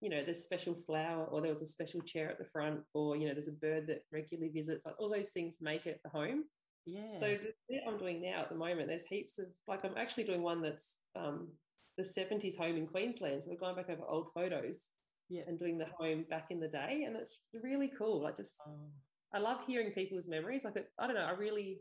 you 0.00 0.10
know, 0.10 0.22
there's 0.24 0.42
special 0.42 0.74
flower 0.74 1.24
or 1.24 1.40
there 1.40 1.50
was 1.50 1.62
a 1.62 1.66
special 1.66 2.00
chair 2.02 2.30
at 2.30 2.38
the 2.38 2.44
front 2.44 2.80
or, 2.94 3.16
you 3.16 3.26
know, 3.26 3.34
there's 3.34 3.48
a 3.48 3.52
bird 3.52 3.86
that 3.88 4.02
regularly 4.12 4.50
visits, 4.50 4.86
like 4.86 4.94
all 4.98 5.10
those 5.10 5.30
things 5.30 5.58
make 5.60 5.86
it 5.86 6.00
the 6.04 6.10
home. 6.10 6.44
Yeah. 6.86 7.18
So 7.18 7.36
the 7.68 7.78
I'm 7.86 7.98
doing 7.98 8.22
now 8.22 8.42
at 8.42 8.48
the 8.48 8.56
moment, 8.56 8.88
there's 8.88 9.04
heaps 9.04 9.38
of, 9.38 9.46
like 9.66 9.84
I'm 9.84 9.96
actually 9.96 10.24
doing 10.24 10.42
one 10.42 10.62
that's 10.62 11.00
um, 11.16 11.48
the 11.96 12.04
70s 12.04 12.56
home 12.56 12.76
in 12.76 12.86
Queensland. 12.86 13.42
So 13.42 13.50
we're 13.50 13.58
going 13.58 13.74
back 13.74 13.90
over 13.90 14.04
old 14.08 14.28
photos 14.34 14.90
yeah. 15.28 15.42
and 15.46 15.58
doing 15.58 15.78
the 15.78 15.88
home 15.98 16.24
back 16.30 16.46
in 16.50 16.60
the 16.60 16.68
day. 16.68 17.02
And 17.06 17.16
it's 17.16 17.38
really 17.52 17.90
cool. 17.98 18.24
I 18.24 18.30
just, 18.30 18.56
oh. 18.66 18.90
I 19.34 19.40
love 19.40 19.58
hearing 19.66 19.90
people's 19.90 20.28
memories. 20.28 20.64
Like, 20.64 20.76
it, 20.76 20.86
I 20.98 21.06
don't 21.06 21.16
know, 21.16 21.26
I 21.26 21.32
really, 21.32 21.80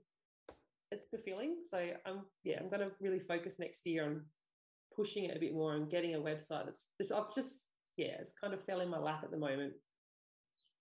it's 0.91 1.05
fulfilling. 1.05 1.57
So 1.69 1.77
I'm, 2.05 2.21
yeah, 2.43 2.59
I'm 2.59 2.69
going 2.69 2.81
to 2.81 2.91
really 2.99 3.19
focus 3.19 3.59
next 3.59 3.85
year 3.85 4.05
on 4.05 4.23
pushing 4.95 5.25
it 5.25 5.37
a 5.37 5.39
bit 5.39 5.53
more 5.53 5.75
and 5.75 5.89
getting 5.89 6.15
a 6.15 6.19
website 6.19 6.65
that's, 6.65 6.89
this, 6.97 7.11
I've 7.11 7.33
just 7.35 7.67
yeah, 7.97 8.15
it's 8.19 8.33
kind 8.39 8.53
of 8.53 8.63
fell 8.63 8.81
in 8.81 8.89
my 8.89 8.99
lap 8.99 9.21
at 9.23 9.31
the 9.31 9.37
moment. 9.37 9.73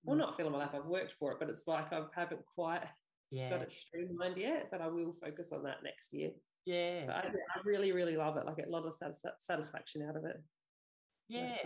Well, 0.05 0.16
mm. 0.16 0.20
not 0.20 0.37
fell 0.37 0.46
in 0.46 0.52
my 0.52 0.59
lap. 0.59 0.74
I've 0.74 0.87
worked 0.87 1.12
for 1.12 1.33
it, 1.33 1.38
but 1.40 1.48
it's 1.48 1.66
like 1.66 1.92
I 1.92 2.02
haven't 2.14 2.42
quite 2.55 2.85
yeah. 3.31 3.50
got 3.50 3.62
it 3.62 3.72
streamlined 3.72 4.37
yet, 4.37 4.68
but 4.70 4.81
I 4.81 4.87
will 4.88 5.12
focus 5.12 5.52
on 5.52 5.62
that 5.64 5.83
next 5.83 6.12
year. 6.12 6.31
Yeah. 6.66 7.05
I, 7.09 7.29
I 7.29 7.61
really, 7.64 7.92
really 7.92 8.16
love 8.16 8.37
it. 8.37 8.44
Like 8.44 8.59
a 8.59 8.68
lot 8.68 8.85
of 8.85 8.94
satisfaction 9.38 10.02
out 10.09 10.16
of 10.16 10.24
it. 10.24 10.37
Yeah. 11.29 11.57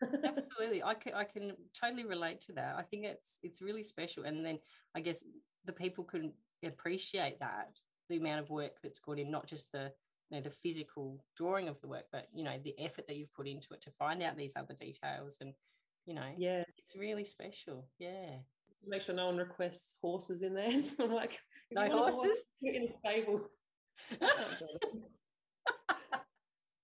Absolutely. 0.24 0.82
I 0.82 0.94
can 0.94 1.14
I 1.14 1.24
can 1.24 1.52
totally 1.78 2.04
relate 2.04 2.40
to 2.42 2.52
that. 2.52 2.76
I 2.76 2.82
think 2.82 3.04
it's 3.04 3.38
it's 3.42 3.60
really 3.60 3.82
special. 3.82 4.24
And 4.24 4.44
then 4.44 4.58
I 4.94 5.00
guess 5.00 5.24
the 5.64 5.72
people 5.72 6.04
can 6.04 6.32
appreciate 6.64 7.40
that, 7.40 7.80
the 8.08 8.18
amount 8.18 8.40
of 8.40 8.50
work 8.50 8.76
that's 8.82 9.00
gone 9.00 9.18
in, 9.18 9.30
not 9.30 9.46
just 9.46 9.72
the 9.72 9.92
you 10.30 10.36
know 10.36 10.42
the 10.42 10.50
physical 10.50 11.24
drawing 11.36 11.68
of 11.68 11.80
the 11.80 11.88
work, 11.88 12.04
but 12.12 12.26
you 12.32 12.44
know, 12.44 12.58
the 12.62 12.78
effort 12.78 13.06
that 13.06 13.16
you've 13.16 13.32
put 13.32 13.46
into 13.46 13.72
it 13.72 13.80
to 13.82 13.90
find 13.92 14.22
out 14.22 14.36
these 14.36 14.56
other 14.56 14.74
details 14.74 15.38
and 15.40 15.54
you 16.06 16.14
know, 16.14 16.26
yeah, 16.36 16.62
it's 16.78 16.96
really 16.96 17.24
special. 17.24 17.86
Yeah. 17.98 18.36
Make 18.86 19.02
sure 19.02 19.14
no 19.14 19.26
one 19.26 19.36
requests 19.36 19.96
horses 20.00 20.42
in 20.42 20.54
there. 20.54 20.70
So 20.80 21.04
I'm 21.04 21.12
like, 21.12 21.38
no 21.70 21.86
horses 21.90 22.22
horse, 22.22 22.42
in 22.62 22.84
a 22.84 22.88
stable. 22.88 23.42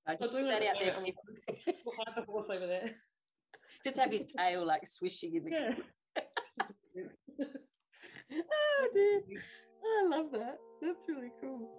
I 0.07 0.17
just 0.17 0.33
put 0.33 0.43
that 0.43 0.63
out 0.63 0.77
there. 0.81 0.97
We'll 0.99 1.95
hide 1.97 2.15
the 2.17 2.23
horse 2.27 2.49
over 2.51 2.67
there. 2.67 2.91
Just 3.85 3.99
have 3.99 4.11
his 4.11 4.25
tail 4.25 4.65
like 4.65 4.87
swishing 4.87 5.35
in 5.35 5.45
the 5.45 5.51
yeah. 5.51 5.75
oh 8.33 8.89
dear. 8.95 9.23
I 9.85 10.09
love 10.09 10.31
that. 10.33 10.59
That's 10.81 11.07
really 11.09 11.31
cool. 11.41 11.71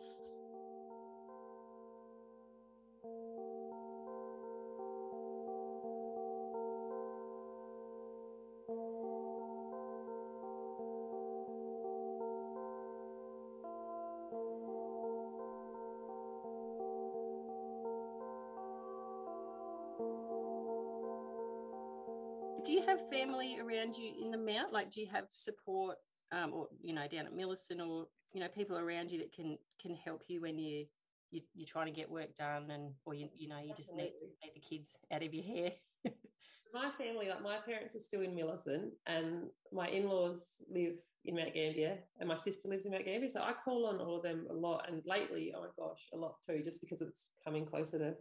Do 22.66 22.74
you 22.74 22.82
have 22.88 23.08
family 23.10 23.60
around 23.60 23.96
you 23.96 24.12
in 24.22 24.32
the 24.32 24.38
mount? 24.38 24.74
Like 24.74 24.90
do 24.90 25.00
you 25.00 25.08
have 25.14 25.26
support 25.32 25.98
um, 26.32 26.52
or 26.52 26.68
you 26.82 26.94
know 26.94 27.08
down 27.08 27.28
at 27.28 27.36
millicent 27.36 27.80
or 27.80 28.08
you 28.34 28.42
know 28.42 28.48
people 28.48 28.78
around 28.78 29.12
you 29.12 29.20
that 29.20 29.32
can 29.32 29.58
can 29.80 29.96
help 29.96 30.24
you 30.28 30.42
when 30.42 30.58
you, 30.58 30.86
you 31.32 31.42
you're 31.54 31.68
trying 31.68 31.88
to 31.88 31.92
get 31.92 32.10
work 32.10 32.36
done 32.36 32.70
and 32.72 32.94
or 33.06 33.14
you, 33.14 33.30
you 33.36 33.48
know 33.48 33.60
you 33.60 33.74
just 33.76 33.94
need, 33.94 34.12
need 34.44 34.52
the 34.54 34.60
kids 34.60 34.98
out 35.12 35.24
of 35.24 35.34
your 35.34 35.44
hair 35.44 35.72
my 36.74 36.90
family 36.98 37.30
like 37.30 37.42
my 37.42 37.58
parents 37.66 37.96
are 37.96 38.00
still 38.00 38.22
in 38.22 38.36
millicent 38.36 38.94
and 39.08 39.44
my 39.72 39.88
in-laws 39.88 40.56
live 40.70 40.94
in 41.26 41.36
mount 41.36 41.54
gambier 41.54 41.98
and 42.20 42.30
my 42.30 42.36
sister 42.36 42.68
lives 42.68 42.86
in 42.86 42.92
mount 42.92 43.06
gambier 43.06 43.30
so 43.30 43.42
i 43.42 43.54
call 43.64 43.88
on 43.88 44.00
all 44.00 44.18
of 44.18 44.24
them 44.24 44.46
a 44.50 44.54
lot 44.54 44.86
and 44.88 45.02
lately 45.06 45.54
oh 45.56 45.62
my 45.62 45.68
gosh 45.78 46.02
a 46.14 46.18
lot 46.18 46.36
too 46.46 46.62
just 46.64 46.82
because 46.82 47.02
it's 47.02 47.28
coming 47.44 47.66
closer 47.66 47.98
to 47.98 48.14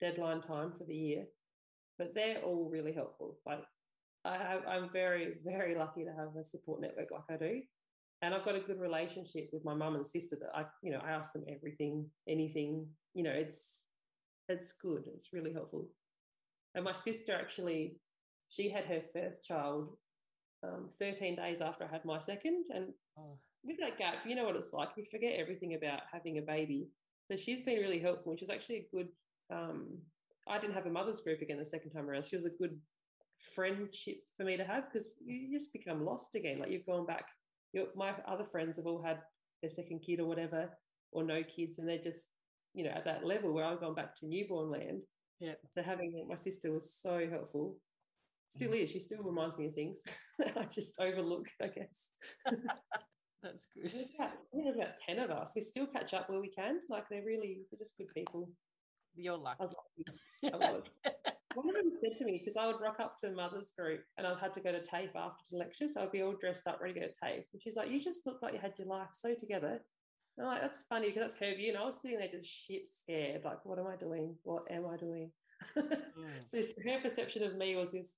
deadline 0.00 0.40
time 0.40 0.72
for 0.78 0.84
the 0.84 0.94
year 0.94 1.24
but 1.98 2.14
they're 2.14 2.40
all 2.42 2.70
really 2.70 2.92
helpful. 2.92 3.38
Like 3.44 3.64
I 4.24 4.58
I'm 4.66 4.88
very, 4.90 5.34
very 5.44 5.74
lucky 5.74 6.04
to 6.04 6.12
have 6.12 6.36
a 6.36 6.44
support 6.44 6.80
network 6.80 7.10
like 7.10 7.22
I 7.28 7.36
do. 7.36 7.60
And 8.22 8.34
I've 8.34 8.44
got 8.44 8.56
a 8.56 8.60
good 8.60 8.80
relationship 8.80 9.48
with 9.52 9.64
my 9.64 9.74
mum 9.74 9.94
and 9.94 10.06
sister 10.06 10.36
that 10.40 10.50
I, 10.54 10.64
you 10.82 10.90
know, 10.90 11.00
I 11.04 11.10
ask 11.10 11.32
them 11.32 11.44
everything, 11.48 12.06
anything, 12.28 12.86
you 13.14 13.22
know, 13.22 13.30
it's, 13.30 13.86
it's 14.48 14.72
good. 14.72 15.04
It's 15.14 15.32
really 15.32 15.52
helpful. 15.52 15.86
And 16.74 16.84
my 16.84 16.94
sister 16.94 17.32
actually, 17.34 17.96
she 18.48 18.68
had 18.68 18.84
her 18.86 19.02
first 19.12 19.44
child 19.44 19.96
um, 20.66 20.88
13 20.98 21.36
days 21.36 21.60
after 21.60 21.84
I 21.84 21.88
had 21.88 22.04
my 22.04 22.18
second. 22.18 22.64
And 22.74 22.88
oh. 23.18 23.38
with 23.62 23.78
that 23.78 23.98
gap, 23.98 24.26
you 24.26 24.34
know 24.34 24.44
what 24.44 24.56
it's 24.56 24.72
like. 24.72 24.88
You 24.96 25.04
forget 25.04 25.34
everything 25.38 25.74
about 25.74 26.00
having 26.10 26.38
a 26.38 26.42
baby. 26.42 26.88
So 27.30 27.36
she's 27.36 27.62
been 27.62 27.78
really 27.78 28.00
helpful. 28.00 28.32
And 28.32 28.40
she's 28.40 28.50
actually 28.50 28.76
a 28.76 28.96
good 28.96 29.08
um, 29.50 29.98
I 30.48 30.58
didn't 30.58 30.74
have 30.74 30.86
a 30.86 30.90
mother's 30.90 31.20
group 31.20 31.42
again 31.42 31.58
the 31.58 31.66
second 31.66 31.90
time 31.90 32.08
around. 32.08 32.24
She 32.24 32.36
was 32.36 32.46
a 32.46 32.50
good 32.50 32.78
friendship 33.54 34.16
for 34.36 34.44
me 34.44 34.56
to 34.56 34.64
have 34.64 34.84
because 34.90 35.16
you 35.24 35.52
just 35.52 35.72
become 35.72 36.04
lost 36.04 36.34
again. 36.34 36.58
Like 36.58 36.70
you've 36.70 36.86
gone 36.86 37.06
back. 37.06 37.26
Your, 37.72 37.86
my 37.94 38.12
other 38.26 38.44
friends 38.44 38.78
have 38.78 38.86
all 38.86 39.02
had 39.02 39.18
their 39.62 39.70
second 39.70 40.00
kid 40.00 40.20
or 40.20 40.26
whatever, 40.26 40.70
or 41.12 41.24
no 41.24 41.42
kids, 41.42 41.78
and 41.78 41.88
they're 41.88 41.98
just 41.98 42.28
you 42.74 42.84
know 42.84 42.90
at 42.90 43.04
that 43.04 43.26
level 43.26 43.52
where 43.52 43.64
I've 43.64 43.80
gone 43.80 43.94
back 43.94 44.16
to 44.18 44.26
newborn 44.26 44.70
land. 44.70 45.02
Yeah. 45.40 45.54
So 45.70 45.82
having 45.82 46.26
my 46.28 46.36
sister 46.36 46.72
was 46.72 46.94
so 46.94 47.26
helpful. 47.30 47.76
Still 48.48 48.72
mm. 48.72 48.82
is. 48.82 48.90
She 48.90 49.00
still 49.00 49.22
reminds 49.22 49.58
me 49.58 49.66
of 49.66 49.74
things 49.74 50.02
I 50.56 50.64
just 50.64 51.00
overlook, 51.00 51.48
I 51.62 51.68
guess. 51.68 52.08
That's 53.42 53.66
good. 53.72 53.84
There's 53.84 54.04
about, 54.18 54.32
there's 54.52 54.74
about 54.74 54.96
10 55.06 55.18
of 55.20 55.30
us. 55.30 55.52
We 55.54 55.60
still 55.60 55.86
catch 55.86 56.12
up 56.12 56.28
where 56.28 56.40
we 56.40 56.48
can. 56.48 56.80
Like 56.88 57.04
they're 57.08 57.24
really, 57.24 57.60
they're 57.70 57.78
just 57.78 57.96
good 57.96 58.12
people. 58.12 58.50
You're 59.14 59.36
lucky. 59.36 59.56
I 59.60 59.62
was 59.62 59.74
lucky. 60.42 60.54
One 60.54 60.54
of 60.54 60.60
them 60.60 60.82
said 61.04 61.07
to 62.18 62.24
me, 62.24 62.38
because 62.38 62.56
I 62.56 62.66
would 62.66 62.80
rock 62.80 62.96
up 63.00 63.16
to 63.18 63.28
a 63.28 63.32
mother's 63.32 63.72
group 63.72 64.00
and 64.16 64.26
I'd 64.26 64.38
had 64.38 64.54
to 64.54 64.60
go 64.60 64.72
to 64.72 64.80
TAFE 64.80 65.14
after 65.16 65.44
the 65.50 65.58
lecture. 65.58 65.88
So 65.88 66.02
I'd 66.02 66.12
be 66.12 66.22
all 66.22 66.34
dressed 66.38 66.66
up, 66.66 66.80
ready 66.80 66.94
to 66.94 67.00
go 67.00 67.06
to 67.06 67.12
TAFE. 67.12 67.44
And 67.52 67.62
she's 67.62 67.76
like, 67.76 67.90
You 67.90 68.00
just 68.00 68.26
look 68.26 68.42
like 68.42 68.52
you 68.52 68.58
had 68.58 68.74
your 68.78 68.88
life 68.88 69.08
so 69.12 69.34
together. 69.34 69.80
And 70.36 70.46
I'm 70.46 70.52
like, 70.52 70.62
That's 70.62 70.84
funny 70.84 71.08
because 71.08 71.22
that's 71.22 71.36
her 71.36 71.54
view. 71.54 71.70
And 71.70 71.78
I 71.78 71.84
was 71.84 72.00
sitting 72.00 72.18
there 72.18 72.28
just 72.28 72.48
shit 72.48 72.88
scared. 72.88 73.42
Like, 73.44 73.64
what 73.64 73.78
am 73.78 73.86
I 73.86 73.96
doing? 73.96 74.34
What 74.42 74.64
am 74.70 74.86
I 74.86 74.96
doing? 74.96 75.30
Mm. 75.76 75.98
so 76.46 76.62
her 76.84 77.00
perception 77.00 77.42
of 77.42 77.56
me 77.56 77.76
was 77.76 77.92
this 77.92 78.16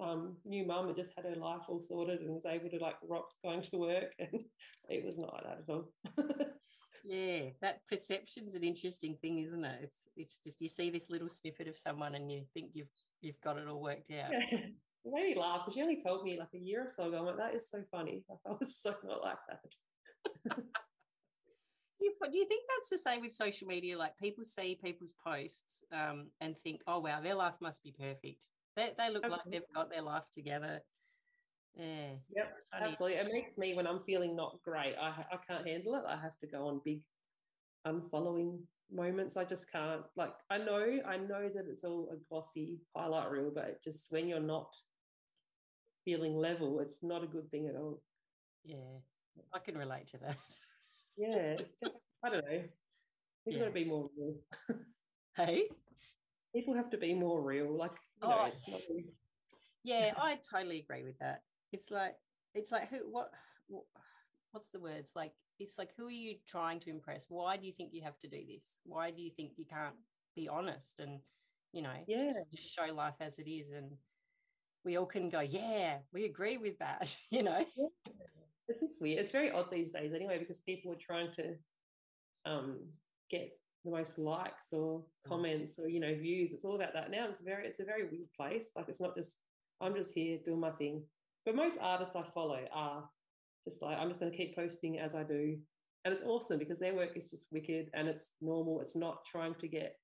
um, 0.00 0.36
new 0.44 0.66
mum 0.66 0.86
that 0.86 0.96
just 0.96 1.12
had 1.16 1.24
her 1.24 1.40
life 1.40 1.62
all 1.68 1.80
sorted 1.80 2.20
and 2.20 2.34
was 2.34 2.46
able 2.46 2.68
to 2.70 2.78
like 2.78 2.96
rock 3.08 3.30
going 3.44 3.62
to 3.62 3.76
work. 3.78 4.14
And 4.18 4.44
it 4.88 5.04
was 5.04 5.18
not 5.18 5.32
like 5.32 5.44
that 5.44 5.62
at 5.62 5.74
all 5.74 5.90
yeah 7.04 7.50
that 7.60 7.80
perception's 7.88 8.54
an 8.54 8.64
interesting 8.64 9.16
thing 9.20 9.38
isn't 9.38 9.64
it 9.64 9.80
it's 9.82 10.08
it's 10.16 10.38
just 10.38 10.60
you 10.60 10.68
see 10.68 10.90
this 10.90 11.10
little 11.10 11.28
snippet 11.28 11.68
of 11.68 11.76
someone 11.76 12.14
and 12.14 12.30
you 12.30 12.42
think 12.54 12.70
you've 12.74 12.88
you've 13.20 13.40
got 13.40 13.56
it 13.58 13.68
all 13.68 13.82
worked 13.82 14.10
out 14.10 14.30
yeah. 14.30 14.58
It 15.04 15.12
made 15.12 15.34
me 15.34 15.40
laugh 15.40 15.60
because 15.60 15.74
she 15.74 15.82
only 15.82 16.00
told 16.00 16.24
me 16.24 16.38
like 16.38 16.52
a 16.54 16.58
year 16.58 16.84
or 16.84 16.88
so 16.88 17.08
ago. 17.08 17.18
I'm 17.18 17.26
like, 17.26 17.36
that 17.36 17.54
is 17.54 17.70
so 17.70 17.82
funny. 17.90 18.24
I 18.46 18.52
was 18.58 18.76
so 18.76 18.94
not 19.04 19.22
like 19.22 19.38
that. 19.48 20.56
do, 20.56 20.62
you, 22.00 22.12
do 22.30 22.38
you 22.38 22.46
think 22.46 22.64
that's 22.68 22.90
the 22.90 22.98
same 22.98 23.20
with 23.20 23.32
social 23.32 23.68
media? 23.68 23.96
Like 23.96 24.18
people 24.18 24.44
see 24.44 24.78
people's 24.82 25.14
posts 25.24 25.84
um, 25.92 26.28
and 26.40 26.58
think, 26.58 26.82
oh, 26.86 26.98
wow, 26.98 27.20
their 27.20 27.34
life 27.34 27.54
must 27.60 27.82
be 27.82 27.94
perfect. 27.98 28.46
They, 28.76 28.92
they 28.98 29.10
look 29.10 29.28
like 29.28 29.40
they've 29.50 29.62
got 29.74 29.90
their 29.90 30.02
life 30.02 30.24
together. 30.32 30.82
Yeah. 31.76 32.10
Yep. 32.34 32.56
Absolutely. 32.74 33.18
It 33.18 33.28
makes 33.32 33.58
me 33.58 33.74
when 33.74 33.86
I'm 33.86 34.00
feeling 34.04 34.34
not 34.34 34.58
great, 34.64 34.96
I 35.00 35.08
I 35.32 35.36
can't 35.48 35.66
handle 35.66 35.94
it. 35.94 36.02
I 36.06 36.16
have 36.16 36.38
to 36.40 36.46
go 36.46 36.66
on 36.66 36.80
big 36.84 37.02
unfollowing 37.86 38.58
moments. 38.90 39.36
I 39.36 39.44
just 39.44 39.70
can't 39.70 40.02
like 40.16 40.34
I 40.50 40.58
know, 40.58 40.98
I 41.06 41.16
know 41.16 41.48
that 41.54 41.66
it's 41.68 41.84
all 41.84 42.08
a 42.12 42.16
glossy 42.28 42.80
highlight 42.96 43.30
reel, 43.30 43.52
but 43.54 43.82
just 43.82 44.10
when 44.10 44.28
you're 44.28 44.40
not 44.40 44.74
feeling 46.04 46.36
level, 46.36 46.80
it's 46.80 47.02
not 47.02 47.22
a 47.22 47.26
good 47.26 47.50
thing 47.50 47.68
at 47.68 47.76
all. 47.76 48.00
Yeah. 48.64 48.98
I 49.52 49.58
can 49.60 49.78
relate 49.78 50.08
to 50.08 50.18
that. 50.18 50.36
yeah, 51.16 51.56
it's 51.58 51.76
just 51.82 52.06
I 52.24 52.30
don't 52.30 52.44
know. 52.44 52.62
People 53.44 53.52
yeah. 53.52 53.58
gotta 53.60 53.70
be 53.70 53.84
more 53.84 54.10
real. 54.16 54.34
hey? 55.36 55.68
People 56.54 56.74
have 56.74 56.90
to 56.90 56.98
be 56.98 57.14
more 57.14 57.42
real. 57.42 57.76
Like, 57.76 57.92
you 58.22 58.28
know, 58.28 58.38
oh, 58.40 58.46
it's 58.46 58.66
not 58.66 58.80
yeah, 59.84 60.12
I 60.18 60.38
totally 60.50 60.80
agree 60.80 61.04
with 61.04 61.18
that 61.20 61.42
it's 61.72 61.90
like 61.90 62.14
it's 62.54 62.72
like 62.72 62.88
who 62.90 62.98
what 63.10 63.30
what's 64.52 64.70
the 64.70 64.80
words? 64.80 65.12
Like 65.14 65.32
it's 65.58 65.78
like 65.78 65.90
who 65.96 66.06
are 66.06 66.10
you 66.10 66.36
trying 66.46 66.80
to 66.80 66.90
impress? 66.90 67.26
Why 67.28 67.56
do 67.56 67.66
you 67.66 67.72
think 67.72 67.90
you 67.92 68.02
have 68.02 68.18
to 68.20 68.28
do 68.28 68.40
this? 68.46 68.78
Why 68.84 69.10
do 69.10 69.22
you 69.22 69.30
think 69.30 69.52
you 69.56 69.64
can't 69.64 69.94
be 70.34 70.48
honest 70.48 71.00
and 71.00 71.20
you 71.72 71.82
know 71.82 71.94
yeah. 72.06 72.32
just 72.54 72.74
show 72.74 72.92
life 72.92 73.16
as 73.20 73.38
it 73.38 73.50
is 73.50 73.70
and 73.72 73.90
we 74.84 74.96
all 74.96 75.04
can 75.04 75.28
go 75.28 75.40
yeah 75.40 75.98
we 76.12 76.24
agree 76.24 76.56
with 76.56 76.78
that 76.78 77.14
you 77.30 77.42
know? 77.42 77.64
Yeah. 77.76 78.12
it's 78.68 78.80
just 78.80 79.00
weird. 79.00 79.20
It's 79.20 79.32
very 79.32 79.50
odd 79.50 79.70
these 79.70 79.90
days 79.90 80.12
anyway 80.14 80.38
because 80.38 80.60
people 80.60 80.92
are 80.92 80.96
trying 80.96 81.32
to 81.32 81.54
um 82.46 82.78
get 83.30 83.50
the 83.84 83.90
most 83.90 84.18
likes 84.18 84.72
or 84.72 85.00
mm. 85.00 85.04
comments 85.28 85.78
or 85.78 85.88
you 85.88 86.00
know 86.00 86.14
views. 86.14 86.52
It's 86.52 86.64
all 86.64 86.76
about 86.76 86.94
that. 86.94 87.10
Now 87.10 87.26
it's 87.28 87.42
very 87.42 87.66
it's 87.66 87.80
a 87.80 87.84
very 87.84 88.04
weird 88.04 88.32
place. 88.36 88.72
Like 88.74 88.88
it's 88.88 89.00
not 89.00 89.14
just 89.14 89.36
i'm 89.80 89.94
just 89.94 90.14
here 90.14 90.38
doing 90.44 90.60
my 90.60 90.70
thing 90.72 91.02
but 91.48 91.56
most 91.56 91.78
artists 91.80 92.14
I 92.14 92.20
follow 92.34 92.60
are 92.74 93.08
just 93.66 93.80
like, 93.80 93.96
I'm 93.96 94.08
just 94.08 94.20
going 94.20 94.30
to 94.30 94.36
keep 94.36 94.54
posting 94.54 94.98
as 94.98 95.14
I 95.14 95.22
do. 95.22 95.56
And 96.04 96.12
it's 96.12 96.22
awesome 96.22 96.58
because 96.58 96.78
their 96.78 96.94
work 96.94 97.16
is 97.16 97.30
just 97.30 97.46
wicked 97.50 97.88
and 97.94 98.06
it's 98.06 98.32
normal. 98.42 98.82
It's 98.82 98.94
not 98.94 99.24
trying 99.24 99.54
to 99.54 99.66
get, 99.66 99.94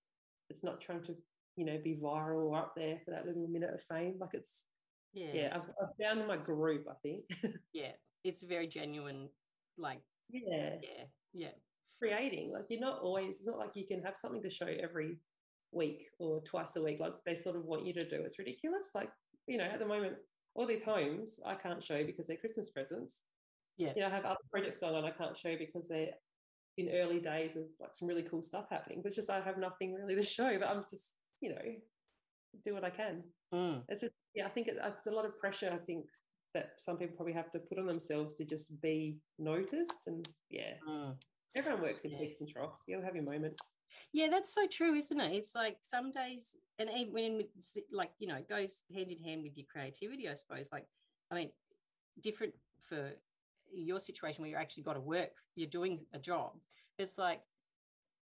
it's 0.48 0.64
not 0.64 0.80
trying 0.80 1.02
to, 1.02 1.14
you 1.56 1.66
know, 1.66 1.78
be 1.84 2.00
viral 2.02 2.46
or 2.46 2.56
up 2.56 2.72
there 2.74 2.98
for 3.04 3.10
that 3.10 3.26
little 3.26 3.46
minute 3.46 3.74
of 3.74 3.82
fame. 3.82 4.14
Like 4.18 4.30
it's, 4.32 4.64
yeah, 5.12 5.32
yeah 5.34 5.52
I've, 5.54 5.68
I've 5.82 5.94
found 6.02 6.26
my 6.26 6.38
group, 6.38 6.86
I 6.88 6.94
think. 7.02 7.24
yeah. 7.74 7.92
It's 8.24 8.42
very 8.42 8.66
genuine. 8.66 9.28
Like, 9.76 10.00
yeah. 10.30 10.76
Yeah. 10.80 11.04
Yeah. 11.34 11.52
Creating. 12.00 12.52
Like 12.54 12.64
you're 12.70 12.80
not 12.80 13.00
always, 13.02 13.36
it's 13.36 13.46
not 13.46 13.58
like 13.58 13.72
you 13.74 13.86
can 13.86 14.02
have 14.02 14.16
something 14.16 14.42
to 14.44 14.48
show 14.48 14.68
every 14.82 15.18
week 15.72 16.06
or 16.18 16.40
twice 16.40 16.76
a 16.76 16.82
week. 16.82 17.00
Like 17.00 17.12
they 17.26 17.34
sort 17.34 17.56
of 17.56 17.66
want 17.66 17.84
you 17.84 17.92
to 17.92 18.08
do. 18.08 18.22
It's 18.24 18.38
ridiculous. 18.38 18.92
Like, 18.94 19.10
you 19.46 19.58
know, 19.58 19.64
at 19.64 19.78
the 19.78 19.86
moment, 19.86 20.14
all 20.54 20.66
these 20.66 20.82
homes 20.84 21.40
I 21.44 21.54
can't 21.54 21.82
show 21.82 22.04
because 22.04 22.26
they're 22.26 22.36
Christmas 22.36 22.70
presents. 22.70 23.22
Yeah. 23.76 23.92
You 23.96 24.02
know, 24.02 24.06
I 24.06 24.10
have 24.10 24.24
other 24.24 24.36
projects 24.52 24.78
going 24.78 24.94
on 24.94 25.04
I 25.04 25.10
can't 25.10 25.36
show 25.36 25.56
because 25.58 25.88
they're 25.88 26.10
in 26.76 26.90
early 26.92 27.20
days 27.20 27.56
of 27.56 27.64
like 27.80 27.94
some 27.94 28.08
really 28.08 28.22
cool 28.22 28.42
stuff 28.42 28.66
happening. 28.70 29.00
But 29.02 29.14
just 29.14 29.30
I 29.30 29.40
have 29.40 29.58
nothing 29.58 29.94
really 29.94 30.14
to 30.14 30.22
show, 30.22 30.58
but 30.58 30.68
I'm 30.68 30.84
just, 30.88 31.16
you 31.40 31.50
know, 31.50 31.62
do 32.64 32.74
what 32.74 32.84
I 32.84 32.90
can. 32.90 33.22
Mm. 33.52 33.82
It's 33.88 34.02
just, 34.02 34.14
yeah, 34.34 34.46
I 34.46 34.48
think 34.48 34.68
it, 34.68 34.78
it's 34.80 35.06
a 35.06 35.10
lot 35.10 35.24
of 35.24 35.38
pressure, 35.38 35.70
I 35.72 35.84
think, 35.84 36.06
that 36.54 36.72
some 36.78 36.96
people 36.96 37.16
probably 37.16 37.32
have 37.32 37.50
to 37.52 37.58
put 37.58 37.78
on 37.78 37.86
themselves 37.86 38.34
to 38.34 38.44
just 38.44 38.80
be 38.80 39.18
noticed. 39.38 40.06
And 40.06 40.28
yeah, 40.50 40.74
Mm. 40.88 41.16
everyone 41.56 41.82
works 41.82 42.04
in 42.04 42.16
peaks 42.16 42.40
and 42.40 42.48
troughs. 42.48 42.84
You'll 42.86 43.02
have 43.02 43.16
your 43.16 43.24
moment. 43.24 43.60
Yeah, 44.12 44.28
that's 44.30 44.52
so 44.54 44.66
true, 44.66 44.94
isn't 44.94 45.20
it? 45.20 45.32
It's 45.32 45.54
like 45.54 45.78
some 45.82 46.10
days, 46.12 46.56
and 46.78 46.90
even 46.90 47.12
when 47.12 47.42
like 47.92 48.10
you 48.18 48.26
know, 48.26 48.36
it 48.36 48.48
goes 48.48 48.82
hand 48.94 49.10
in 49.10 49.22
hand 49.22 49.42
with 49.42 49.56
your 49.56 49.66
creativity, 49.70 50.28
I 50.28 50.34
suppose. 50.34 50.70
Like, 50.72 50.86
I 51.30 51.34
mean, 51.34 51.50
different 52.20 52.54
for 52.80 53.12
your 53.72 54.00
situation 54.00 54.42
where 54.42 54.50
you 54.50 54.56
actually 54.56 54.84
got 54.84 54.94
to 54.94 55.00
work, 55.00 55.32
you're 55.54 55.68
doing 55.68 56.06
a 56.12 56.18
job. 56.18 56.52
It's 56.98 57.18
like 57.18 57.42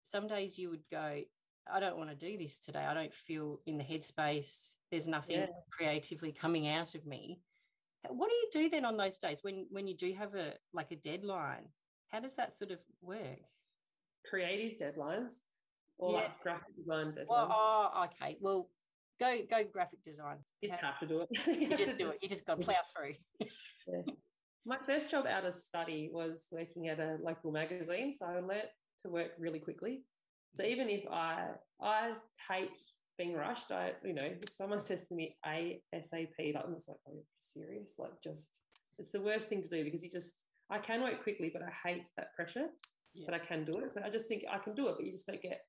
some 0.03 0.29
days 0.29 0.59
you 0.59 0.71
would 0.71 0.85
go, 0.91 1.21
I 1.71 1.81
don't 1.81 1.97
want 1.99 2.11
to 2.11 2.17
do 2.17 2.37
this 2.39 2.59
today. 2.59 2.81
I 2.85 2.95
don't 2.95 3.15
feel 3.15 3.61
in 3.67 3.79
the 3.79 3.85
headspace. 3.85 4.77
There's 4.91 5.09
nothing 5.09 5.41
Yeah. 5.41 5.47
creatively 5.71 6.33
coming 6.33 6.69
out 6.69 6.95
of 6.95 7.07
me. 7.07 7.41
What 8.09 8.31
do 8.31 8.35
you 8.37 8.49
do 8.53 8.69
then 8.71 8.85
on 8.85 8.97
those 8.97 9.19
days 9.19 9.43
when 9.45 9.67
when 9.71 9.87
you 9.87 9.95
do 9.97 10.13
have 10.15 10.35
a 10.35 10.59
like 10.73 10.91
a 10.91 10.97
deadline? 10.97 11.69
How 12.09 12.21
does 12.21 12.37
that 12.37 12.55
sort 12.55 12.71
of 12.71 12.81
work? 13.01 13.41
Creative 14.31 14.79
deadlines 14.79 15.41
or 15.99 16.13
Yeah. 16.13 16.19
like 16.19 16.41
graphic 16.43 16.77
design 16.77 17.09
deadlines. 17.13 17.27
Well, 17.29 17.49
oh, 17.51 18.05
okay. 18.07 18.37
Well, 18.41 18.71
go 19.19 19.39
go 19.51 19.65
graphic 19.65 20.03
design. 20.05 20.39
you 20.63 20.69
just 20.69 20.81
How- 20.81 20.93
have 20.93 21.01
to 21.01 21.07
do 21.07 21.21
it. 21.21 21.29
you 21.61 21.69
have 21.69 21.79
just 21.79 21.99
do 21.99 22.09
it. 22.09 22.17
You 22.23 22.29
just 22.29 22.47
got 22.47 22.59
to 22.61 22.65
plow 22.69 22.77
through. 22.95 23.15
My 24.65 24.79
first 24.79 25.11
job 25.11 25.27
out 25.27 25.45
of 25.45 25.55
study 25.55 26.11
was 26.13 26.49
working 26.53 26.89
at 26.89 27.01
a 27.01 27.17
local 27.23 27.51
magazine, 27.51 28.13
so 28.13 28.27
I 28.27 28.39
learnt 28.41 28.69
to 29.03 29.09
work 29.09 29.33
really 29.39 29.59
quickly. 29.59 30.05
So 30.55 30.63
even 30.65 30.89
if 30.89 31.05
I 31.11 31.49
I 31.81 32.13
hate 32.49 32.79
being 33.19 33.35
rushed, 33.35 33.71
I 33.73 33.95
you 34.05 34.15
know 34.15 34.27
if 34.43 34.53
someone 34.53 34.79
says 34.81 35.07
to 35.09 35.15
me 35.15 35.37
ASAP, 35.47 36.55
like 36.55 36.65
I'm 36.65 36.75
just 36.75 36.89
like, 36.89 36.99
oh, 37.07 37.13
are 37.13 37.15
you 37.15 37.25
serious? 37.41 37.97
Like 37.99 38.21
just 38.23 38.61
it's 38.99 39.13
the 39.13 39.21
worst 39.21 39.49
thing 39.49 39.63
to 39.63 39.69
do 39.69 39.83
because 39.85 40.03
you 40.05 40.11
just 40.11 40.43
I 40.71 40.79
can 40.79 41.03
work 41.03 41.23
quickly, 41.23 41.51
but 41.53 41.63
I 41.63 41.73
hate 41.89 42.07
that 42.17 42.35
pressure. 42.37 42.69
Yeah. 43.15 43.25
But 43.27 43.35
I 43.35 43.45
can 43.45 43.65
do 43.65 43.79
it. 43.79 43.93
So 43.93 44.03
I 44.05 44.11
just 44.11 44.29
think 44.29 44.45
I 44.51 44.59
can 44.59 44.75
do 44.75 44.89
it, 44.89 44.95
but 44.97 45.05
you 45.05 45.13
just 45.13 45.27
don't 45.27 45.43
get 45.43 45.61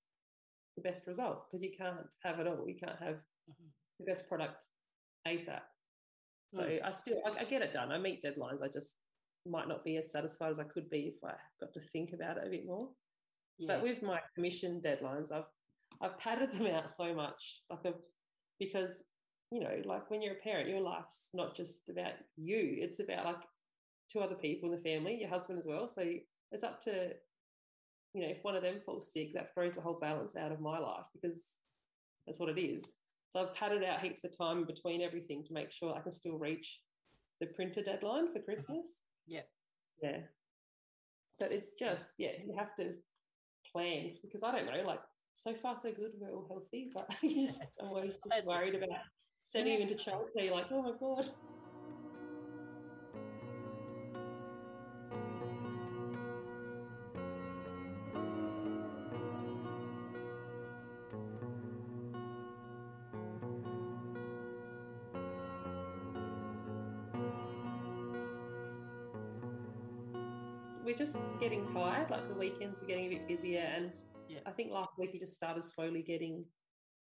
the 0.76 0.82
best 0.82 1.08
result 1.08 1.48
because 1.48 1.64
you 1.64 1.72
can't 1.76 2.08
have 2.24 2.40
it 2.40 2.48
all. 2.48 2.68
You 2.68 2.76
can't 2.78 3.00
have 3.00 3.16
Mhm. 3.50 3.72
the 4.00 4.06
best 4.06 4.28
product 4.28 4.56
ASAP. 5.28 5.62
So 6.54 6.64
Mm. 6.64 6.84
I 6.84 6.92
still 6.92 7.22
I, 7.26 7.40
I 7.40 7.46
get 7.46 7.62
it 7.62 7.74
done. 7.74 7.92
I 7.92 7.98
meet 7.98 8.22
deadlines. 8.24 8.62
I 8.62 8.68
just 8.68 9.02
might 9.46 9.68
not 9.68 9.84
be 9.84 9.98
as 9.98 10.12
satisfied 10.12 10.52
as 10.52 10.60
I 10.60 10.66
could 10.66 10.90
be 10.90 11.08
if 11.08 11.24
I 11.24 11.36
got 11.60 11.74
to 11.74 11.80
think 11.80 12.14
about 12.14 12.38
it 12.38 12.46
a 12.46 12.50
bit 12.50 12.66
more. 12.66 12.96
Yeah. 13.58 13.68
But 13.76 13.84
with 13.84 14.02
my 14.04 14.22
commission 14.36 14.82
deadlines, 14.82 15.32
I've 15.32 15.50
I've 16.00 16.18
padded 16.18 16.52
them 16.52 16.68
out 16.68 16.90
so 16.90 17.14
much, 17.14 17.64
like 17.70 17.86
I've, 17.86 18.02
because 18.60 19.10
you 19.52 19.60
know, 19.60 19.82
like 19.86 20.10
when 20.10 20.22
you're 20.22 20.36
a 20.36 20.42
parent, 20.42 20.70
your 20.70 20.80
life's 20.80 21.34
not 21.34 21.56
just 21.56 21.90
about 21.90 22.14
you; 22.38 22.78
it's 22.80 23.00
about 23.00 23.26
like 23.26 23.44
two 24.10 24.20
other 24.22 24.36
people 24.36 24.70
in 24.70 24.76
the 24.76 24.82
family, 24.82 25.16
your 25.20 25.30
husband 25.30 25.60
as 25.60 25.68
well. 25.68 25.88
So 25.88 26.02
it's 26.52 26.64
up 26.64 26.82
to, 26.84 27.14
you 28.14 28.22
know, 28.22 28.28
if 28.28 28.44
one 28.44 28.56
of 28.56 28.64
them 28.64 28.80
falls 28.86 29.14
sick, 29.14 29.34
that 29.34 29.54
throws 29.54 29.76
the 29.76 29.82
whole 29.82 30.00
balance 30.00 30.36
out 30.36 30.52
of 30.52 30.60
my 30.60 30.78
life 30.78 31.06
because 31.14 31.60
that's 32.26 32.40
what 32.40 32.50
it 32.50 32.62
is. 32.62 32.96
So 33.30 33.42
I've 33.42 33.56
padded 33.56 33.84
out 33.84 34.02
heaps 34.02 34.26
of 34.26 34.38
time 34.38 34.66
between 34.66 35.02
everything 35.02 35.44
to 35.46 35.54
make 35.54 35.72
sure 35.72 35.96
I 35.96 36.02
can 36.02 36.12
still 36.12 36.38
reach 36.38 36.80
the 37.40 37.48
printer 37.48 37.82
deadline 37.82 38.32
for 38.34 38.40
Christmas. 38.40 39.04
Mm-hmm. 39.30 39.36
Yeah. 39.36 39.42
Yeah. 40.02 40.18
But 41.40 41.52
it's 41.52 41.72
just, 41.80 42.12
yeah, 42.18 42.32
you 42.46 42.56
have 42.58 42.76
to 42.76 42.94
plan 43.72 44.12
because 44.22 44.44
I 44.44 44.52
don't 44.52 44.66
know, 44.66 44.84
like 44.86 45.00
so 45.34 45.54
far 45.54 45.78
so 45.78 45.92
good, 45.92 46.12
we're 46.20 46.36
all 46.36 46.48
healthy, 46.48 46.92
but 46.94 47.10
you 47.24 47.48
just 47.48 47.64
I'm 47.82 47.88
always 47.90 48.20
just 48.28 48.46
worried 48.46 48.76
about 48.76 49.00
sending 49.42 49.76
him 49.76 49.82
into 49.88 49.96
childcare, 49.96 50.52
like, 50.52 50.66
oh 50.72 50.82
my 50.82 50.92
god. 51.00 51.30
Just 71.02 71.18
getting 71.40 71.66
tired, 71.74 72.12
like 72.12 72.28
the 72.28 72.36
weekends 72.36 72.84
are 72.84 72.86
getting 72.86 73.06
a 73.06 73.10
bit 73.10 73.28
busier 73.28 73.62
and 73.62 73.92
Yeah. 74.30 74.38
I 74.46 74.52
think 74.52 74.72
last 74.72 75.00
week 75.00 75.10
he 75.14 75.18
just 75.18 75.34
started 75.34 75.64
slowly 75.64 76.04
getting 76.04 76.46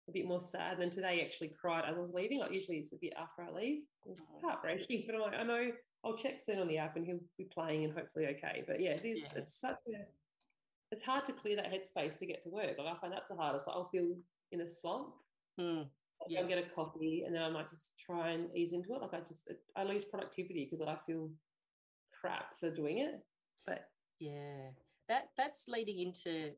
a 0.09 0.13
bit 0.13 0.25
more 0.27 0.41
sad. 0.41 0.81
And 0.81 0.91
today 0.91 1.17
he 1.17 1.23
actually 1.23 1.51
cried 1.51 1.85
as 1.87 1.95
I 1.99 2.01
was 2.01 2.15
leaving. 2.15 2.39
Like 2.41 2.51
usually 2.51 2.79
it's 2.79 2.95
a 2.95 2.97
bit 2.99 3.13
after 3.19 3.43
I 3.43 3.51
leave. 3.51 3.83
It's 4.07 4.23
Oh. 4.23 4.41
heartbreaking, 4.43 5.05
but 5.05 5.15
I'm 5.17 5.21
like, 5.21 5.35
I 5.35 5.43
know 5.43 5.71
I'll 6.03 6.17
check 6.17 6.41
soon 6.41 6.61
on 6.61 6.69
the 6.69 6.79
app 6.79 6.97
and 6.97 7.05
he'll 7.05 7.21
be 7.37 7.45
playing 7.45 7.85
and 7.85 7.93
hopefully 7.93 8.27
okay. 8.29 8.65
But 8.67 8.81
yeah, 8.81 8.93
it 8.93 9.05
is. 9.05 9.21
Yeah. 9.21 9.43
It's 9.43 9.55
such 9.55 9.77
a. 9.89 10.07
It's 10.91 11.05
hard 11.05 11.27
to 11.27 11.35
clear 11.35 11.57
that 11.57 11.71
headspace 11.71 12.19
to 12.21 12.25
get 12.27 12.43
to 12.45 12.49
work. 12.49 12.79
Like 12.79 12.87
I 12.87 12.99
find 12.99 13.13
that's 13.13 13.29
the 13.29 13.37
hardest. 13.37 13.69
I'll 13.69 13.85
feel 13.85 14.17
in 14.51 14.63
a 14.63 14.69
slump. 14.69 15.15
Mm. 15.61 15.91
I'll 16.39 16.49
get 16.49 16.57
a 16.57 16.71
coffee 16.71 17.25
and 17.27 17.35
then 17.35 17.43
I 17.43 17.51
might 17.51 17.69
just 17.69 17.99
try 17.99 18.31
and 18.31 18.51
ease 18.57 18.73
into 18.73 18.95
it. 18.95 19.03
Like 19.03 19.13
I 19.13 19.21
just 19.21 19.53
I 19.77 19.85
lose 19.85 20.07
productivity 20.07 20.65
because 20.65 20.81
I 20.81 20.97
feel 21.07 21.31
crap 22.19 22.57
for 22.57 22.71
doing 22.71 22.99
it. 22.99 23.23
But 23.67 23.89
Yeah. 24.21 24.71
That 25.09 25.29
that's 25.37 25.69
leading 25.69 25.99
into 25.99 26.53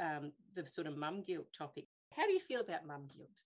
um, 0.00 0.32
the 0.54 0.66
sort 0.66 0.86
of 0.86 0.96
mum 0.96 1.22
guilt 1.22 1.48
topic. 1.56 1.86
How 2.14 2.26
do 2.26 2.32
you 2.32 2.40
feel 2.40 2.60
about 2.60 2.86
mum 2.86 3.08
guilt? 3.14 3.42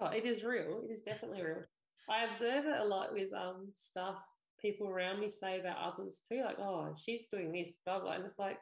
Oh, 0.00 0.06
it 0.06 0.24
is 0.24 0.44
real. 0.44 0.82
It 0.88 0.92
is 0.92 1.02
definitely 1.02 1.42
real. 1.42 1.64
I 2.08 2.24
observe 2.24 2.66
it 2.66 2.80
a 2.80 2.84
lot 2.84 3.12
with 3.12 3.32
um 3.32 3.68
stuff 3.74 4.16
people 4.60 4.88
around 4.88 5.20
me 5.20 5.28
say 5.28 5.60
about 5.60 5.76
others 5.78 6.20
too. 6.26 6.42
Like, 6.44 6.58
oh, 6.58 6.94
she's 6.96 7.26
doing 7.26 7.52
this, 7.52 7.78
blah 7.84 8.00
blah. 8.00 8.12
And 8.12 8.24
it's 8.24 8.38
like, 8.38 8.58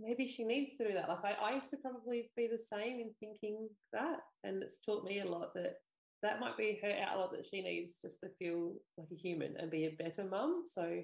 maybe 0.00 0.26
she 0.26 0.44
needs 0.44 0.76
to 0.76 0.86
do 0.88 0.94
that. 0.94 1.08
Like 1.08 1.24
I, 1.24 1.50
I 1.50 1.54
used 1.54 1.70
to 1.70 1.76
probably 1.76 2.30
be 2.36 2.48
the 2.48 2.58
same 2.58 3.00
in 3.00 3.10
thinking 3.18 3.68
that. 3.92 4.20
And 4.44 4.62
it's 4.62 4.78
taught 4.78 5.04
me 5.04 5.20
a 5.20 5.26
lot 5.28 5.54
that 5.54 5.76
that 6.22 6.40
might 6.40 6.56
be 6.56 6.78
her 6.82 6.94
outlet 7.08 7.30
that 7.32 7.46
she 7.46 7.62
needs 7.62 8.00
just 8.00 8.20
to 8.20 8.28
feel 8.38 8.74
like 8.96 9.08
a 9.12 9.16
human 9.16 9.56
and 9.56 9.70
be 9.70 9.86
a 9.86 10.02
better 10.02 10.24
mum. 10.24 10.64
So 10.66 11.02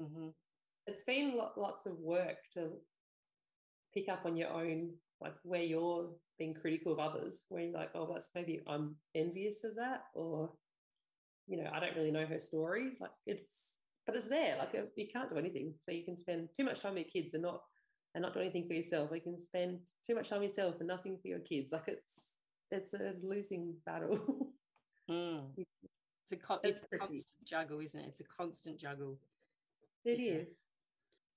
Mm-hmm. 0.00 0.28
It's 0.86 1.04
been 1.04 1.36
lo- 1.36 1.52
lots 1.56 1.86
of 1.86 1.98
work 1.98 2.36
to 2.54 2.70
pick 3.94 4.08
up 4.08 4.24
on 4.24 4.36
your 4.36 4.50
own, 4.50 4.90
like 5.20 5.34
where 5.42 5.62
you're 5.62 6.10
being 6.38 6.54
critical 6.54 6.92
of 6.92 6.98
others, 6.98 7.44
where 7.48 7.62
you're 7.62 7.72
like, 7.72 7.90
oh, 7.94 8.08
that's 8.12 8.30
maybe 8.34 8.60
I'm 8.68 8.96
envious 9.14 9.64
of 9.64 9.74
that, 9.76 10.04
or 10.14 10.52
you 11.48 11.56
know, 11.62 11.70
I 11.72 11.80
don't 11.80 11.96
really 11.96 12.10
know 12.10 12.26
her 12.26 12.38
story. 12.38 12.92
Like 13.00 13.10
it's, 13.26 13.78
but 14.06 14.16
it's 14.16 14.28
there. 14.28 14.56
Like 14.58 14.74
you 14.96 15.06
can't 15.12 15.30
do 15.30 15.36
anything, 15.38 15.74
so 15.80 15.92
you 15.92 16.04
can 16.04 16.16
spend 16.16 16.48
too 16.58 16.64
much 16.64 16.80
time 16.80 16.94
with 16.94 17.04
your 17.06 17.22
kids 17.22 17.34
and 17.34 17.42
not 17.42 17.62
and 18.14 18.22
not 18.22 18.32
do 18.34 18.40
anything 18.40 18.66
for 18.66 18.74
yourself. 18.74 19.10
You 19.14 19.20
can 19.20 19.38
spend 19.38 19.80
too 20.06 20.14
much 20.14 20.30
time 20.30 20.40
with 20.40 20.50
yourself 20.50 20.76
and 20.78 20.88
nothing 20.88 21.18
for 21.20 21.28
your 21.28 21.40
kids. 21.40 21.72
Like 21.72 21.88
it's 21.88 22.34
it's 22.70 22.94
a 22.94 23.14
losing 23.22 23.74
battle. 23.84 24.18
Mm. 25.08 25.50
It's 26.24 26.32
a, 26.32 26.36
con- 26.36 26.58
It's 26.64 26.82
it's 26.82 26.92
a 26.92 26.98
constant 26.98 27.46
juggle, 27.46 27.78
isn't 27.78 28.00
it? 28.00 28.06
It's 28.08 28.20
a 28.20 28.24
constant 28.24 28.80
juggle. 28.80 29.16
it 30.04 30.18
Yeah. 30.18 30.32
is. 30.40 30.62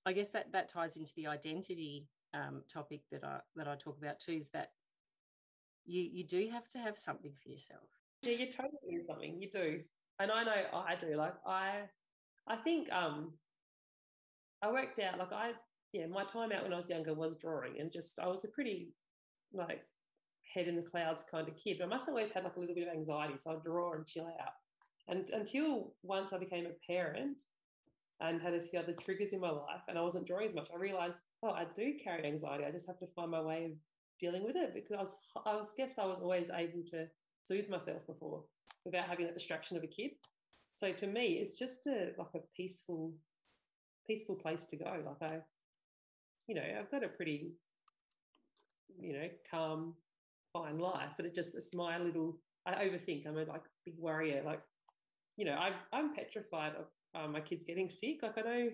I 0.05 0.13
guess 0.13 0.31
that 0.31 0.51
that 0.53 0.69
ties 0.69 0.97
into 0.97 1.13
the 1.15 1.27
identity 1.27 2.07
um, 2.33 2.63
topic 2.71 3.01
that 3.11 3.23
I 3.23 3.39
that 3.55 3.67
I 3.67 3.75
talk 3.75 3.97
about 3.97 4.19
too. 4.19 4.33
Is 4.33 4.49
that 4.51 4.69
you 5.85 6.01
you 6.01 6.23
do 6.25 6.49
have 6.51 6.67
to 6.69 6.79
have 6.79 6.97
something 6.97 7.33
for 7.41 7.49
yourself. 7.49 7.89
Yeah, 8.21 8.33
you 8.33 8.51
totally 8.51 8.77
do 8.89 9.01
something. 9.07 9.41
You 9.41 9.49
do, 9.49 9.79
and 10.19 10.31
I 10.31 10.43
know 10.43 10.55
I 10.73 10.95
do. 10.95 11.15
Like 11.15 11.35
I, 11.45 11.81
I 12.47 12.55
think 12.57 12.91
um, 12.91 13.33
I 14.61 14.71
worked 14.71 14.99
out 14.99 15.17
like 15.17 15.33
I 15.33 15.51
yeah 15.93 16.05
my 16.07 16.23
time 16.23 16.51
out 16.51 16.63
when 16.63 16.73
I 16.73 16.77
was 16.77 16.89
younger 16.89 17.13
was 17.13 17.35
drawing, 17.35 17.79
and 17.79 17.91
just 17.91 18.19
I 18.19 18.27
was 18.27 18.43
a 18.45 18.49
pretty 18.49 18.93
like 19.53 19.81
head 20.53 20.67
in 20.67 20.75
the 20.75 20.81
clouds 20.81 21.25
kind 21.29 21.47
of 21.47 21.55
kid. 21.55 21.77
But 21.79 21.85
I 21.85 21.89
must 21.89 22.05
have 22.05 22.13
always 22.13 22.31
had 22.31 22.43
like 22.43 22.55
a 22.55 22.59
little 22.59 22.75
bit 22.75 22.87
of 22.87 22.93
anxiety, 22.93 23.35
so 23.37 23.51
I'd 23.51 23.63
draw 23.63 23.93
and 23.93 24.05
chill 24.05 24.27
out. 24.27 24.53
And 25.07 25.29
until 25.31 25.93
once 26.03 26.33
I 26.33 26.37
became 26.37 26.67
a 26.67 26.91
parent 26.91 27.41
and 28.21 28.41
had 28.41 28.53
a 28.53 28.61
few 28.61 28.79
other 28.79 28.93
triggers 28.93 29.33
in 29.33 29.39
my 29.39 29.49
life, 29.49 29.81
and 29.87 29.97
I 29.97 30.01
wasn't 30.01 30.27
drawing 30.27 30.47
as 30.47 30.55
much, 30.55 30.69
I 30.73 30.77
realized 30.77 31.21
oh 31.43 31.51
I 31.51 31.65
do 31.75 31.93
carry 32.03 32.25
anxiety. 32.25 32.65
I 32.65 32.71
just 32.71 32.87
have 32.87 32.99
to 32.99 33.07
find 33.07 33.31
my 33.31 33.41
way 33.41 33.65
of 33.65 33.71
dealing 34.19 34.43
with 34.43 34.55
it 34.55 34.73
because 34.73 34.95
I 34.95 34.99
was 34.99 35.17
I 35.45 35.55
was 35.55 35.73
guess 35.77 35.97
I 35.97 36.05
was 36.05 36.19
always 36.19 36.49
able 36.49 36.83
to 36.91 37.07
soothe 37.43 37.69
myself 37.69 38.05
before 38.05 38.43
without 38.85 39.07
having 39.07 39.25
that 39.25 39.33
distraction 39.33 39.77
of 39.77 39.83
a 39.83 39.87
kid. 39.87 40.11
So 40.75 40.91
to 40.93 41.07
me, 41.07 41.39
it's 41.41 41.57
just 41.57 41.85
a 41.87 42.11
like 42.17 42.33
a 42.35 42.39
peaceful, 42.55 43.13
peaceful 44.07 44.35
place 44.35 44.65
to 44.67 44.77
go. 44.77 45.03
Like 45.05 45.31
I, 45.31 45.37
you 46.47 46.55
know, 46.55 46.63
I've 46.79 46.91
got 46.91 47.03
a 47.03 47.09
pretty, 47.09 47.51
you 48.99 49.13
know, 49.13 49.27
calm, 49.49 49.95
fine 50.53 50.79
life, 50.79 51.09
but 51.17 51.25
it 51.25 51.35
just 51.35 51.55
it's 51.55 51.75
my 51.75 51.97
little. 51.97 52.39
I 52.65 52.73
overthink. 52.85 53.25
I'm 53.27 53.37
a 53.37 53.43
like 53.43 53.63
big 53.85 53.95
worrier. 53.97 54.41
Like, 54.45 54.61
you 55.37 55.45
know, 55.45 55.55
I 55.55 55.71
I'm 55.91 56.13
petrified 56.15 56.75
of 56.75 56.85
um, 57.15 57.31
my 57.31 57.41
kid's 57.41 57.65
getting 57.65 57.89
sick. 57.89 58.19
Like 58.21 58.37
I 58.37 58.41
know 58.41 58.69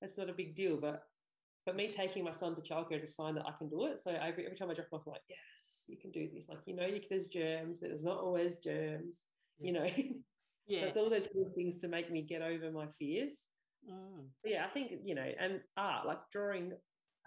that's 0.00 0.18
not 0.18 0.30
a 0.30 0.32
big 0.32 0.54
deal, 0.54 0.76
but 0.76 1.02
but 1.66 1.76
me 1.76 1.92
taking 1.92 2.24
my 2.24 2.32
son 2.32 2.54
to 2.54 2.62
childcare 2.62 2.96
is 2.96 3.02
a 3.02 3.06
sign 3.06 3.34
that 3.34 3.44
I 3.46 3.52
can 3.58 3.68
do 3.68 3.84
it. 3.86 4.00
So 4.00 4.10
every, 4.10 4.46
every 4.46 4.56
time 4.56 4.70
I 4.70 4.74
drop 4.74 4.88
him 4.90 5.00
off, 5.00 5.02
I'm 5.06 5.12
like, 5.12 5.22
yes, 5.28 5.84
you 5.86 5.98
can 5.98 6.10
do 6.10 6.26
this. 6.32 6.48
Like, 6.48 6.60
you 6.64 6.74
know, 6.74 6.86
you, 6.86 6.98
there's 7.10 7.26
germs, 7.26 7.76
but 7.76 7.90
there's 7.90 8.04
not 8.04 8.16
always 8.16 8.56
germs, 8.56 9.26
you 9.58 9.74
know. 9.74 9.84
yeah. 10.66 10.80
so 10.80 10.86
it's 10.86 10.96
all 10.96 11.10
those 11.10 11.28
little 11.34 11.52
things 11.54 11.76
to 11.80 11.88
make 11.88 12.10
me 12.10 12.22
get 12.22 12.40
over 12.40 12.70
my 12.70 12.86
fears. 12.98 13.48
Mm. 13.86 14.28
Yeah, 14.46 14.64
I 14.64 14.70
think, 14.70 14.92
you 15.04 15.14
know, 15.14 15.30
and 15.38 15.60
art, 15.76 16.06
like 16.06 16.20
drawing, 16.32 16.72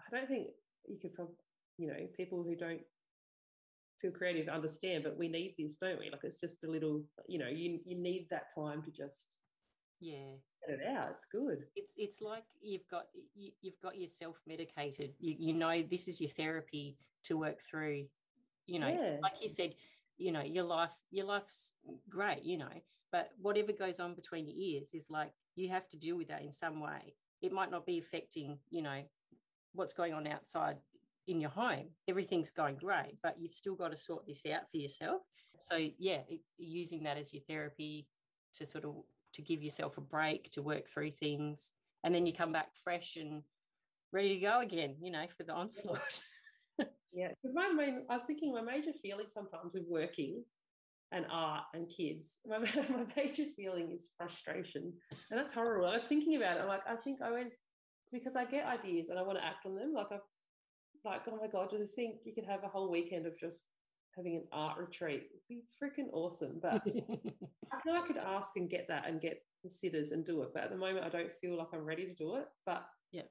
I 0.00 0.16
don't 0.16 0.28
think 0.28 0.48
you 0.88 0.98
could 1.00 1.14
probably, 1.14 1.36
you 1.78 1.86
know, 1.86 2.08
people 2.16 2.42
who 2.42 2.56
don't 2.56 2.80
feel 4.00 4.10
creative 4.10 4.48
understand, 4.48 5.04
but 5.04 5.16
we 5.16 5.28
need 5.28 5.54
this, 5.56 5.76
don't 5.76 6.00
we? 6.00 6.10
Like 6.10 6.24
it's 6.24 6.40
just 6.40 6.64
a 6.64 6.70
little, 6.70 7.04
you 7.28 7.38
know, 7.38 7.48
you 7.48 7.78
you 7.86 7.96
need 7.96 8.26
that 8.30 8.46
time 8.58 8.82
to 8.82 8.90
just 8.90 9.36
yeah 10.02 10.34
get 10.66 10.80
it 10.80 10.86
out. 10.86 11.08
It's 11.10 11.26
good. 11.26 11.64
It's 11.76 11.94
it's 11.96 12.22
like 12.22 12.44
you've 12.60 12.88
got 12.88 13.06
you, 13.34 13.50
you've 13.60 13.80
got 13.80 13.98
yourself 13.98 14.40
medicated. 14.46 15.12
You 15.18 15.34
you 15.38 15.54
know 15.54 15.82
this 15.82 16.08
is 16.08 16.20
your 16.20 16.30
therapy 16.30 16.96
to 17.24 17.36
work 17.36 17.60
through. 17.60 18.06
You 18.66 18.78
know, 18.78 18.88
yeah. 18.88 19.16
like 19.22 19.42
you 19.42 19.48
said, 19.48 19.74
you 20.18 20.32
know 20.32 20.42
your 20.42 20.64
life 20.64 20.92
your 21.10 21.26
life's 21.26 21.72
great. 22.08 22.44
You 22.44 22.58
know, 22.58 22.82
but 23.10 23.30
whatever 23.40 23.72
goes 23.72 24.00
on 24.00 24.14
between 24.14 24.46
your 24.46 24.56
ears 24.56 24.94
is 24.94 25.10
like 25.10 25.32
you 25.54 25.68
have 25.68 25.88
to 25.90 25.98
deal 25.98 26.16
with 26.16 26.28
that 26.28 26.42
in 26.42 26.52
some 26.52 26.80
way. 26.80 27.14
It 27.40 27.52
might 27.52 27.70
not 27.70 27.86
be 27.86 27.98
affecting 27.98 28.58
you 28.70 28.82
know 28.82 29.02
what's 29.74 29.94
going 29.94 30.12
on 30.12 30.26
outside 30.26 30.76
in 31.28 31.40
your 31.40 31.50
home 31.50 31.86
everything's 32.08 32.50
going 32.50 32.74
great 32.74 33.16
but 33.22 33.36
you've 33.38 33.54
still 33.54 33.76
got 33.76 33.92
to 33.92 33.96
sort 33.96 34.26
this 34.26 34.44
out 34.44 34.68
for 34.68 34.76
yourself 34.76 35.22
so 35.56 35.76
yeah 35.96 36.18
it, 36.28 36.40
using 36.58 37.04
that 37.04 37.16
as 37.16 37.32
your 37.32 37.42
therapy 37.48 38.08
to 38.52 38.66
sort 38.66 38.84
of 38.84 38.96
to 39.32 39.42
give 39.42 39.62
yourself 39.62 39.98
a 39.98 40.00
break 40.00 40.50
to 40.50 40.62
work 40.62 40.86
through 40.86 41.10
things 41.10 41.72
and 42.04 42.14
then 42.14 42.26
you 42.26 42.32
come 42.32 42.52
back 42.52 42.68
fresh 42.82 43.16
and 43.16 43.42
ready 44.12 44.34
to 44.34 44.40
go 44.40 44.60
again 44.60 44.96
you 45.00 45.10
know 45.10 45.24
for 45.36 45.44
the 45.44 45.52
onslaught. 45.52 46.22
Yeah 47.14 47.28
because 47.28 47.54
my 47.54 47.68
main 47.68 48.06
i 48.08 48.14
was 48.14 48.24
thinking 48.24 48.54
my 48.54 48.62
major 48.62 48.92
feeling 48.94 49.26
sometimes 49.28 49.74
with 49.74 49.84
working 49.86 50.42
and 51.12 51.26
art 51.30 51.64
and 51.74 51.86
kids 51.94 52.38
my, 52.46 52.56
my 52.56 53.04
major 53.14 53.44
feeling 53.54 53.92
is 53.92 54.12
frustration 54.16 54.94
and 55.30 55.38
that's 55.38 55.52
horrible. 55.52 55.86
I 55.86 55.96
was 55.96 56.04
thinking 56.04 56.36
about 56.36 56.56
it 56.56 56.62
I'm 56.62 56.68
like 56.68 56.80
i 56.88 56.96
think 56.96 57.20
i 57.20 57.26
always 57.26 57.60
because 58.14 58.34
i 58.34 58.46
get 58.46 58.64
ideas 58.66 59.10
and 59.10 59.18
i 59.18 59.22
want 59.22 59.36
to 59.36 59.44
act 59.44 59.66
on 59.66 59.74
them 59.74 59.92
like 59.94 60.06
i've 60.10 60.20
like, 61.04 61.22
oh 61.28 61.36
my 61.40 61.48
God, 61.48 61.70
do 61.70 61.76
you 61.76 61.86
think 61.86 62.16
you 62.24 62.34
could 62.34 62.46
have 62.46 62.64
a 62.64 62.68
whole 62.68 62.90
weekend 62.90 63.26
of 63.26 63.38
just 63.38 63.68
having 64.16 64.36
an 64.36 64.44
art 64.52 64.78
retreat? 64.78 65.28
It'd 65.30 65.48
be 65.48 65.62
freaking 65.82 66.08
awesome. 66.12 66.58
But 66.60 66.82
I 67.72 67.78
know 67.86 68.02
I 68.02 68.06
could 68.06 68.16
ask 68.16 68.56
and 68.56 68.70
get 68.70 68.86
that 68.88 69.08
and 69.08 69.20
get 69.20 69.42
the 69.62 69.70
sitters 69.70 70.12
and 70.12 70.24
do 70.24 70.42
it. 70.42 70.50
But 70.54 70.64
at 70.64 70.70
the 70.70 70.76
moment, 70.76 71.04
I 71.04 71.08
don't 71.08 71.32
feel 71.32 71.56
like 71.56 71.68
I'm 71.72 71.84
ready 71.84 72.06
to 72.06 72.14
do 72.14 72.36
it. 72.36 72.46
But 72.66 72.84
yeah. 73.10 73.22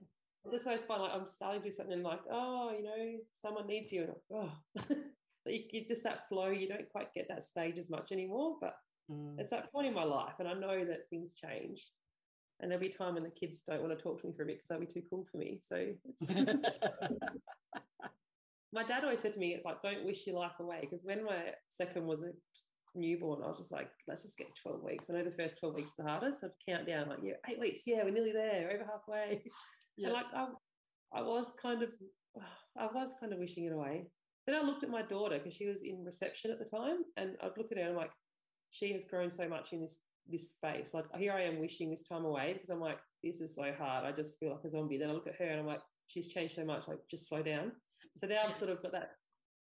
This 0.50 0.65
is 0.65 0.86
fun. 0.86 1.02
Like 1.02 1.13
I'm 1.13 1.28
starting 1.28 1.62
to 1.62 1.67
do 1.67 1.72
something 1.72 2.02
like, 2.02 2.22
oh, 2.32 2.72
you 2.76 2.84
know, 2.84 3.20
someone 3.34 3.67
needs 3.67 3.91
you. 3.91 4.04
And 4.04 4.13
oh, 4.34 4.52
you, 5.46 5.62
you 5.72 5.88
just 5.88 6.04
that 6.04 6.28
flow. 6.28 6.50
You 6.50 6.67
don't 6.67 6.89
quite 6.89 7.13
get 7.13 7.28
that 7.30 7.44
stage 7.44 7.78
as 7.78 7.89
much 7.91 8.12
anymore. 8.12 8.56
But 8.60 8.76
mm. 9.12 9.36
it's 9.38 9.52
that 9.52 9.72
point 9.72 9.88
in 9.88 9.94
my 9.94 10.04
life, 10.04 10.34
and 10.39 10.48
I 10.48 10.54
know 10.54 10.84
that 10.84 11.10
things 11.10 11.36
change 11.36 11.86
and 12.62 12.70
there'll 12.70 12.82
be 12.82 12.89
time 12.89 13.15
when 13.15 13.24
the 13.24 13.30
kids 13.30 13.62
don't 13.62 13.82
want 13.82 13.98
to 13.98 14.02
talk 14.02 14.22
to 14.22 14.28
me 14.28 14.34
for 14.34 14.44
a 14.44 14.46
bit 14.46 14.58
because 14.58 14.70
they'll 14.70 14.80
be 14.80 14.86
too 14.86 15.02
cool 15.10 15.26
for 15.32 15.38
me. 15.38 15.60
So 15.63 15.88
my 18.74 18.84
dad 18.84 19.04
always 19.04 19.20
said 19.20 19.34
to 19.34 19.40
me, 19.40 19.60
like, 19.66 19.82
don't 19.82 20.06
wish 20.06 20.26
your 20.26 20.38
life 20.38 20.60
away. 20.60 20.80
Because 20.82 21.04
when 21.04 21.24
my 21.24 21.52
second 21.68 22.06
was 22.06 22.24
a 22.24 22.32
newborn, 22.96 23.44
I 23.44 23.48
was 23.48 23.58
just 23.58 23.72
like, 23.72 23.90
let's 24.08 24.24
just 24.24 24.38
get 24.38 24.48
12 24.62 24.84
weeks. 24.84 25.10
I 25.10 25.14
know 25.14 25.24
the 25.24 25.32
first 25.32 25.60
12 25.60 25.76
weeks 25.76 25.94
are 26.00 26.04
the 26.04 26.10
hardest. 26.10 26.44
I'd 26.44 26.52
count 26.68 26.88
down, 26.88 27.10
like, 27.10 27.20
yeah, 27.24 27.34
eight 27.50 27.60
weeks. 27.60 27.84
Yeah, 27.86 28.04
we're 28.04 28.12
nearly 28.12 28.32
there, 28.32 28.72
over 28.74 28.86
halfway. 28.90 29.44
Yeah. 29.98 30.08
And 30.08 30.14
like, 30.16 30.26
I, 30.34 30.48
I 31.14 31.22
was 31.22 31.54
kind 31.62 31.84
of, 31.84 31.94
I 32.80 32.86
was 32.86 33.14
kind 33.20 33.34
of 33.34 33.40
wishing 33.40 33.66
it 33.66 33.74
away. 33.74 34.08
Then 34.48 34.56
I 34.56 34.66
looked 34.66 34.84
at 34.84 34.90
my 34.90 35.02
daughter 35.02 35.38
because 35.38 35.54
she 35.54 35.68
was 35.68 35.84
in 35.84 36.06
reception 36.06 36.50
at 36.50 36.60
the 36.60 36.66
time. 36.66 37.00
And 37.18 37.36
I'd 37.44 37.58
look 37.58 37.74
at 37.74 37.78
her 37.78 37.84
and 37.84 37.92
I'm 37.92 37.98
like, 37.98 38.12
she 38.72 38.94
has 38.94 39.04
grown 39.04 39.30
so 39.30 39.50
much 39.50 39.74
in 39.74 39.82
this 39.82 40.00
this 40.28 40.52
space. 40.52 40.94
Like 40.94 41.06
here 41.18 41.34
I 41.34 41.42
am 41.42 41.60
wishing 41.60 41.90
this 41.90 42.08
time 42.08 42.26
away 42.26 42.54
because 42.54 42.70
I'm 42.70 42.80
like, 42.80 43.00
this 43.24 43.42
is 43.42 43.56
so 43.56 43.74
hard. 43.78 44.06
I 44.06 44.12
just 44.12 44.40
feel 44.40 44.52
like 44.52 44.64
a 44.64 44.70
zombie. 44.70 44.98
Then 44.98 45.10
I 45.10 45.14
look 45.14 45.28
at 45.28 45.36
her 45.36 45.46
and 45.46 45.60
I'm 45.60 45.68
like, 45.68 45.82
she's 46.08 46.28
changed 46.28 46.56
so 46.56 46.66
much. 46.66 46.88
Like 46.88 47.00
just 47.10 47.28
slow 47.28 47.44
down. 47.44 47.74
So 48.17 48.28
now 48.28 48.43
I've 48.47 48.56
sort 48.56 48.71
of 48.71 48.82
got 48.82 48.91
that, 48.91 49.12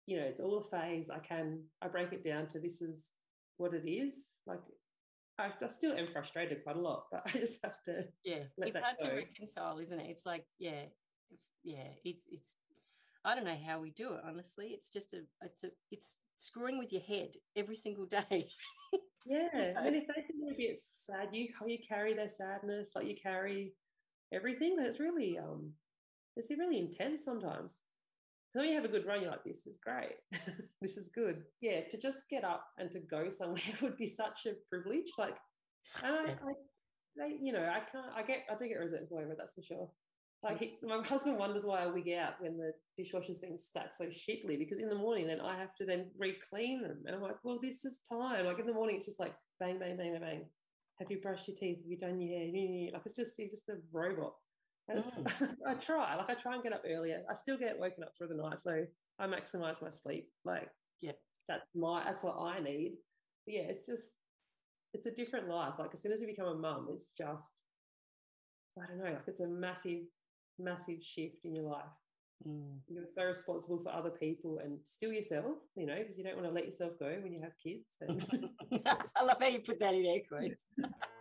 you 0.07 0.19
know, 0.19 0.25
it's 0.25 0.41
all 0.41 0.59
a 0.59 0.65
phase. 0.65 1.11
I 1.11 1.19
can 1.19 1.63
I 1.83 1.89
break 1.89 2.13
it 2.13 2.25
down 2.25 2.49
to 2.49 2.59
this 2.59 2.83
is 2.83 3.13
what 3.57 3.75
it 3.75 3.89
is. 3.89 4.39
Like 4.47 4.61
I, 5.39 5.51
I 5.63 5.69
still 5.69 5.93
am 5.93 6.07
frustrated 6.07 6.63
quite 6.63 6.77
a 6.77 6.81
lot, 6.81 7.05
but 7.13 7.23
I 7.27 7.39
just 7.39 7.65
have 7.65 7.83
to. 7.87 8.05
Yeah, 8.25 8.45
it's 8.59 8.77
hard 8.77 8.97
go. 9.01 9.09
to 9.09 9.15
reconcile, 9.15 9.79
isn't 9.79 10.01
it? 10.01 10.07
It's 10.11 10.27
like 10.27 10.45
yeah, 10.59 10.85
yeah. 11.63 11.89
It's 12.05 12.27
it's. 12.31 12.57
I 13.25 13.35
don't 13.35 13.45
know 13.45 13.59
how 13.67 13.81
we 13.81 13.91
do 13.91 14.15
it. 14.15 14.23
Honestly, 14.27 14.69
it's 14.69 14.91
just 14.91 15.13
a 15.13 15.21
it's 15.43 15.65
a 15.65 15.69
it's 15.91 16.19
screwing 16.39 16.79
with 16.79 16.93
your 16.93 17.03
head 17.03 17.33
every 17.55 17.77
single 17.77 18.07
day. 18.07 18.49
yeah, 19.27 19.75
I 19.79 19.85
mean, 19.85 19.95
if 19.95 20.07
they 20.07 20.25
be 20.29 20.51
a 20.53 20.57
bit 20.57 20.83
sad, 20.93 21.29
you 21.33 21.49
how 21.59 21.67
you 21.67 21.79
carry 21.87 22.15
their 22.15 22.29
sadness, 22.29 22.93
like 22.95 23.07
you 23.07 23.17
carry 23.23 23.75
everything. 24.33 24.77
That's 24.77 25.01
really 25.01 25.39
um, 25.39 25.73
it's 26.37 26.51
really 26.51 26.79
intense 26.79 27.25
sometimes. 27.25 27.81
When 28.53 28.69
you 28.69 28.75
have 28.75 28.85
a 28.85 28.89
good 28.89 29.07
run, 29.07 29.23
you're 29.23 29.31
like, 29.31 29.45
this 29.45 29.67
is 29.67 29.79
great. 29.79 30.17
this 30.33 30.97
is 30.97 31.11
good. 31.15 31.45
Yeah, 31.61 31.83
to 31.89 31.99
just 31.99 32.29
get 32.29 32.45
up 32.45 32.65
and 32.79 32.91
to 32.93 33.01
go 33.01 33.29
somewhere 33.29 33.63
would 33.83 33.97
be 33.97 34.07
such 34.07 34.47
a 34.47 34.55
privilege. 34.69 35.13
Like, 35.17 35.37
and 36.03 36.15
I, 36.15 36.33
I 36.33 36.53
they, 37.17 37.39
you 37.41 37.53
know, 37.53 37.63
I 37.63 37.81
can't. 37.91 38.07
I 38.15 38.23
get, 38.23 38.45
I 38.51 38.55
do 38.55 38.69
get 38.69 38.79
resentful 38.79 39.19
over 39.19 39.33
it. 39.33 39.39
That's 39.39 39.55
for 39.55 39.63
sure. 39.63 39.91
Like 40.43 40.59
he, 40.59 40.79
my 40.83 40.97
husband 41.07 41.37
wonders 41.37 41.67
why 41.67 41.83
I 41.83 41.87
wig 41.87 42.09
out 42.19 42.41
when 42.41 42.57
the 42.57 42.73
dishwasher's 42.97 43.41
been 43.41 43.59
stacked 43.59 43.97
so 43.97 44.07
shittily 44.07 44.59
because 44.59 44.79
in 44.79 44.89
the 44.89 44.95
morning 44.95 45.27
then 45.27 45.41
I 45.41 45.55
have 45.59 45.75
to 45.75 45.85
then 45.85 46.11
re-clean 46.19 46.81
them. 46.81 47.03
And 47.05 47.15
I'm 47.15 47.21
like, 47.21 47.37
well, 47.45 47.59
this 47.63 47.85
is 47.85 48.01
time. 48.11 48.47
Like 48.47 48.59
in 48.59 48.67
the 48.67 48.73
morning, 48.73 48.97
it's 48.97 49.05
just 49.05 49.21
like 49.21 49.35
bang, 49.59 49.79
bang, 49.79 49.99
bang, 49.99 50.13
bang, 50.13 50.21
bang. 50.21 50.45
Have 50.99 51.11
you 51.11 51.21
brushed 51.21 51.49
your 51.49 51.57
teeth? 51.59 51.79
Have 51.79 51.87
you 51.87 51.99
done 51.99 52.21
your 52.21 52.39
hair? 52.39 52.93
Like 52.95 53.03
it's 53.05 53.17
just 53.17 53.39
you're 53.39 53.51
just 53.51 53.69
a 53.69 53.77
robot. 53.93 54.33
Mm. 54.97 55.57
I 55.67 55.75
try, 55.75 56.17
like 56.17 56.31
I 56.31 56.35
try 56.35 56.55
and 56.55 56.63
get 56.63 56.73
up 56.73 56.83
earlier. 56.89 57.23
I 57.31 57.35
still 57.35 57.57
get 57.57 57.79
woken 57.79 58.05
up 58.05 58.13
through 58.17 58.29
the 58.29 58.35
night, 58.35 58.61
so 58.61 58.85
I 59.19 59.27
maximize 59.27 59.83
my 59.83 59.91
sleep. 59.91 60.29
Like, 60.45 60.69
yeah, 61.01 61.13
that's 61.49 61.75
my 61.75 62.05
that's 62.05 62.23
what 62.23 62.39
I 62.39 62.61
need. 62.61 62.95
But 63.47 63.55
yeah, 63.55 63.63
it's 63.63 63.87
just 63.87 64.15
it's 64.93 65.07
a 65.07 65.11
different 65.11 65.49
life. 65.49 65.75
Like 65.79 65.91
as 65.95 66.03
soon 66.03 66.13
as 66.13 66.21
you 66.21 66.27
become 66.27 66.49
a 66.49 66.55
mum, 66.55 66.89
it's 66.93 67.13
just 67.13 67.65
I 68.79 68.87
don't 68.87 68.99
know, 68.99 69.13
like 69.13 69.29
it's 69.29 69.41
a 69.41 69.49
massive 69.49 70.03
massive 70.59 71.03
shift 71.03 71.45
in 71.45 71.55
your 71.55 71.65
life. 71.65 71.85
Mm. 72.47 72.79
You're 72.89 73.07
so 73.07 73.25
responsible 73.25 73.79
for 73.79 73.93
other 73.93 74.11
people 74.11 74.61
and 74.65 74.79
still 74.85 75.13
yourself, 75.13 75.57
you 75.77 75.87
know, 75.87 75.97
because 75.99 76.17
you 76.17 76.25
don't 76.25 76.37
want 76.37 76.49
to 76.49 76.55
let 76.55 76.65
yourself 76.65 76.93
go 76.99 77.19
when 77.23 77.33
you 77.33 77.43
have 77.43 77.53
kids. 77.63 77.99
And... 78.01 78.83
I 78.87 79.25
love 79.25 79.37
how 79.41 79.49
you 79.49 79.61
put 79.61 79.79
that 79.81 79.95
in 79.95 80.07
air 80.07 80.21
quotes. 80.27 80.65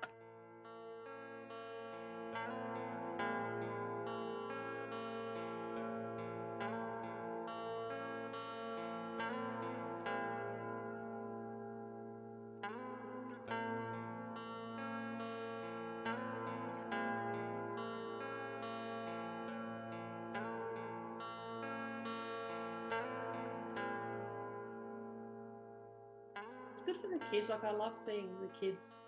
kids. 27.39 27.49
Like 27.49 27.63
I 27.63 27.71
love 27.71 27.97
seeing 27.97 28.29
the 28.41 28.47
kids 28.59 28.99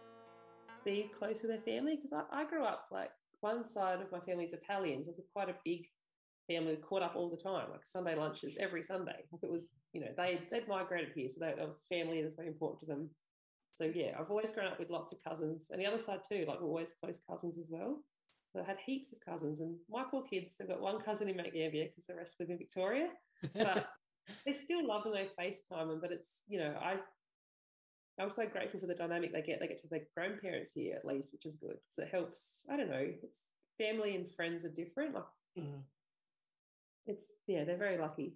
be 0.85 1.11
close 1.17 1.41
to 1.41 1.47
their 1.47 1.59
family 1.59 1.95
because 1.95 2.13
I, 2.13 2.23
I, 2.31 2.45
grew 2.45 2.63
up 2.63 2.87
like 2.91 3.11
one 3.41 3.65
side 3.65 4.01
of 4.01 4.11
my 4.11 4.19
family 4.19 4.45
is 4.45 4.53
Italian, 4.53 5.03
so 5.03 5.09
it's 5.09 5.19
quite 5.31 5.49
a 5.49 5.55
big 5.63 5.85
family 6.47 6.75
caught 6.77 7.03
up 7.03 7.13
all 7.15 7.29
the 7.29 7.37
time, 7.37 7.67
like 7.71 7.85
Sunday 7.85 8.15
lunches 8.15 8.57
every 8.59 8.83
Sunday. 8.83 9.25
Like 9.31 9.43
it 9.43 9.51
was, 9.51 9.73
you 9.93 10.01
know, 10.01 10.07
they 10.17 10.41
they'd 10.49 10.67
migrated 10.67 11.11
here, 11.15 11.29
so 11.29 11.39
that, 11.41 11.57
that 11.57 11.67
was 11.67 11.85
family 11.89 12.23
was 12.23 12.33
very 12.35 12.47
important 12.47 12.79
to 12.81 12.85
them. 12.87 13.09
So 13.73 13.85
yeah, 13.93 14.15
I've 14.19 14.29
always 14.29 14.51
grown 14.51 14.67
up 14.67 14.79
with 14.79 14.89
lots 14.89 15.13
of 15.13 15.23
cousins, 15.23 15.69
and 15.71 15.79
the 15.79 15.85
other 15.85 15.99
side 15.99 16.19
too, 16.27 16.45
like 16.47 16.59
we're 16.59 16.67
always 16.67 16.95
close 17.03 17.21
cousins 17.29 17.57
as 17.57 17.69
well. 17.69 17.99
So 18.53 18.61
I 18.61 18.65
had 18.65 18.77
heaps 18.85 19.13
of 19.13 19.19
cousins, 19.23 19.61
and 19.61 19.75
my 19.89 20.03
poor 20.09 20.23
kids, 20.23 20.55
they've 20.57 20.67
got 20.67 20.81
one 20.81 20.99
cousin 20.99 21.29
in 21.29 21.37
Mount 21.37 21.53
Gambier 21.53 21.85
because 21.85 22.05
the 22.05 22.15
rest 22.15 22.35
live 22.39 22.49
in 22.49 22.57
Victoria, 22.57 23.09
but 23.53 23.87
they 24.45 24.53
still 24.53 24.85
love 24.85 25.03
them. 25.03 25.13
They 25.13 25.29
FaceTime 25.41 25.87
them, 25.87 25.99
but 26.01 26.11
it's 26.11 26.43
you 26.47 26.59
know 26.59 26.75
I 26.81 26.97
I'm 28.21 28.29
so 28.29 28.45
grateful 28.45 28.79
for 28.79 28.87
the 28.87 28.95
dynamic 28.95 29.33
they 29.33 29.41
get. 29.41 29.59
They 29.59 29.67
get 29.67 29.81
to 29.81 29.87
their 29.87 30.01
grandparents 30.15 30.71
here 30.73 30.95
at 30.95 31.05
least, 31.05 31.33
which 31.33 31.45
is 31.45 31.55
good 31.55 31.77
because 31.89 32.07
it 32.07 32.13
helps. 32.13 32.63
I 32.71 32.77
don't 32.77 32.89
know. 32.89 33.07
It's 33.23 33.47
family 33.77 34.15
and 34.15 34.29
friends 34.29 34.63
are 34.63 34.69
different. 34.69 35.15
Like, 35.15 35.23
mm. 35.57 35.81
it's 37.05 37.25
yeah, 37.47 37.63
they're 37.63 37.77
very 37.77 37.97
lucky. 37.97 38.35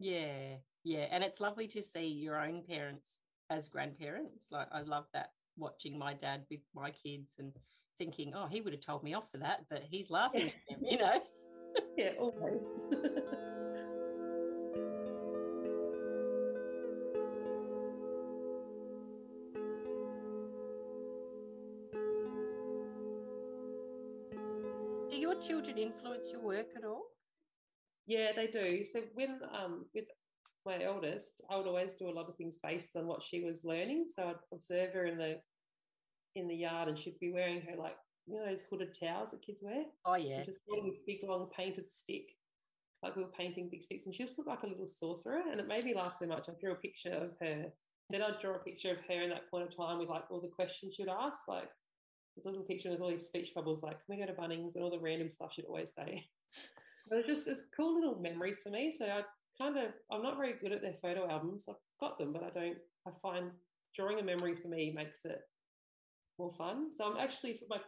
Yeah, 0.00 0.56
yeah, 0.82 1.06
and 1.10 1.22
it's 1.22 1.40
lovely 1.40 1.68
to 1.68 1.82
see 1.82 2.06
your 2.06 2.42
own 2.42 2.62
parents 2.68 3.20
as 3.50 3.68
grandparents. 3.68 4.48
Like 4.50 4.68
I 4.72 4.80
love 4.80 5.06
that 5.14 5.30
watching 5.56 5.98
my 5.98 6.14
dad 6.14 6.42
with 6.50 6.60
my 6.74 6.90
kids 6.90 7.36
and 7.38 7.52
thinking, 7.96 8.32
oh, 8.34 8.46
he 8.46 8.60
would 8.60 8.72
have 8.72 8.84
told 8.84 9.04
me 9.04 9.14
off 9.14 9.30
for 9.30 9.38
that, 9.38 9.64
but 9.70 9.82
he's 9.88 10.10
laughing 10.10 10.48
at 10.48 10.76
him, 10.76 10.80
you 10.82 10.98
know? 10.98 11.22
yeah, 11.96 12.10
always. 12.18 12.60
your 25.76 25.86
influence 25.86 26.32
your 26.32 26.42
work 26.42 26.66
at 26.76 26.84
all? 26.84 27.04
Yeah, 28.06 28.32
they 28.34 28.46
do. 28.46 28.84
So 28.84 29.00
when 29.14 29.40
um 29.52 29.86
with 29.94 30.04
my 30.66 30.82
eldest, 30.82 31.42
I 31.50 31.56
would 31.56 31.66
always 31.66 31.94
do 31.94 32.08
a 32.08 32.12
lot 32.12 32.28
of 32.28 32.36
things 32.36 32.58
based 32.62 32.96
on 32.96 33.06
what 33.06 33.22
she 33.22 33.42
was 33.42 33.64
learning. 33.64 34.06
So 34.08 34.28
I'd 34.28 34.36
observe 34.52 34.92
her 34.94 35.06
in 35.06 35.18
the 35.18 35.40
in 36.36 36.48
the 36.48 36.56
yard 36.56 36.88
and 36.88 36.98
she'd 36.98 37.20
be 37.20 37.32
wearing 37.32 37.60
her 37.62 37.76
like 37.76 37.96
you 38.26 38.38
know 38.38 38.46
those 38.46 38.62
hooded 38.70 38.96
towels 38.98 39.30
that 39.30 39.44
kids 39.44 39.62
wear. 39.62 39.84
Oh 40.06 40.16
yeah. 40.16 40.42
Just 40.42 40.60
holding 40.68 40.90
this 40.90 41.02
big 41.06 41.18
long 41.22 41.48
painted 41.56 41.90
stick. 41.90 42.30
Like 43.02 43.16
we 43.16 43.22
were 43.22 43.30
painting 43.36 43.68
big 43.70 43.82
sticks 43.82 44.06
and 44.06 44.14
she 44.14 44.24
just 44.24 44.38
looked 44.38 44.48
like 44.48 44.62
a 44.62 44.66
little 44.66 44.86
sorcerer. 44.86 45.42
And 45.50 45.60
it 45.60 45.68
made 45.68 45.84
me 45.84 45.94
laugh 45.94 46.14
so 46.14 46.26
much. 46.26 46.48
I 46.48 46.52
drew 46.58 46.72
a 46.72 46.76
picture 46.76 47.12
of 47.12 47.30
her. 47.40 47.66
Then 48.10 48.22
I'd 48.22 48.40
draw 48.40 48.54
a 48.54 48.58
picture 48.58 48.92
of 48.92 48.98
her 49.08 49.22
in 49.22 49.30
that 49.30 49.50
point 49.50 49.66
of 49.66 49.76
time 49.76 49.98
with 49.98 50.08
like 50.08 50.24
all 50.30 50.40
the 50.40 50.48
questions 50.48 50.94
she'd 50.94 51.08
ask. 51.08 51.46
Like 51.48 51.68
this 52.36 52.44
little 52.44 52.62
picture 52.62 52.88
there's 52.88 53.00
all 53.00 53.10
these 53.10 53.26
speech 53.26 53.52
bubbles 53.54 53.82
like, 53.82 54.04
can 54.04 54.16
we 54.16 54.16
go 54.16 54.26
to 54.26 54.32
Bunnings 54.32 54.74
and 54.74 54.84
all 54.84 54.90
the 54.90 54.98
random 54.98 55.30
stuff 55.30 55.52
she'd 55.52 55.66
always 55.66 55.92
say. 55.92 56.24
But 57.06 57.18
it's 57.18 57.28
just 57.28 57.48
it's 57.48 57.66
cool 57.76 57.94
little 57.94 58.18
memories 58.18 58.62
for 58.62 58.70
me. 58.70 58.90
So 58.90 59.04
I 59.04 59.22
kind 59.60 59.76
of 59.76 59.92
I'm 60.10 60.22
not 60.22 60.38
very 60.38 60.54
good 60.54 60.72
at 60.72 60.80
their 60.80 60.94
photo 60.94 61.28
albums. 61.28 61.66
I've 61.68 61.74
got 62.00 62.18
them, 62.18 62.32
but 62.32 62.42
I 62.42 62.48
don't. 62.48 62.78
I 63.06 63.10
find 63.22 63.50
drawing 63.94 64.20
a 64.20 64.22
memory 64.22 64.56
for 64.56 64.68
me 64.68 64.90
makes 64.94 65.26
it 65.26 65.40
more 66.38 66.50
fun. 66.50 66.90
So 66.92 67.04
I'm 67.04 67.18
actually 67.18 67.58
for 67.58 67.66
my 67.68 67.80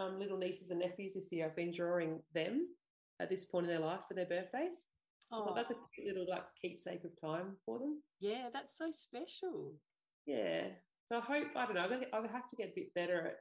um, 0.00 0.18
little 0.18 0.38
nieces 0.38 0.70
and 0.70 0.80
nephews 0.80 1.14
this 1.14 1.32
year. 1.32 1.46
I've 1.46 1.56
been 1.56 1.72
drawing 1.72 2.20
them 2.32 2.68
at 3.20 3.28
this 3.28 3.44
point 3.44 3.66
in 3.66 3.70
their 3.70 3.84
life 3.84 4.04
for 4.06 4.14
their 4.14 4.26
birthdays. 4.26 4.86
Oh, 5.32 5.52
that's 5.54 5.70
a 5.70 5.74
cute 5.94 6.08
little 6.08 6.26
like 6.28 6.44
keepsake 6.60 7.04
of 7.04 7.20
time 7.20 7.56
for 7.64 7.78
them. 7.78 8.02
Yeah, 8.20 8.48
that's 8.52 8.76
so 8.76 8.90
special. 8.90 9.74
Yeah. 10.26 10.68
So 11.08 11.18
I 11.18 11.20
hope 11.20 11.48
I 11.56 11.66
don't 11.66 11.74
know. 11.74 12.00
I 12.12 12.20
have 12.32 12.48
to 12.48 12.56
get 12.56 12.70
a 12.70 12.72
bit 12.74 12.94
better 12.94 13.26
at 13.26 13.36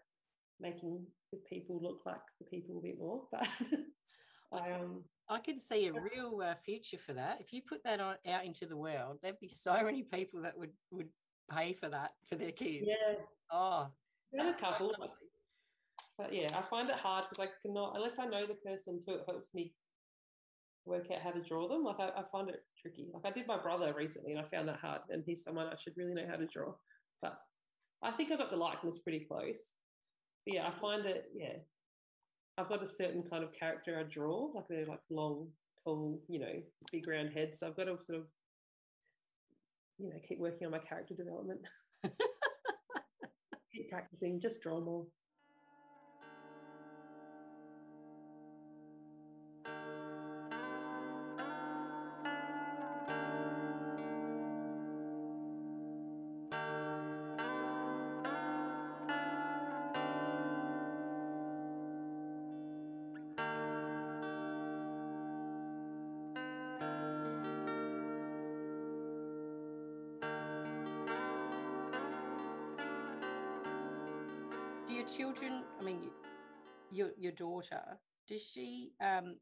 making 0.59 1.05
the 1.31 1.39
people 1.49 1.79
look 1.81 2.01
like 2.05 2.21
the 2.39 2.45
people 2.45 2.77
a 2.77 2.81
bit 2.81 2.99
more, 2.99 3.23
but 3.31 3.47
I 4.53 4.71
um 4.71 5.03
I 5.29 5.39
could 5.39 5.61
see 5.61 5.87
a 5.87 5.93
real 5.93 6.41
uh, 6.43 6.55
future 6.65 6.97
for 6.97 7.13
that. 7.13 7.39
If 7.39 7.53
you 7.53 7.61
put 7.61 7.83
that 7.83 7.99
on, 7.99 8.15
out 8.27 8.45
into 8.45 8.65
the 8.65 8.75
world, 8.75 9.19
there'd 9.21 9.39
be 9.39 9.47
so 9.47 9.83
many 9.83 10.03
people 10.03 10.41
that 10.41 10.57
would 10.57 10.71
would 10.91 11.09
pay 11.51 11.73
for 11.73 11.89
that 11.89 12.11
for 12.27 12.35
their 12.35 12.51
kids. 12.51 12.87
Yeah. 12.87 13.15
Oh, 13.51 13.87
there's 14.31 14.55
a 14.55 14.59
couple. 14.59 14.93
So 14.97 15.07
but 16.17 16.33
yeah, 16.33 16.49
I 16.57 16.61
find 16.63 16.89
it 16.89 16.95
hard 16.95 17.25
because 17.29 17.47
I 17.47 17.51
cannot 17.65 17.95
unless 17.95 18.19
I 18.19 18.25
know 18.25 18.45
the 18.45 18.55
person 18.55 18.99
too. 18.99 19.13
It 19.13 19.23
helps 19.27 19.53
me 19.53 19.73
work 20.85 21.05
out 21.11 21.21
how 21.21 21.31
to 21.31 21.41
draw 21.41 21.67
them. 21.67 21.83
Like 21.83 21.99
I, 21.99 22.09
I 22.09 22.23
find 22.31 22.49
it 22.49 22.63
tricky. 22.81 23.09
Like 23.13 23.25
I 23.25 23.31
did 23.31 23.47
my 23.47 23.57
brother 23.57 23.93
recently, 23.95 24.31
and 24.33 24.39
I 24.39 24.49
found 24.49 24.67
that 24.67 24.79
hard. 24.79 25.01
And 25.09 25.23
he's 25.25 25.43
someone 25.43 25.67
I 25.67 25.75
should 25.77 25.95
really 25.95 26.13
know 26.13 26.27
how 26.29 26.35
to 26.35 26.47
draw. 26.47 26.73
But 27.21 27.37
I 28.01 28.11
think 28.11 28.31
I 28.31 28.37
got 28.37 28.49
the 28.49 28.57
likeness 28.57 28.99
pretty 28.99 29.21
close. 29.21 29.75
Yeah, 30.49 30.67
I 30.67 30.81
find 30.81 31.05
it. 31.05 31.25
Yeah, 31.35 31.57
I've 32.57 32.69
got 32.69 32.81
a 32.81 32.87
certain 32.87 33.23
kind 33.29 33.43
of 33.43 33.53
character 33.53 33.99
I 33.99 34.11
draw, 34.11 34.49
like 34.55 34.67
they're 34.67 34.85
like 34.85 35.01
long, 35.11 35.49
tall, 35.83 36.19
you 36.27 36.39
know, 36.39 36.61
big 36.91 37.07
round 37.07 37.31
heads. 37.33 37.59
So 37.59 37.67
I've 37.67 37.77
got 37.77 37.83
to 37.83 37.97
sort 38.01 38.19
of, 38.19 38.25
you 39.99 40.09
know, 40.09 40.15
keep 40.27 40.39
working 40.39 40.65
on 40.65 40.71
my 40.71 40.79
character 40.79 41.13
development. 41.13 41.61
keep 43.71 43.89
practicing, 43.91 44.41
just 44.41 44.63
draw 44.63 44.81
more. 44.81 45.05
Children, 75.15 75.63
I 75.79 75.83
mean, 75.83 76.09
your 76.91 77.09
your 77.17 77.31
daughter, 77.31 77.81
does 78.27 78.45
she? 78.45 78.91
Um, 79.01 79.35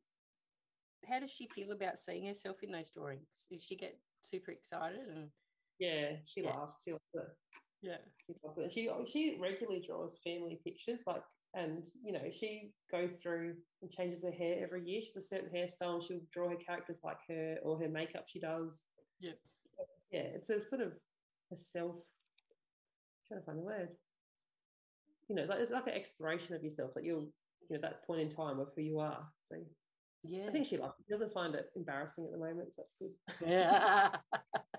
how 1.08 1.20
does 1.20 1.32
she 1.32 1.48
feel 1.48 1.72
about 1.72 2.00
seeing 2.00 2.26
herself 2.26 2.58
in 2.64 2.72
those 2.72 2.90
drawings? 2.90 3.48
Does 3.52 3.64
she 3.64 3.76
get 3.76 3.98
super 4.22 4.52
excited? 4.52 5.08
And 5.14 5.30
yeah, 5.80 6.14
she 6.26 6.42
yeah. 6.42 6.52
laughs. 6.52 6.82
She 6.84 6.92
loves 6.92 7.04
it. 7.14 7.28
Yeah, 7.82 7.98
she 8.26 8.34
loves 8.44 8.58
it. 8.58 8.72
She 8.72 8.90
she 9.06 9.38
regularly 9.40 9.84
draws 9.86 10.20
family 10.24 10.60
pictures, 10.64 11.02
like, 11.06 11.22
and 11.54 11.86
you 12.04 12.14
know, 12.14 12.30
she 12.32 12.72
goes 12.92 13.18
through 13.18 13.56
and 13.82 13.92
changes 13.92 14.24
her 14.24 14.32
hair 14.32 14.64
every 14.64 14.84
year. 14.84 15.02
She's 15.02 15.18
a 15.18 15.22
certain 15.22 15.50
hairstyle, 15.50 15.96
and 15.96 16.04
she'll 16.04 16.22
draw 16.32 16.50
her 16.50 16.56
characters 16.56 17.02
like 17.04 17.20
her 17.30 17.58
or 17.64 17.80
her 17.80 17.90
makeup 17.90 18.26
she 18.28 18.40
does. 18.40 18.88
Yeah, 19.20 19.34
yeah. 20.12 20.28
It's 20.36 20.50
a 20.50 20.62
sort 20.62 20.82
of 20.82 20.94
a 21.52 21.58
self. 21.58 21.98
I'm 22.00 23.28
trying 23.28 23.42
to 23.42 23.46
find 23.46 23.60
the 23.60 23.64
word 23.64 23.90
you 25.30 25.36
know, 25.36 25.44
like, 25.44 25.60
it's 25.60 25.72
like 25.72 25.88
an 25.88 25.94
exploration 25.94 26.56
of 26.56 26.64
yourself 26.64 26.94
that 26.96 27.04
you're, 27.04 27.22
you 27.22 27.32
know, 27.72 27.80
that 27.82 28.06
point 28.06 28.22
in 28.22 28.30
time 28.30 28.60
of 28.60 28.70
who 28.76 28.82
you 28.82 29.00
are. 29.00 29.28
So 29.44 29.56
yeah, 30.24 30.48
I 30.48 30.52
think 30.52 30.66
she 30.66 30.78
loves. 30.78 30.94
She 31.06 31.14
doesn't 31.14 31.34
find 31.34 31.56
it 31.56 31.68
embarrassing 31.76 32.26
at 32.26 32.32
the 32.32 32.38
moment, 32.38 32.74
so 32.74 32.82
that's 32.82 32.96
good. 33.00 33.50
Yeah. 33.50 34.10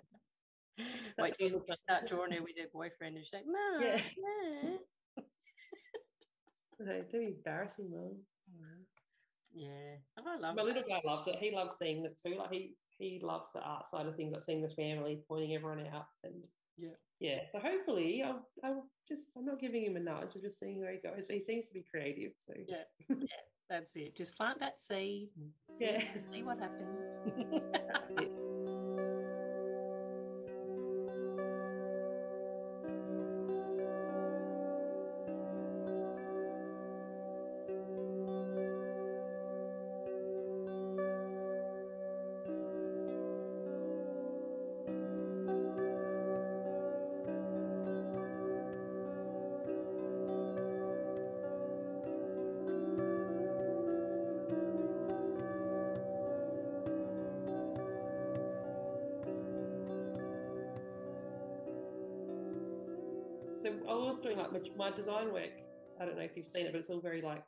Wait, 1.18 1.34
you 1.38 1.49
start 1.74 2.07
drawing 2.07 2.32
her 2.32 2.42
with 2.42 2.57
her 2.59 2.68
boyfriend 2.72 3.16
and 3.16 3.24
she's 3.24 3.34
like, 3.34 3.44
Mom, 3.46 3.82
yeah. 3.82 4.01
no, 6.78 6.94
very 7.11 7.26
embarrassing, 7.26 7.90
Mom. 7.90 8.16
Mm-hmm. 8.51 8.82
Yeah, 9.55 9.96
oh, 10.18 10.22
I 10.26 10.38
love. 10.38 10.57
My 10.57 10.62
little 10.62 10.84
guy 10.88 11.01
loves 11.05 11.26
it. 11.26 11.36
He 11.40 11.55
loves 11.55 11.76
seeing 11.78 12.05
it 12.05 12.20
too. 12.24 12.36
Like 12.38 12.53
he 12.53 12.76
he 12.99 13.20
loves 13.22 13.53
the 13.53 13.61
art 13.61 13.88
side 13.88 14.07
of 14.07 14.14
things, 14.14 14.32
like 14.32 14.42
seeing 14.42 14.62
the 14.62 14.68
family, 14.68 15.22
pointing 15.26 15.55
everyone 15.55 15.84
out, 15.92 16.07
and 16.22 16.34
yeah, 16.78 16.88
yeah. 17.20 17.38
So 17.52 17.58
hopefully, 17.58 18.22
I'll, 18.22 18.46
I'll 18.64 18.86
just 19.08 19.28
I'm 19.36 19.44
not 19.44 19.60
giving 19.60 19.84
him 19.84 19.96
a 19.96 20.00
nudge. 20.00 20.30
I'm 20.34 20.42
just 20.42 20.58
seeing 20.58 20.80
where 20.80 20.92
he 20.92 20.98
goes. 20.98 21.26
But 21.26 21.36
he 21.36 21.42
seems 21.42 21.66
to 21.68 21.74
be 21.74 21.84
creative. 21.90 22.32
So 22.38 22.54
yeah, 22.66 22.84
yeah, 23.08 23.26
that's 23.68 23.96
it. 23.96 24.16
Just 24.16 24.36
plant 24.36 24.60
that 24.60 24.82
seed. 24.82 25.28
See, 25.78 25.84
yeah, 25.84 26.00
see 26.02 26.42
what 26.42 26.58
happens. 26.58 27.18
was 64.18 64.24
doing 64.24 64.38
like 64.38 64.76
my 64.76 64.90
design 64.90 65.32
work. 65.32 65.52
I 66.00 66.04
don't 66.04 66.16
know 66.16 66.22
if 66.22 66.36
you've 66.36 66.46
seen 66.46 66.66
it, 66.66 66.72
but 66.72 66.78
it's 66.78 66.90
all 66.90 67.00
very 67.00 67.22
like 67.22 67.42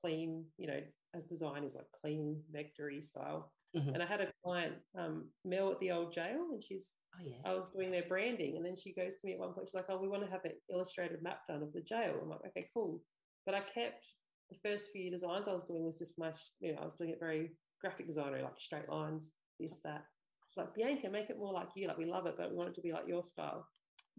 clean, 0.00 0.44
you 0.58 0.66
know, 0.66 0.80
as 1.14 1.24
design 1.24 1.64
is 1.64 1.76
like 1.76 1.86
clean 2.00 2.40
vectory 2.54 3.02
style. 3.02 3.52
Mm-hmm. 3.76 3.94
And 3.94 4.02
I 4.02 4.06
had 4.06 4.20
a 4.20 4.28
client, 4.44 4.74
um, 4.98 5.28
Mel 5.44 5.70
at 5.70 5.78
the 5.78 5.92
old 5.92 6.12
jail, 6.12 6.48
and 6.52 6.62
she's, 6.62 6.90
oh, 7.14 7.24
yeah. 7.24 7.36
I 7.44 7.54
was 7.54 7.68
doing 7.68 7.92
their 7.92 8.04
branding. 8.08 8.56
And 8.56 8.66
then 8.66 8.74
she 8.76 8.92
goes 8.92 9.16
to 9.16 9.26
me 9.26 9.34
at 9.34 9.38
one 9.38 9.52
point, 9.52 9.68
she's 9.68 9.74
like, 9.74 9.86
Oh, 9.88 9.98
we 10.00 10.08
want 10.08 10.24
to 10.24 10.30
have 10.30 10.44
an 10.44 10.52
illustrated 10.70 11.22
map 11.22 11.40
done 11.48 11.62
of 11.62 11.72
the 11.72 11.80
jail. 11.80 12.14
I'm 12.20 12.28
like, 12.28 12.40
Okay, 12.48 12.68
cool. 12.74 13.00
But 13.46 13.54
I 13.54 13.60
kept 13.60 14.04
the 14.50 14.58
first 14.62 14.90
few 14.92 15.10
designs 15.10 15.46
I 15.46 15.52
was 15.52 15.64
doing 15.64 15.84
was 15.84 15.98
just 15.98 16.18
my, 16.18 16.32
you 16.60 16.72
know, 16.72 16.80
I 16.82 16.84
was 16.84 16.96
doing 16.96 17.10
it 17.10 17.20
very 17.20 17.52
graphic 17.80 18.06
designer, 18.06 18.42
like 18.42 18.58
straight 18.58 18.88
lines, 18.88 19.34
this, 19.60 19.80
that. 19.84 20.02
She's 20.48 20.56
like, 20.56 20.74
Bianca, 20.74 21.08
make 21.08 21.30
it 21.30 21.38
more 21.38 21.52
like 21.52 21.68
you. 21.76 21.86
Like, 21.86 21.98
we 21.98 22.06
love 22.06 22.26
it, 22.26 22.34
but 22.36 22.50
we 22.50 22.56
want 22.56 22.70
it 22.70 22.74
to 22.74 22.80
be 22.80 22.92
like 22.92 23.06
your 23.06 23.22
style. 23.22 23.64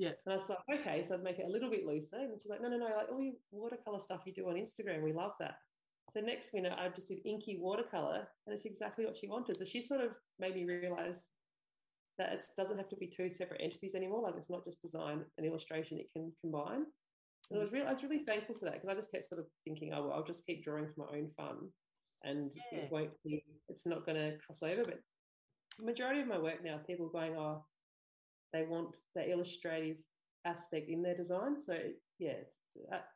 Yeah. 0.01 0.17
And 0.25 0.33
I 0.33 0.33
was 0.33 0.49
like, 0.49 0.79
okay, 0.79 1.03
so 1.03 1.13
I'd 1.13 1.21
make 1.21 1.37
it 1.37 1.45
a 1.47 1.51
little 1.51 1.69
bit 1.69 1.85
looser. 1.85 2.17
And 2.17 2.41
she's 2.41 2.49
like, 2.49 2.59
no, 2.59 2.69
no, 2.69 2.77
no, 2.77 2.85
like 2.85 3.11
all 3.11 3.21
your 3.21 3.35
watercolor 3.51 3.99
stuff 3.99 4.23
you 4.25 4.33
do 4.33 4.49
on 4.49 4.55
Instagram, 4.55 5.03
we 5.03 5.13
love 5.13 5.33
that. 5.39 5.57
So 6.11 6.21
next 6.21 6.55
minute 6.55 6.73
I 6.75 6.89
just 6.89 7.09
did 7.09 7.19
inky 7.23 7.59
watercolor 7.61 8.27
and 8.47 8.53
it's 8.53 8.65
exactly 8.65 9.05
what 9.05 9.15
she 9.15 9.27
wanted. 9.27 9.57
So 9.57 9.65
she 9.65 9.79
sort 9.79 10.01
of 10.01 10.09
made 10.39 10.55
me 10.55 10.65
realize 10.65 11.27
that 12.17 12.33
it 12.33 12.43
doesn't 12.57 12.79
have 12.79 12.89
to 12.89 12.95
be 12.95 13.05
two 13.05 13.29
separate 13.29 13.61
entities 13.61 13.93
anymore. 13.93 14.23
Like 14.23 14.33
it's 14.37 14.49
not 14.49 14.65
just 14.65 14.81
design 14.81 15.23
and 15.37 15.45
illustration, 15.45 15.99
it 15.99 16.11
can 16.11 16.31
combine. 16.41 16.85
And 17.51 17.59
I 17.59 17.61
was 17.61 17.71
really, 17.71 17.85
I 17.85 17.91
was 17.91 18.01
really 18.01 18.23
thankful 18.25 18.55
for 18.55 18.65
that 18.65 18.73
because 18.73 18.89
I 18.89 18.95
just 18.95 19.11
kept 19.11 19.27
sort 19.27 19.39
of 19.39 19.45
thinking, 19.65 19.93
oh, 19.93 20.07
well, 20.07 20.13
I'll 20.13 20.23
just 20.23 20.47
keep 20.47 20.63
drawing 20.63 20.87
for 20.87 21.05
my 21.05 21.17
own 21.17 21.29
fun, 21.29 21.69
and 22.23 22.51
yeah. 22.71 22.79
it 22.79 22.91
won't 22.91 23.11
be, 23.23 23.43
it's 23.67 23.85
not 23.85 24.05
going 24.05 24.17
to 24.17 24.37
cross 24.45 24.63
over. 24.63 24.83
But 24.83 24.99
the 25.77 25.85
majority 25.85 26.21
of 26.21 26.27
my 26.27 26.37
work 26.37 26.63
now, 26.63 26.79
people 26.87 27.07
are 27.07 27.19
going, 27.19 27.35
oh, 27.37 27.65
they 28.53 28.63
want 28.63 28.89
the 29.15 29.29
illustrative 29.29 29.97
aspect 30.45 30.89
in 30.89 31.01
their 31.01 31.15
design. 31.15 31.61
So 31.61 31.77
yeah, 32.19 32.39
that, 32.89 33.07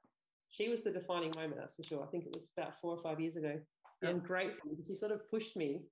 she 0.49 0.69
was 0.69 0.83
the 0.83 0.91
defining 0.91 1.31
moment, 1.35 1.57
that's 1.57 1.75
for 1.75 1.83
sure. 1.83 2.03
I 2.03 2.07
think 2.07 2.25
it 2.25 2.33
was 2.33 2.51
about 2.57 2.79
four 2.79 2.91
or 2.91 3.01
five 3.01 3.19
years 3.19 3.35
ago. 3.35 3.59
Yeah. 4.01 4.09
I'm 4.09 4.19
grateful 4.19 4.69
because 4.69 4.87
she 4.87 4.95
sort 4.95 5.11
of 5.11 5.29
pushed 5.29 5.55
me. 5.55 5.83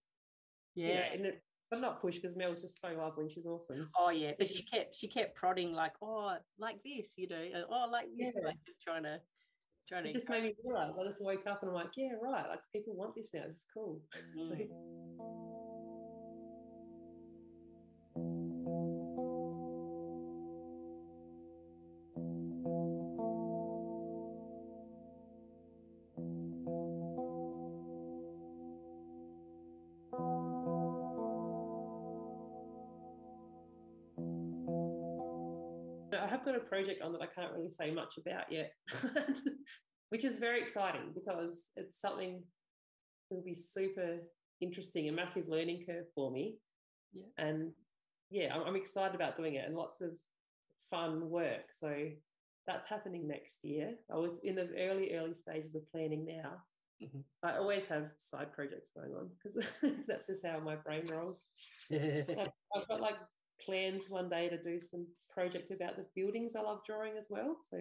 Yeah. 0.75 0.87
yeah 0.87 1.13
and 1.13 1.25
it, 1.25 1.43
but 1.69 1.81
not 1.81 2.01
push 2.01 2.15
because 2.15 2.35
Mel's 2.35 2.61
just 2.61 2.79
so 2.79 2.89
lovely. 2.89 3.29
She's 3.29 3.45
awesome. 3.45 3.89
Oh 3.97 4.09
yeah, 4.09 4.33
but 4.37 4.47
she 4.47 4.63
kept 4.63 4.95
she 4.95 5.07
kept 5.07 5.35
prodding 5.35 5.73
like, 5.73 5.93
oh, 6.01 6.35
like 6.59 6.77
this, 6.83 7.15
you 7.17 7.27
know, 7.27 7.43
oh, 7.71 7.89
like 7.91 8.07
this, 8.17 8.33
yeah. 8.35 8.45
like 8.45 8.57
just 8.65 8.81
trying 8.81 9.03
to 9.03 9.19
trying 9.87 10.05
it 10.05 10.13
to. 10.13 10.19
just 10.19 10.29
made 10.29 10.43
me 10.43 10.53
realize. 10.63 10.93
I 10.99 11.03
just 11.03 11.23
woke 11.23 11.47
up 11.47 11.61
and 11.61 11.69
I'm 11.69 11.75
like, 11.75 11.91
yeah, 11.97 12.11
right. 12.21 12.47
Like 12.47 12.59
people 12.73 12.95
want 12.95 13.15
this 13.15 13.33
now. 13.33 13.43
This 13.47 13.57
is 13.57 13.65
cool. 13.73 14.01
Mm. 14.37 15.49
project 36.83 37.01
on 37.01 37.13
that 37.13 37.21
I 37.21 37.27
can't 37.27 37.53
really 37.53 37.71
say 37.71 37.91
much 37.91 38.17
about 38.17 38.51
yet, 38.51 38.71
which 40.09 40.25
is 40.25 40.39
very 40.39 40.61
exciting 40.61 41.11
because 41.13 41.71
it's 41.75 41.99
something 41.99 42.43
that 43.29 43.35
will 43.35 43.43
be 43.43 43.55
super 43.55 44.19
interesting, 44.61 45.09
a 45.09 45.11
massive 45.11 45.47
learning 45.47 45.83
curve 45.85 46.05
for 46.15 46.31
me. 46.31 46.57
Yeah. 47.13 47.45
And 47.45 47.71
yeah, 48.29 48.53
I'm, 48.53 48.63
I'm 48.63 48.75
excited 48.75 49.15
about 49.15 49.37
doing 49.37 49.55
it 49.55 49.65
and 49.65 49.75
lots 49.75 50.01
of 50.01 50.17
fun 50.89 51.29
work. 51.29 51.71
So 51.73 51.93
that's 52.67 52.87
happening 52.87 53.27
next 53.27 53.63
year. 53.63 53.95
I 54.11 54.17
was 54.17 54.39
in 54.43 54.55
the 54.55 54.69
early, 54.77 55.13
early 55.13 55.33
stages 55.33 55.75
of 55.75 55.89
planning 55.91 56.25
now. 56.25 56.53
Mm-hmm. 57.01 57.19
I 57.43 57.57
always 57.57 57.85
have 57.87 58.11
side 58.17 58.53
projects 58.53 58.91
going 58.95 59.13
on 59.13 59.29
because 59.29 59.83
that's 60.07 60.27
just 60.27 60.45
how 60.45 60.59
my 60.59 60.75
brain 60.75 61.03
rolls. 61.11 61.47
I've, 61.91 62.29
I've 62.75 62.87
got 62.87 63.01
like 63.01 63.17
plans 63.61 64.09
one 64.09 64.29
day 64.29 64.49
to 64.49 64.61
do 64.61 64.79
some 64.79 65.07
project 65.29 65.71
about 65.71 65.95
the 65.95 66.05
buildings 66.15 66.55
I 66.55 66.61
love 66.61 66.81
drawing 66.85 67.17
as 67.17 67.27
well. 67.29 67.57
So 67.69 67.77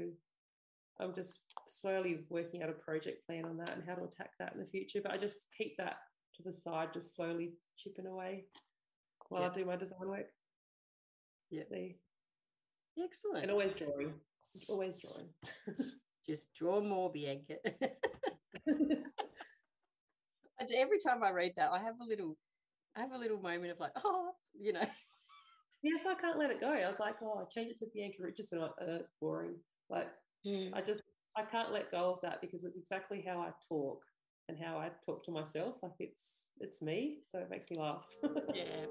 I'm 1.00 1.14
just 1.14 1.54
slowly 1.68 2.24
working 2.28 2.62
out 2.62 2.70
a 2.70 2.72
project 2.72 3.26
plan 3.26 3.44
on 3.44 3.56
that 3.58 3.70
and 3.70 3.82
how 3.86 3.94
to 3.94 4.04
attack 4.04 4.30
that 4.38 4.54
in 4.54 4.60
the 4.60 4.66
future. 4.66 5.00
But 5.02 5.12
I 5.12 5.18
just 5.18 5.48
keep 5.56 5.76
that 5.78 5.96
to 6.36 6.42
the 6.42 6.52
side, 6.52 6.88
just 6.94 7.16
slowly 7.16 7.52
chipping 7.76 8.06
away 8.06 8.44
while 9.28 9.44
I 9.44 9.48
do 9.48 9.64
my 9.64 9.76
design 9.76 10.08
work. 10.08 10.26
Yeah. 11.50 11.62
See. 11.70 11.96
Excellent. 13.02 13.44
And 13.44 13.50
always 13.50 13.72
drawing. 13.72 14.12
Always 14.68 15.00
drawing. 15.00 15.28
just 16.26 16.54
draw 16.54 16.80
more, 16.80 17.10
Bianca. 17.10 17.56
Every 20.74 20.98
time 20.98 21.22
I 21.24 21.30
read 21.30 21.54
that, 21.56 21.72
I 21.72 21.78
have 21.78 21.96
a 22.00 22.04
little 22.04 22.36
I 22.94 23.00
have 23.00 23.12
a 23.12 23.18
little 23.18 23.40
moment 23.40 23.72
of 23.72 23.80
like, 23.80 23.92
oh, 24.04 24.32
you 24.58 24.72
know. 24.72 24.86
Yes, 25.82 26.02
I 26.08 26.14
can't 26.14 26.38
let 26.38 26.50
it 26.50 26.60
go. 26.60 26.72
I 26.72 26.86
was 26.86 27.00
like, 27.00 27.16
oh, 27.22 27.40
I 27.40 27.44
changed 27.44 27.72
it 27.72 27.78
to 27.80 27.90
Bianca 27.92 28.18
Richardson. 28.20 28.60
Uh, 28.60 28.68
it's 28.78 29.10
boring. 29.20 29.56
Like, 29.90 30.08
mm. 30.46 30.70
I 30.72 30.80
just, 30.80 31.02
I 31.36 31.42
can't 31.42 31.72
let 31.72 31.90
go 31.90 32.12
of 32.12 32.20
that 32.22 32.40
because 32.40 32.64
it's 32.64 32.76
exactly 32.76 33.24
how 33.26 33.40
I 33.40 33.50
talk 33.68 34.02
and 34.48 34.56
how 34.62 34.78
I 34.78 34.90
talk 35.04 35.24
to 35.24 35.32
myself. 35.32 35.76
Like, 35.82 35.92
it's, 35.98 36.52
it's 36.60 36.82
me. 36.82 37.18
So 37.26 37.38
it 37.38 37.50
makes 37.50 37.70
me 37.70 37.78
laugh. 37.78 38.06
yeah. 38.54 38.86